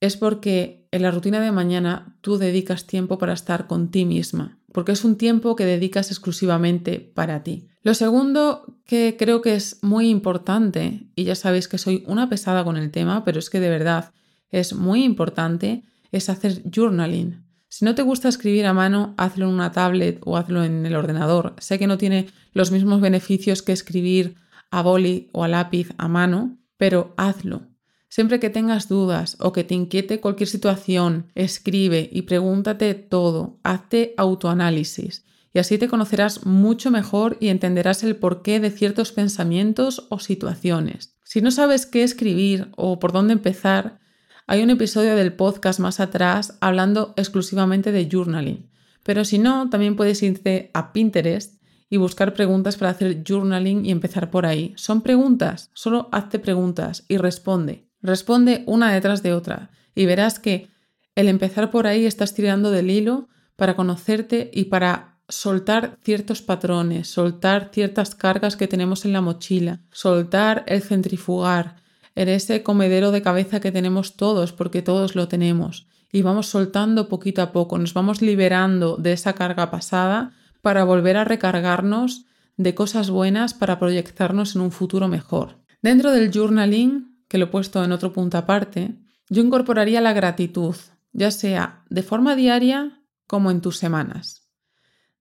es 0.01 0.17
porque 0.17 0.87
en 0.93 1.03
la 1.03 1.11
rutina 1.11 1.41
de 1.41 1.51
mañana 1.53 2.17
tú 2.21 2.39
dedicas 2.39 2.87
tiempo 2.87 3.19
para 3.19 3.33
estar 3.33 3.67
con 3.67 3.91
ti 3.91 4.05
misma, 4.05 4.59
porque 4.73 4.93
es 4.93 5.05
un 5.05 5.17
tiempo 5.17 5.57
que 5.57 5.65
dedicas 5.65 6.11
exclusivamente 6.11 7.01
para 7.01 7.43
ti. 7.43 7.69
Lo 7.89 7.95
segundo 7.95 8.67
que 8.85 9.17
creo 9.19 9.41
que 9.41 9.55
es 9.55 9.79
muy 9.83 10.11
importante, 10.11 11.07
y 11.17 11.25
ya 11.25 11.35
sabéis 11.35 11.69
que 11.69 11.79
soy 11.79 12.05
una 12.07 12.29
pesada 12.29 12.63
con 12.63 12.77
el 12.77 12.91
tema, 12.91 13.25
pero 13.25 13.39
es 13.39 13.49
que 13.49 13.61
de 13.61 13.71
verdad 13.71 14.13
es 14.51 14.75
muy 14.75 15.05
importante, 15.05 15.85
es 16.13 16.29
hacer 16.29 16.61
journaling. 16.71 17.43
Si 17.71 17.87
no 17.87 17.95
te 17.95 18.03
gusta 18.03 18.29
escribir 18.29 18.67
a 18.67 18.75
mano, 18.75 19.15
hazlo 19.17 19.47
en 19.47 19.55
una 19.55 19.73
tablet 19.73 20.21
o 20.27 20.37
hazlo 20.37 20.65
en 20.65 20.85
el 20.85 20.97
ordenador. 20.97 21.55
Sé 21.61 21.79
que 21.79 21.87
no 21.87 21.97
tiene 21.97 22.27
los 22.53 22.73
mismos 22.73 23.01
beneficios 23.01 23.63
que 23.63 23.73
escribir 23.73 24.35
a 24.71 24.83
boli 24.83 25.31
o 25.33 25.43
a 25.43 25.49
lápiz 25.49 25.89
a 25.97 26.09
mano, 26.09 26.59
pero 26.77 27.15
hazlo. 27.17 27.63
Siempre 28.11 28.39
que 28.39 28.51
tengas 28.51 28.91
dudas 28.91 29.39
o 29.41 29.55
que 29.55 29.65
te 29.65 29.75
inquiete 29.75 30.21
cualquier 30.21 30.51
situación, 30.51 31.29
escribe 31.35 32.11
y 32.13 32.21
pregúntate 32.21 32.93
todo, 32.93 33.61
hazte 33.63 34.13
autoanálisis 34.19 35.25
y 35.53 35.59
así 35.59 35.79
te 35.79 35.89
conocerás 35.89 36.47
mucho 36.47 36.91
mejor 36.91 37.37
y 37.41 37.49
entenderás 37.49 38.03
el 38.05 38.17
porqué 38.17 38.61
de 38.61 38.71
ciertos 38.71 39.13
pensamientos 39.13 40.07
o 40.11 40.19
situaciones. 40.19 41.17
Si 41.25 41.41
no 41.41 41.51
sabes 41.51 41.87
qué 41.87 42.03
escribir 42.03 42.71
o 42.77 42.99
por 42.99 43.13
dónde 43.13 43.33
empezar, 43.33 44.01
hay 44.47 44.63
un 44.63 44.71
episodio 44.71 45.15
del 45.15 45.35
podcast 45.35 45.79
más 45.79 46.01
atrás 46.01 46.57
hablando 46.61 47.13
exclusivamente 47.17 47.93
de 47.93 48.09
journaling. 48.11 48.71
Pero 49.03 49.25
si 49.25 49.39
no, 49.39 49.69
también 49.71 49.97
puedes 49.97 50.23
irte 50.23 50.71
a 50.75 50.93
Pinterest 50.93 51.63
y 51.91 51.97
buscar 51.97 52.35
preguntas 52.35 52.77
para 52.77 52.91
hacer 52.91 53.23
journaling 53.27 53.85
y 53.87 53.91
empezar 53.91 54.31
por 54.31 54.47
ahí. 54.47 54.73
Son 54.77 55.03
preguntas, 55.03 55.71
solo 55.75 56.09
hazte 56.13 56.39
preguntas 56.39 57.05
y 57.09 57.17
responde. 57.17 57.89
Responde 58.01 58.63
una 58.67 58.93
detrás 58.93 59.23
de 59.23 59.33
otra 59.33 59.71
y 59.95 60.07
verás 60.07 60.39
que 60.39 60.69
el 61.15 61.29
empezar 61.29 61.71
por 61.71 61.87
ahí 61.87 62.07
estás 62.07 62.35
tirando 62.35 62.71
del 62.71 62.91
hilo 62.91 63.29
para 63.57 63.77
conocerte 63.77 64.51
y 64.55 64.67
para 64.67 65.18
soltar 65.29 65.99
ciertos 66.03 66.43
patrones, 66.43 67.09
soltar 67.09 67.71
ciertas 67.73 68.15
cargas 68.15 68.57
que 68.57 68.69
tenemos 68.69 69.05
en 69.05 69.13
la 69.13 69.21
mochila, 69.21 69.81
soltar 69.91 70.65
el 70.67 70.83
centrifugar, 70.83 71.77
en 72.15 72.29
ese 72.29 72.63
comedero 72.63 73.13
de 73.13 73.23
cabeza 73.23 73.61
que 73.61 73.71
tenemos 73.71 74.17
todos, 74.17 74.53
porque 74.53 74.83
todos 74.83 75.15
lo 75.15 75.29
tenemos, 75.29 75.87
y 76.11 76.23
vamos 76.23 76.47
soltando 76.47 77.09
poquito 77.09 77.43
a 77.43 77.53
poco, 77.53 77.79
nos 77.79 77.95
vamos 77.95 78.23
liberando 78.23 78.97
de 78.97 79.13
esa 79.13 79.35
carga 79.35 79.71
pasada 79.71 80.33
para 80.63 80.85
volver 80.85 81.17
a 81.17 81.25
recargarnos 81.25 82.25
de 82.57 82.75
cosas 82.75 83.11
buenas 83.11 83.55
para 83.55 83.79
proyectarnos 83.79 84.57
en 84.57 84.63
un 84.63 84.73
futuro 84.73 85.07
mejor. 85.07 85.59
Dentro 85.81 86.11
del 86.11 86.33
journaling, 86.33 87.25
que 87.29 87.39
lo 87.39 87.45
he 87.45 87.49
puesto 87.49 87.85
en 87.85 87.93
otro 87.93 88.13
punto 88.13 88.37
aparte, 88.37 88.97
yo 89.29 89.43
incorporaría 89.43 90.01
la 90.01 90.13
gratitud, 90.13 90.75
ya 91.13 91.31
sea 91.31 91.85
de 91.89 92.03
forma 92.03 92.35
diaria 92.35 93.03
como 93.27 93.51
en 93.51 93.61
tus 93.61 93.77
semanas. 93.77 94.38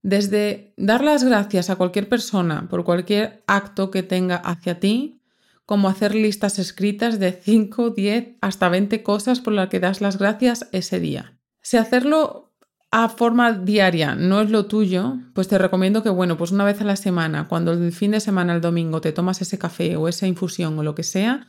Desde 0.03 0.73
dar 0.77 1.03
las 1.03 1.23
gracias 1.23 1.69
a 1.69 1.75
cualquier 1.75 2.07
persona 2.07 2.67
por 2.69 2.83
cualquier 2.83 3.43
acto 3.47 3.91
que 3.91 4.03
tenga 4.03 4.37
hacia 4.37 4.79
ti, 4.79 5.21
como 5.65 5.89
hacer 5.89 6.15
listas 6.15 6.59
escritas 6.59 7.19
de 7.19 7.33
5, 7.33 7.89
10, 7.89 8.37
hasta 8.39 8.69
20 8.69 9.03
cosas 9.03 9.41
por 9.41 9.53
las 9.53 9.67
que 9.67 9.81
das 9.81 9.99
las 9.99 10.17
gracias 10.17 10.69
ese 10.71 10.99
día. 10.99 11.37
Si 11.61 11.75
hacerlo 11.75 12.53
a 12.89 13.09
forma 13.09 13.51
diaria 13.51 14.15
no 14.15 14.41
es 14.41 14.49
lo 14.49 14.67
tuyo, 14.67 15.17
pues 15.33 15.49
te 15.49 15.57
recomiendo 15.57 16.03
que, 16.03 16.09
bueno, 16.09 16.37
pues 16.37 16.51
una 16.51 16.63
vez 16.63 16.79
a 16.79 16.85
la 16.85 16.95
semana, 16.95 17.49
cuando 17.49 17.73
el 17.73 17.91
fin 17.91 18.11
de 18.11 18.21
semana, 18.21 18.55
el 18.55 18.61
domingo, 18.61 19.01
te 19.01 19.11
tomas 19.11 19.41
ese 19.41 19.57
café 19.57 19.97
o 19.97 20.07
esa 20.07 20.25
infusión 20.25 20.79
o 20.79 20.83
lo 20.83 20.95
que 20.95 21.03
sea, 21.03 21.47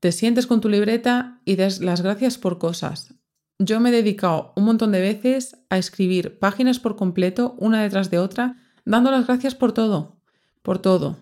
te 0.00 0.10
sientes 0.10 0.46
con 0.46 0.60
tu 0.60 0.68
libreta 0.68 1.40
y 1.44 1.56
des 1.56 1.80
las 1.80 2.02
gracias 2.02 2.38
por 2.38 2.58
cosas. 2.58 3.14
Yo 3.60 3.80
me 3.80 3.88
he 3.88 3.92
dedicado 3.92 4.52
un 4.54 4.64
montón 4.64 4.92
de 4.92 5.00
veces 5.00 5.56
a 5.68 5.78
escribir 5.78 6.38
páginas 6.38 6.78
por 6.78 6.94
completo, 6.94 7.56
una 7.58 7.82
detrás 7.82 8.08
de 8.08 8.20
otra, 8.20 8.56
dando 8.84 9.10
las 9.10 9.26
gracias 9.26 9.56
por 9.56 9.72
todo, 9.72 10.20
por 10.62 10.78
todo. 10.78 11.16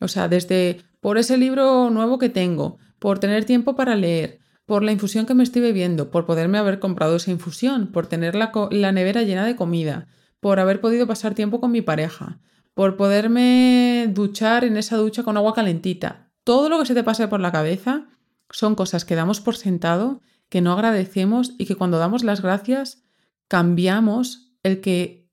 O 0.00 0.08
sea, 0.08 0.26
desde 0.26 0.82
por 1.00 1.16
ese 1.16 1.36
libro 1.36 1.88
nuevo 1.90 2.18
que 2.18 2.28
tengo, 2.28 2.78
por 2.98 3.20
tener 3.20 3.44
tiempo 3.44 3.76
para 3.76 3.94
leer, 3.94 4.40
por 4.64 4.82
la 4.82 4.90
infusión 4.90 5.26
que 5.26 5.34
me 5.34 5.44
estoy 5.44 5.62
bebiendo, 5.62 6.10
por 6.10 6.26
poderme 6.26 6.58
haber 6.58 6.80
comprado 6.80 7.16
esa 7.16 7.30
infusión, 7.30 7.92
por 7.92 8.08
tener 8.08 8.34
la, 8.34 8.50
la 8.72 8.90
nevera 8.90 9.22
llena 9.22 9.46
de 9.46 9.54
comida, 9.54 10.08
por 10.40 10.58
haber 10.58 10.80
podido 10.80 11.06
pasar 11.06 11.34
tiempo 11.34 11.60
con 11.60 11.70
mi 11.70 11.82
pareja, 11.82 12.40
por 12.74 12.96
poderme 12.96 14.10
duchar 14.12 14.64
en 14.64 14.76
esa 14.76 14.96
ducha 14.96 15.22
con 15.22 15.36
agua 15.36 15.54
calentita. 15.54 16.32
Todo 16.42 16.68
lo 16.68 16.80
que 16.80 16.86
se 16.86 16.94
te 16.94 17.04
pase 17.04 17.28
por 17.28 17.38
la 17.38 17.52
cabeza 17.52 18.08
son 18.50 18.74
cosas 18.74 19.04
que 19.04 19.14
damos 19.14 19.40
por 19.40 19.56
sentado 19.56 20.20
que 20.48 20.60
no 20.60 20.72
agradecemos 20.72 21.54
y 21.58 21.66
que 21.66 21.74
cuando 21.74 21.98
damos 21.98 22.24
las 22.24 22.40
gracias 22.42 23.04
cambiamos 23.48 24.52
el 24.62 24.80
que 24.80 25.30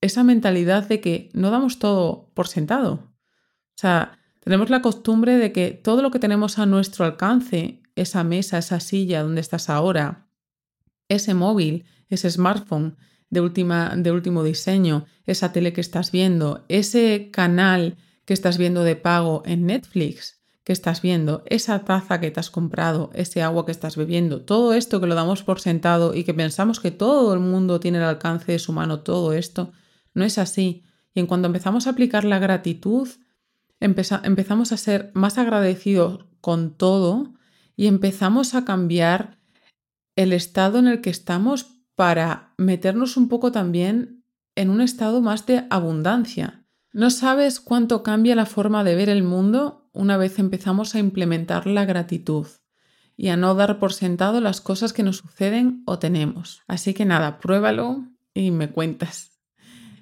esa 0.00 0.24
mentalidad 0.24 0.88
de 0.88 1.00
que 1.00 1.30
no 1.32 1.50
damos 1.50 1.78
todo 1.78 2.30
por 2.34 2.48
sentado. 2.48 2.92
O 2.94 3.76
sea, 3.76 4.18
tenemos 4.40 4.70
la 4.70 4.82
costumbre 4.82 5.36
de 5.36 5.52
que 5.52 5.70
todo 5.70 6.02
lo 6.02 6.10
que 6.10 6.18
tenemos 6.18 6.58
a 6.58 6.66
nuestro 6.66 7.04
alcance, 7.04 7.82
esa 7.94 8.24
mesa, 8.24 8.58
esa 8.58 8.80
silla 8.80 9.22
donde 9.22 9.40
estás 9.40 9.70
ahora, 9.70 10.26
ese 11.08 11.34
móvil, 11.34 11.84
ese 12.08 12.30
smartphone 12.30 12.96
de, 13.30 13.40
última, 13.40 13.94
de 13.96 14.10
último 14.10 14.42
diseño, 14.42 15.06
esa 15.24 15.52
tele 15.52 15.72
que 15.72 15.80
estás 15.80 16.10
viendo, 16.10 16.64
ese 16.68 17.30
canal 17.30 17.96
que 18.24 18.34
estás 18.34 18.58
viendo 18.58 18.82
de 18.82 18.96
pago 18.96 19.42
en 19.46 19.66
Netflix, 19.66 20.41
que 20.64 20.72
estás 20.72 21.02
viendo, 21.02 21.42
esa 21.46 21.80
taza 21.80 22.20
que 22.20 22.30
te 22.30 22.40
has 22.40 22.50
comprado, 22.50 23.10
ese 23.14 23.42
agua 23.42 23.66
que 23.66 23.72
estás 23.72 23.96
bebiendo, 23.96 24.42
todo 24.42 24.74
esto 24.74 25.00
que 25.00 25.06
lo 25.06 25.14
damos 25.14 25.42
por 25.42 25.60
sentado 25.60 26.14
y 26.14 26.24
que 26.24 26.34
pensamos 26.34 26.78
que 26.78 26.92
todo 26.92 27.34
el 27.34 27.40
mundo 27.40 27.80
tiene 27.80 27.98
el 27.98 28.04
alcance 28.04 28.52
de 28.52 28.58
su 28.58 28.72
mano, 28.72 29.00
todo 29.00 29.32
esto, 29.32 29.72
no 30.14 30.24
es 30.24 30.38
así. 30.38 30.84
Y 31.14 31.20
en 31.20 31.26
cuando 31.26 31.46
empezamos 31.46 31.86
a 31.86 31.90
aplicar 31.90 32.24
la 32.24 32.38
gratitud, 32.38 33.08
empezamos 33.80 34.72
a 34.72 34.76
ser 34.76 35.10
más 35.14 35.36
agradecidos 35.36 36.26
con 36.40 36.74
todo 36.74 37.34
y 37.76 37.86
empezamos 37.88 38.54
a 38.54 38.64
cambiar 38.64 39.38
el 40.14 40.32
estado 40.32 40.78
en 40.78 40.86
el 40.86 41.00
que 41.00 41.10
estamos 41.10 41.82
para 41.96 42.54
meternos 42.56 43.16
un 43.16 43.28
poco 43.28 43.50
también 43.50 44.24
en 44.54 44.70
un 44.70 44.80
estado 44.80 45.20
más 45.20 45.46
de 45.46 45.66
abundancia. 45.70 46.64
No 46.92 47.10
sabes 47.10 47.58
cuánto 47.60 48.02
cambia 48.02 48.36
la 48.36 48.46
forma 48.46 48.84
de 48.84 48.94
ver 48.94 49.08
el 49.08 49.22
mundo 49.22 49.81
una 49.92 50.16
vez 50.16 50.38
empezamos 50.38 50.94
a 50.94 50.98
implementar 50.98 51.66
la 51.66 51.84
gratitud 51.84 52.46
y 53.16 53.28
a 53.28 53.36
no 53.36 53.54
dar 53.54 53.78
por 53.78 53.92
sentado 53.92 54.40
las 54.40 54.60
cosas 54.60 54.92
que 54.92 55.02
nos 55.02 55.18
suceden 55.18 55.82
o 55.86 55.98
tenemos. 55.98 56.62
Así 56.66 56.94
que 56.94 57.04
nada, 57.04 57.38
pruébalo 57.38 58.08
y 58.34 58.50
me 58.50 58.70
cuentas. 58.70 59.32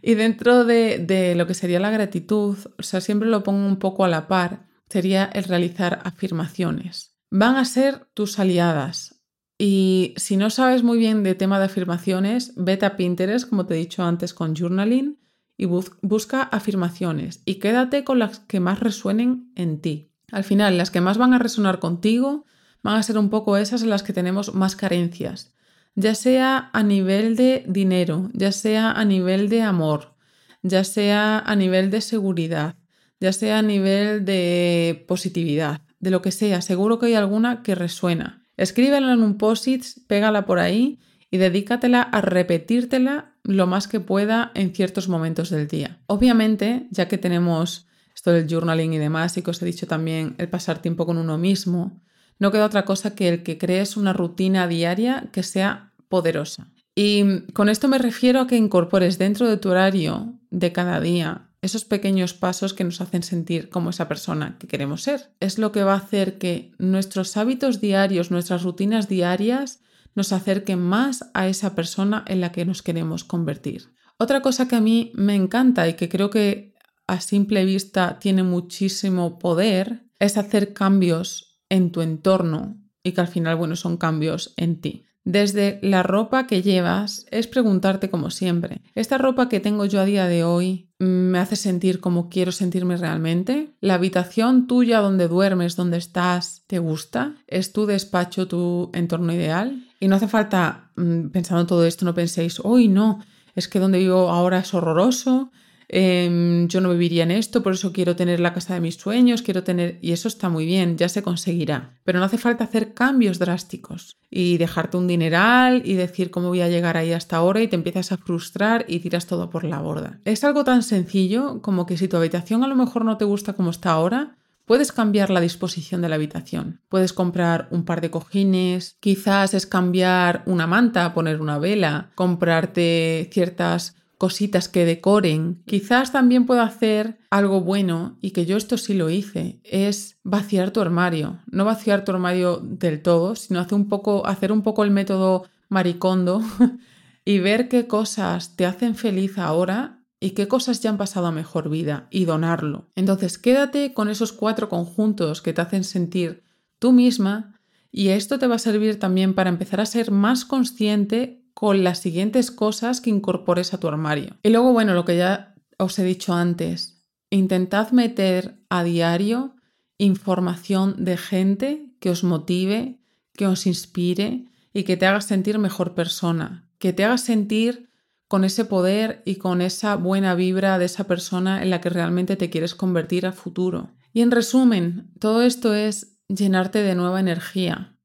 Y 0.03 0.15
dentro 0.15 0.65
de, 0.65 1.35
lo 1.37 1.47
que 1.47 1.55
sería 1.55 1.81
la 1.81 1.91
gratitud, 1.91 2.57
o 2.79 2.83
sea, 2.83 3.01
siempre 3.01 3.29
lo 3.29 3.43
pongo 3.43 3.67
un 3.67 3.79
poco 3.79 4.05
a 4.05 4.09
la 4.09 4.29
par, 4.29 4.67
sería 4.89 5.25
el 5.25 5.45
realizar 5.45 6.01
afirmaciones. 6.05 7.17
Van 7.31 7.57
a 7.57 7.65
ser 7.65 8.07
tus 8.15 8.39
aliadas. 8.39 9.23
Y 9.59 10.15
si 10.17 10.39
no 10.39 10.49
sabes 10.49 10.83
muy 10.83 10.99
bien 10.99 11.23
de 11.23 11.35
tema 11.35 11.59
de 11.59 11.67
afirmaciones, 11.67 12.55
vete 12.57 12.87
a 12.87 12.97
Pinterest, 12.97 13.47
como 13.47 13.67
te 13.67 13.75
he 13.75 13.79
dicho 13.79 14.03
antes, 14.03 14.33
con 14.33 14.57
journaling 14.57 15.19
y 15.61 15.67
busca 15.67 16.43
afirmaciones 16.43 17.43
y 17.45 17.57
quédate 17.57 18.03
con 18.03 18.19
las 18.19 18.39
que 18.39 18.61
más 18.61 18.81
resuenen 18.81 19.53
en 19.57 19.83
ti. 19.83 20.09
Al 20.33 20.43
final, 20.43 20.79
las 20.79 20.91
que 20.91 21.03
más 21.03 21.19
van 21.19 21.35
a 21.35 21.39
resonar 21.39 21.81
contigo 21.81 22.47
van 22.83 22.97
a 22.97 23.03
ser 23.03 23.19
un 23.19 23.29
poco 23.29 23.59
esas 23.59 23.83
en 23.83 23.91
las 23.91 24.03
que 24.03 24.15
tenemos 24.15 24.55
más 24.55 24.75
carencias, 24.75 25.53
ya 25.95 26.15
sea 26.15 26.71
a 26.73 26.83
nivel 26.83 27.37
de 27.37 27.63
dinero, 27.69 28.31
ya 28.33 28.53
sea 28.53 28.91
a 28.93 29.05
nivel 29.05 29.51
de 29.51 29.61
amor, 29.61 30.15
ya 30.63 30.83
sea 30.83 31.41
a 31.41 31.55
nivel 31.57 31.91
de 31.91 32.01
seguridad, 32.01 32.77
ya 33.21 33.35
sea 33.35 33.59
a 33.59 33.63
nivel 33.63 34.25
de 34.25 35.05
positividad, 35.07 35.83
de 35.99 36.11
lo 36.11 36.23
que 36.23 36.33
sea, 36.33 36.63
seguro 36.63 36.99
que 36.99 37.05
hay 37.07 37.15
alguna 37.17 37.63
que 37.63 37.75
resuena. 37.75 38.47
Escríbela 38.57 39.13
en 39.13 39.23
un 39.23 39.37
post-it, 39.37 39.85
pégala 40.07 40.47
por 40.47 40.59
ahí 40.59 41.01
y 41.31 41.37
dedícatela 41.37 42.01
a 42.01 42.23
repetírtela 42.23 43.30
lo 43.45 43.67
más 43.67 43.89
que 43.89 44.01
pueda 44.01 44.53
en 44.55 44.75
ciertos 44.75 45.09
momentos 45.09 45.51
del 45.51 45.69
día. 45.69 45.99
Obviamente, 46.07 46.87
ya 46.91 47.09
que 47.09 47.19
tenemos 47.19 47.87
esto 48.15 48.33
del 48.33 48.49
journaling 48.49 48.93
y 48.93 48.99
demás, 48.99 49.37
y 49.37 49.43
que 49.43 49.51
os 49.51 49.63
he 49.63 49.67
dicho 49.67 49.87
también 49.87 50.35
el 50.39 50.49
pasar 50.49 50.83
tiempo 50.83 51.07
con 51.07 51.17
uno 51.17 51.39
mismo, 51.39 52.03
no 52.39 52.51
queda 52.51 52.67
otra 52.67 52.85
cosa 52.85 53.15
que 53.15 53.29
el 53.29 53.43
que 53.43 53.59
crees 53.59 53.97
una 53.97 54.13
rutina 54.13 54.67
diaria 54.67 55.29
que 55.33 55.43
sea 55.43 55.93
poderosa. 56.09 56.69
Y 56.95 57.43
con 57.53 57.69
esto 57.69 57.89
me 57.89 57.99
refiero 57.99 58.41
a 58.41 58.47
que 58.47 58.57
incorpores 58.57 59.19
dentro 59.19 59.49
de 59.49 59.57
tu 59.57 59.71
horario 59.71 60.35
de 60.51 60.73
cada 60.73 61.01
día 61.01 61.47
esos 61.63 61.85
pequeños 61.85 62.33
pasos 62.33 62.73
que 62.73 62.85
nos 62.85 63.01
hacen 63.01 63.23
sentir 63.23 63.69
como 63.69 63.91
esa 63.91 64.09
persona 64.09 64.57
que 64.59 64.67
queremos 64.67 65.03
ser. 65.03 65.31
Es 65.41 65.59
lo 65.59 65.73
que 65.73 65.83
va 65.83 65.93
a 65.93 65.99
hacer 65.99 66.39
que 66.39 66.73
nuestros 66.79 67.37
hábitos 67.37 67.81
diarios, 67.81 68.31
nuestras 68.31 68.63
rutinas 68.63 69.09
diarias, 69.09 69.81
nos 70.15 70.33
acerque 70.33 70.77
más 70.77 71.31
a 71.35 71.49
esa 71.49 71.75
persona 71.75 72.25
en 72.27 72.41
la 72.41 72.53
que 72.53 72.65
nos 72.65 72.83
queremos 72.83 73.25
convertir. 73.25 73.93
Otra 74.19 74.43
cosa 74.43 74.69
que 74.69 74.77
a 74.77 74.81
mí 74.81 75.13
me 75.15 75.35
encanta 75.35 75.89
y 75.89 75.95
que 75.95 76.09
creo 76.09 76.31
que 76.31 76.75
a 77.07 77.21
simple 77.21 77.65
vista 77.65 78.19
tiene 78.19 78.43
muchísimo 78.43 79.39
poder 79.39 80.05
es 80.19 80.37
hacer 80.37 80.73
cambios 80.75 81.61
en 81.69 81.91
tu 81.91 82.03
entorno 82.03 82.77
y 83.03 83.13
que 83.13 83.21
al 83.21 83.29
final, 83.29 83.57
bueno, 83.57 83.77
son 83.77 83.97
cambios 83.97 84.53
en 84.57 84.81
ti. 84.81 85.07
Desde 85.25 85.79
la 85.83 86.03
ropa 86.03 86.47
que 86.47 86.63
llevas, 86.63 87.27
es 87.31 87.47
preguntarte 87.47 88.11
como 88.11 88.31
siempre, 88.31 88.83
¿esta 88.95 89.19
ropa 89.19 89.49
que 89.49 89.61
tengo 89.61 89.85
yo 89.85 90.01
a 90.01 90.05
día 90.05 90.27
de 90.27 90.45
hoy 90.45 90.90
me 91.01 91.39
hace 91.39 91.57
sentir 91.57 92.01
como 92.01 92.29
quiero 92.29 92.53
sentirme 92.53 92.97
realmente? 92.97 93.71
¿La 93.81 93.95
habitación 93.95 94.67
tuya 94.67 95.01
donde 95.01 95.29
duermes, 95.29 95.75
donde 95.75 95.97
estás, 95.97 96.63
te 96.67 96.79
gusta? 96.79 97.35
¿Es 97.47 97.73
tu 97.73 97.87
despacho 97.87 98.47
tu 98.47 98.91
entorno 98.93 99.33
ideal? 99.33 99.89
Y 99.99 100.09
no 100.09 100.17
hace 100.17 100.29
falta, 100.29 100.91
mm, 100.97 101.29
pensando 101.29 101.63
en 101.63 101.67
todo 101.67 101.87
esto, 101.87 102.05
no 102.05 102.15
penséis, 102.15 102.61
hoy 102.63 102.89
no, 102.89 103.21
es 103.55 103.67
que 103.67 103.81
donde 103.81 103.99
vivo 103.99 104.29
ahora 104.29 104.59
es 104.59 104.75
horroroso, 104.75 105.51
em, 105.93 106.69
yo 106.69 106.81
no 106.81 106.91
viviría 106.91 107.25
en 107.25 107.33
esto, 107.33 107.63
por 107.63 107.73
eso 107.73 107.93
quiero 107.93 108.15
tener 108.17 108.39
la 108.41 108.55
casa 108.55 108.75
de 108.75 108.81
mis 108.81 108.95
sueños, 108.95 109.43
quiero 109.43 109.65
tener... 109.65 109.99
Y 110.01 110.13
eso 110.13 110.29
está 110.29 110.49
muy 110.49 110.65
bien, 110.65 110.97
ya 110.97 111.09
se 111.09 111.23
conseguirá. 111.23 111.99
Pero 112.05 112.19
no 112.19 112.25
hace 112.25 112.39
falta 112.39 112.65
hacer 112.65 112.95
cambios 112.95 113.39
drásticos 113.39 114.17
y 114.31 114.57
dejarte 114.59 114.97
un 114.97 115.09
dineral 115.09 115.83
y 115.85 115.95
decir 115.95 116.31
cómo 116.31 116.49
voy 116.49 116.61
a 116.61 116.69
llegar 116.69 116.97
ahí 116.97 117.13
hasta 117.13 117.37
ahora 117.37 117.61
y 117.61 117.69
te 117.69 117.77
empiezas 117.77 118.13
a 118.13 118.17
frustrar 118.17 118.85
y 118.89 119.01
tiras 119.01 119.27
todo 119.27 119.51
por 119.51 119.65
la 119.65 119.81
borda. 119.81 120.21
Es 120.25 120.45
algo 120.45 120.65
tan 120.65 120.83
sencillo 120.83 121.61
como 121.61 121.87
que 121.87 121.97
si 121.97 122.09
tu 122.09 122.17
habitación 122.17 122.63
a 122.63 122.69
lo 122.69 122.77
mejor 122.77 123.05
no 123.05 123.19
te 123.19 123.25
gusta 123.25 123.55
como 123.55 123.71
está 123.71 123.91
ahora, 123.91 124.37
Puedes 124.71 124.93
cambiar 124.93 125.31
la 125.31 125.41
disposición 125.41 126.01
de 126.01 126.09
la 126.09 126.15
habitación. 126.15 126.81
Puedes 126.89 127.13
comprar 127.13 127.67
un 127.73 127.85
par 127.85 128.01
de 128.01 128.13
cojines, 128.13 128.97
quizás 129.01 129.53
es 129.53 129.67
cambiar 129.67 130.45
una 130.47 130.69
manta, 130.69 131.13
poner 131.13 131.41
una 131.41 131.59
vela, 131.59 132.13
comprarte 132.15 133.29
ciertas 133.33 133.97
cositas 134.21 134.69
que 134.69 134.85
decoren. 134.85 135.63
Quizás 135.65 136.13
también 136.13 136.45
puedo 136.45 136.61
hacer 136.61 137.19
algo 137.31 137.63
bueno 137.63 138.19
y 138.21 138.33
que 138.33 138.45
yo 138.45 138.59
esto 138.59 138.77
sí 138.77 138.93
lo 138.93 139.09
hice, 139.09 139.63
es 139.65 140.19
vaciar 140.25 140.73
tu 140.73 140.83
armario. 140.83 141.39
No 141.51 141.65
vaciar 141.65 142.05
tu 142.05 142.13
armario 142.13 142.59
del 142.59 143.01
todo, 143.01 143.35
sino 143.35 143.61
hacer 143.61 143.77
un 143.77 143.89
poco, 143.89 144.27
hacer 144.27 144.53
un 144.53 144.61
poco 144.61 144.85
el 144.85 144.91
método 144.91 145.47
maricondo 145.71 146.43
y 147.25 147.39
ver 147.39 147.71
qué 147.71 147.87
cosas 147.87 148.57
te 148.57 148.67
hacen 148.67 148.95
feliz 148.95 149.39
ahora 149.39 150.05
y 150.21 150.33
qué 150.33 150.49
cosas 150.49 150.83
ya 150.83 150.91
han 150.91 150.99
pasado 150.99 151.27
a 151.27 151.33
mejor 151.33 151.71
vida 151.71 152.07
y 152.11 152.27
donarlo. 152.27 152.91
Entonces 152.97 153.39
quédate 153.39 153.95
con 153.95 154.11
esos 154.11 154.35
cuatro 154.35 154.69
conjuntos 154.69 155.41
que 155.41 155.55
te 155.55 155.63
hacen 155.63 155.83
sentir 155.83 156.43
tú 156.79 156.93
misma 156.93 157.59
y 157.91 158.09
esto 158.09 158.39
te 158.39 158.47
va 158.47 158.57
a 158.57 158.59
servir 158.59 158.99
también 158.99 159.33
para 159.33 159.49
empezar 159.49 159.81
a 159.81 159.87
ser 159.87 160.11
más 160.11 160.45
consciente 160.45 161.40
con 161.61 161.85
las 161.85 161.99
siguientes 161.99 162.51
cosas 162.51 163.03
que 163.03 163.11
incorpores 163.11 163.75
a 163.75 163.79
tu 163.79 163.87
armario. 163.87 164.39
Y 164.43 164.49
luego, 164.49 164.73
bueno, 164.73 164.95
lo 164.95 165.05
que 165.05 165.19
ya 165.19 165.55
os 165.77 165.99
he 165.99 166.05
dicho 166.05 166.33
antes, 166.33 167.05
intentad 167.29 167.91
meter 167.91 168.65
a 168.71 168.83
diario 168.83 169.57
información 169.99 171.05
de 171.05 171.19
gente 171.19 171.93
que 172.01 172.09
os 172.09 172.25
motive, 172.25 172.99
que 173.35 173.47
os 173.47 173.67
inspire 173.67 174.47
y 174.73 174.85
que 174.85 174.97
te 174.97 175.05
haga 175.05 175.21
sentir 175.21 175.59
mejor 175.59 175.95
persona, 175.95 176.67
que 176.79 176.95
te 176.95 177.05
haga 177.05 177.19
sentir 177.19 177.91
con 178.27 178.45
ese 178.45 178.65
poder 178.65 179.21
y 179.27 179.35
con 179.35 179.61
esa 179.61 179.97
buena 179.97 180.35
vibra 180.35 180.79
de 180.79 180.87
esa 180.87 181.05
persona 181.05 181.63
en 181.63 181.69
la 181.69 181.83
que 181.83 181.91
realmente 181.91 182.37
te 182.37 182.49
quieres 182.49 182.75
convertir 182.75 183.27
a 183.27 183.33
futuro. 183.33 183.91
Y 184.15 184.23
en 184.23 184.31
resumen, 184.31 185.11
todo 185.21 185.43
esto 185.43 185.75
es 185.75 186.17
llenarte 186.27 186.79
de 186.79 186.95
nueva 186.95 187.21
energía 187.21 187.99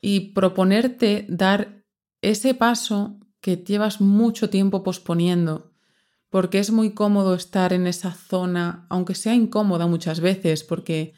y 0.00 0.32
proponerte 0.32 1.26
dar 1.28 1.83
ese 2.30 2.54
paso 2.54 3.18
que 3.40 3.56
llevas 3.56 4.00
mucho 4.00 4.48
tiempo 4.48 4.82
posponiendo, 4.82 5.72
porque 6.30 6.58
es 6.58 6.70
muy 6.70 6.92
cómodo 6.92 7.34
estar 7.34 7.72
en 7.72 7.86
esa 7.86 8.12
zona, 8.12 8.86
aunque 8.88 9.14
sea 9.14 9.34
incómoda 9.34 9.86
muchas 9.86 10.20
veces, 10.20 10.64
porque 10.64 11.12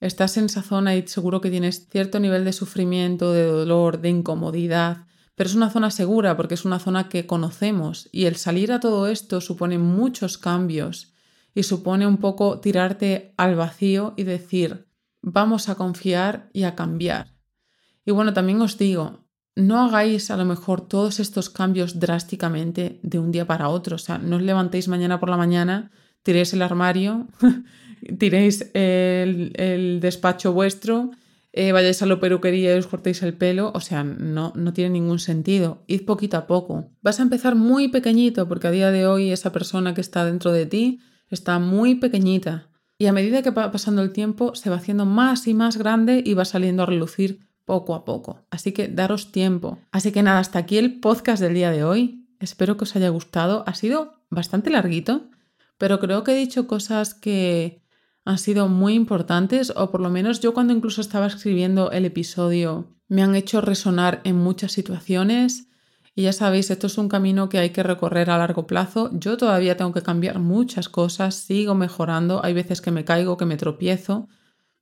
estás 0.00 0.36
en 0.36 0.46
esa 0.46 0.62
zona 0.62 0.96
y 0.96 1.06
seguro 1.06 1.40
que 1.40 1.50
tienes 1.50 1.88
cierto 1.88 2.18
nivel 2.18 2.44
de 2.44 2.52
sufrimiento, 2.52 3.32
de 3.32 3.44
dolor, 3.44 4.00
de 4.00 4.08
incomodidad, 4.08 5.06
pero 5.36 5.48
es 5.48 5.56
una 5.56 5.70
zona 5.70 5.90
segura 5.90 6.36
porque 6.36 6.54
es 6.54 6.64
una 6.64 6.80
zona 6.80 7.08
que 7.08 7.26
conocemos 7.26 8.08
y 8.12 8.24
el 8.24 8.36
salir 8.36 8.72
a 8.72 8.80
todo 8.80 9.06
esto 9.06 9.40
supone 9.40 9.78
muchos 9.78 10.36
cambios 10.36 11.14
y 11.54 11.62
supone 11.62 12.06
un 12.06 12.18
poco 12.18 12.60
tirarte 12.60 13.32
al 13.36 13.54
vacío 13.54 14.14
y 14.16 14.24
decir, 14.24 14.88
vamos 15.22 15.68
a 15.68 15.76
confiar 15.76 16.50
y 16.52 16.64
a 16.64 16.74
cambiar. 16.74 17.34
Y 18.04 18.10
bueno, 18.10 18.32
también 18.32 18.60
os 18.60 18.76
digo, 18.76 19.24
no 19.60 19.80
hagáis 19.80 20.30
a 20.30 20.36
lo 20.36 20.44
mejor 20.44 20.80
todos 20.86 21.20
estos 21.20 21.50
cambios 21.50 21.98
drásticamente 21.98 22.98
de 23.02 23.18
un 23.18 23.30
día 23.30 23.46
para 23.46 23.68
otro, 23.68 23.96
o 23.96 23.98
sea, 23.98 24.18
no 24.18 24.36
os 24.36 24.42
levantéis 24.42 24.88
mañana 24.88 25.20
por 25.20 25.30
la 25.30 25.36
mañana, 25.36 25.90
tiréis 26.22 26.52
el 26.52 26.62
armario, 26.62 27.28
tiréis 28.18 28.70
el, 28.74 29.98
despacho 30.00 30.52
vuestro 30.52 31.10
eh, 31.52 31.72
vayáis 31.72 32.00
a 32.00 32.06
la 32.06 32.20
peluquería 32.20 32.74
y 32.74 32.78
os 32.78 32.86
cortéis 32.86 33.22
el 33.24 33.34
pelo, 33.34 33.72
o 33.74 33.80
sea, 33.80 34.04
no, 34.04 34.52
no 34.54 34.72
tiene 34.72 34.90
ningún 34.90 35.18
sentido. 35.18 35.82
Id 35.88 36.04
poquito 36.04 36.36
a 36.36 36.46
poco. 36.46 36.92
Vas 37.02 37.18
a 37.18 37.24
empezar 37.24 37.56
muy 37.56 37.88
pequeñito 37.88 38.46
porque 38.46 38.68
a 38.68 38.70
día 38.70 38.92
de 38.92 39.08
hoy 39.08 39.32
esa 39.32 39.50
persona 39.50 39.92
que 39.92 40.00
está 40.00 40.24
dentro 40.24 40.52
de 40.52 40.66
ti 40.66 41.00
está 41.28 41.58
muy 41.58 41.96
pequeñita. 41.96 42.70
Y 42.98 43.06
a 43.06 43.12
medida 43.12 43.42
que 43.42 43.50
va 43.50 43.72
pasando 43.72 44.02
el 44.02 44.12
tiempo 44.12 44.54
se 44.54 44.70
va 44.70 44.76
haciendo 44.76 45.06
más 45.06 45.48
y 45.48 45.54
más 45.54 45.76
grande 45.76 46.22
y 46.24 46.34
va 46.34 46.44
saliendo 46.44 46.84
a 46.84 46.86
relucir 46.86 47.49
poco 47.70 47.94
a 47.94 48.04
poco. 48.04 48.44
Así 48.50 48.72
que 48.72 48.88
daros 48.88 49.30
tiempo. 49.30 49.78
Así 49.92 50.10
que 50.10 50.24
nada, 50.24 50.40
hasta 50.40 50.58
aquí 50.58 50.76
el 50.76 50.98
podcast 50.98 51.40
del 51.40 51.54
día 51.54 51.70
de 51.70 51.84
hoy. 51.84 52.26
Espero 52.40 52.76
que 52.76 52.82
os 52.82 52.96
haya 52.96 53.10
gustado. 53.10 53.62
Ha 53.68 53.74
sido 53.74 54.14
bastante 54.28 54.70
larguito, 54.70 55.30
pero 55.78 56.00
creo 56.00 56.24
que 56.24 56.32
he 56.32 56.34
dicho 56.34 56.66
cosas 56.66 57.14
que 57.14 57.80
han 58.24 58.38
sido 58.38 58.66
muy 58.66 58.94
importantes, 58.94 59.72
o 59.76 59.92
por 59.92 60.00
lo 60.00 60.10
menos 60.10 60.40
yo 60.40 60.52
cuando 60.52 60.72
incluso 60.72 61.00
estaba 61.00 61.28
escribiendo 61.28 61.92
el 61.92 62.06
episodio 62.06 62.96
me 63.06 63.22
han 63.22 63.36
hecho 63.36 63.60
resonar 63.60 64.20
en 64.24 64.34
muchas 64.34 64.72
situaciones. 64.72 65.68
Y 66.16 66.22
ya 66.22 66.32
sabéis, 66.32 66.72
esto 66.72 66.88
es 66.88 66.98
un 66.98 67.08
camino 67.08 67.48
que 67.48 67.60
hay 67.60 67.70
que 67.70 67.84
recorrer 67.84 68.30
a 68.30 68.38
largo 68.38 68.66
plazo. 68.66 69.10
Yo 69.12 69.36
todavía 69.36 69.76
tengo 69.76 69.92
que 69.92 70.02
cambiar 70.02 70.40
muchas 70.40 70.88
cosas, 70.88 71.36
sigo 71.36 71.76
mejorando, 71.76 72.44
hay 72.44 72.52
veces 72.52 72.80
que 72.80 72.90
me 72.90 73.04
caigo, 73.04 73.36
que 73.36 73.46
me 73.46 73.56
tropiezo, 73.56 74.26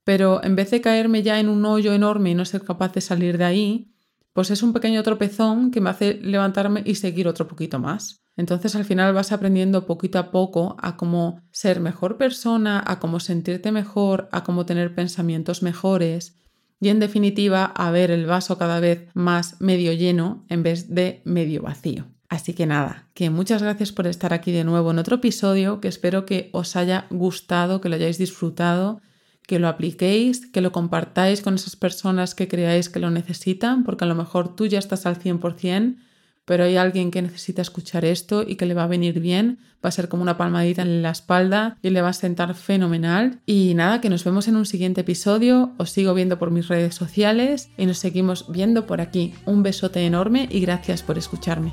pero 0.08 0.42
en 0.42 0.56
vez 0.56 0.70
de 0.70 0.80
caerme 0.80 1.22
ya 1.22 1.38
en 1.38 1.50
un 1.50 1.66
hoyo 1.66 1.92
enorme 1.92 2.30
y 2.30 2.34
no 2.34 2.46
ser 2.46 2.62
capaz 2.62 2.94
de 2.94 3.02
salir 3.02 3.36
de 3.36 3.44
ahí, 3.44 3.92
pues 4.32 4.50
es 4.50 4.62
un 4.62 4.72
pequeño 4.72 5.02
tropezón 5.02 5.70
que 5.70 5.82
me 5.82 5.90
hace 5.90 6.14
levantarme 6.14 6.82
y 6.86 6.94
seguir 6.94 7.28
otro 7.28 7.46
poquito 7.46 7.78
más. 7.78 8.22
Entonces 8.34 8.74
al 8.74 8.86
final 8.86 9.12
vas 9.12 9.32
aprendiendo 9.32 9.84
poquito 9.84 10.18
a 10.18 10.30
poco 10.30 10.78
a 10.80 10.96
cómo 10.96 11.42
ser 11.50 11.80
mejor 11.80 12.16
persona, 12.16 12.82
a 12.86 13.00
cómo 13.00 13.20
sentirte 13.20 13.70
mejor, 13.70 14.30
a 14.32 14.44
cómo 14.44 14.64
tener 14.64 14.94
pensamientos 14.94 15.62
mejores 15.62 16.38
y 16.80 16.88
en 16.88 17.00
definitiva 17.00 17.66
a 17.66 17.90
ver 17.90 18.10
el 18.10 18.24
vaso 18.24 18.56
cada 18.56 18.80
vez 18.80 19.10
más 19.12 19.60
medio 19.60 19.92
lleno 19.92 20.46
en 20.48 20.62
vez 20.62 20.88
de 20.88 21.20
medio 21.26 21.60
vacío. 21.60 22.06
Así 22.30 22.54
que 22.54 22.64
nada, 22.64 23.10
que 23.12 23.28
muchas 23.28 23.62
gracias 23.62 23.92
por 23.92 24.06
estar 24.06 24.32
aquí 24.32 24.52
de 24.52 24.64
nuevo 24.64 24.90
en 24.90 25.00
otro 25.00 25.16
episodio, 25.16 25.82
que 25.82 25.88
espero 25.88 26.24
que 26.24 26.48
os 26.54 26.76
haya 26.76 27.06
gustado, 27.10 27.82
que 27.82 27.90
lo 27.90 27.96
hayáis 27.96 28.16
disfrutado, 28.16 29.02
que 29.48 29.58
lo 29.58 29.66
apliquéis, 29.66 30.46
que 30.46 30.60
lo 30.60 30.72
compartáis 30.72 31.40
con 31.40 31.54
esas 31.54 31.74
personas 31.74 32.34
que 32.34 32.48
creáis 32.48 32.90
que 32.90 33.00
lo 33.00 33.10
necesitan, 33.10 33.82
porque 33.82 34.04
a 34.04 34.06
lo 34.06 34.14
mejor 34.14 34.54
tú 34.54 34.66
ya 34.66 34.78
estás 34.78 35.06
al 35.06 35.18
100%, 35.18 35.96
pero 36.44 36.64
hay 36.64 36.76
alguien 36.76 37.10
que 37.10 37.22
necesita 37.22 37.62
escuchar 37.62 38.04
esto 38.04 38.44
y 38.46 38.56
que 38.56 38.66
le 38.66 38.74
va 38.74 38.84
a 38.84 38.88
venir 38.88 39.20
bien, 39.20 39.58
va 39.82 39.88
a 39.88 39.92
ser 39.92 40.10
como 40.10 40.22
una 40.22 40.36
palmadita 40.36 40.82
en 40.82 41.00
la 41.00 41.10
espalda 41.10 41.78
y 41.82 41.88
le 41.88 42.02
va 42.02 42.10
a 42.10 42.12
sentar 42.12 42.54
fenomenal. 42.54 43.40
Y 43.46 43.72
nada, 43.74 44.02
que 44.02 44.10
nos 44.10 44.22
vemos 44.22 44.48
en 44.48 44.56
un 44.56 44.66
siguiente 44.66 45.00
episodio, 45.00 45.72
os 45.78 45.92
sigo 45.92 46.12
viendo 46.12 46.38
por 46.38 46.50
mis 46.50 46.68
redes 46.68 46.94
sociales 46.94 47.70
y 47.78 47.86
nos 47.86 47.96
seguimos 47.96 48.52
viendo 48.52 48.86
por 48.86 49.00
aquí. 49.00 49.32
Un 49.46 49.62
besote 49.62 50.04
enorme 50.04 50.46
y 50.50 50.60
gracias 50.60 51.02
por 51.02 51.16
escucharme. 51.16 51.72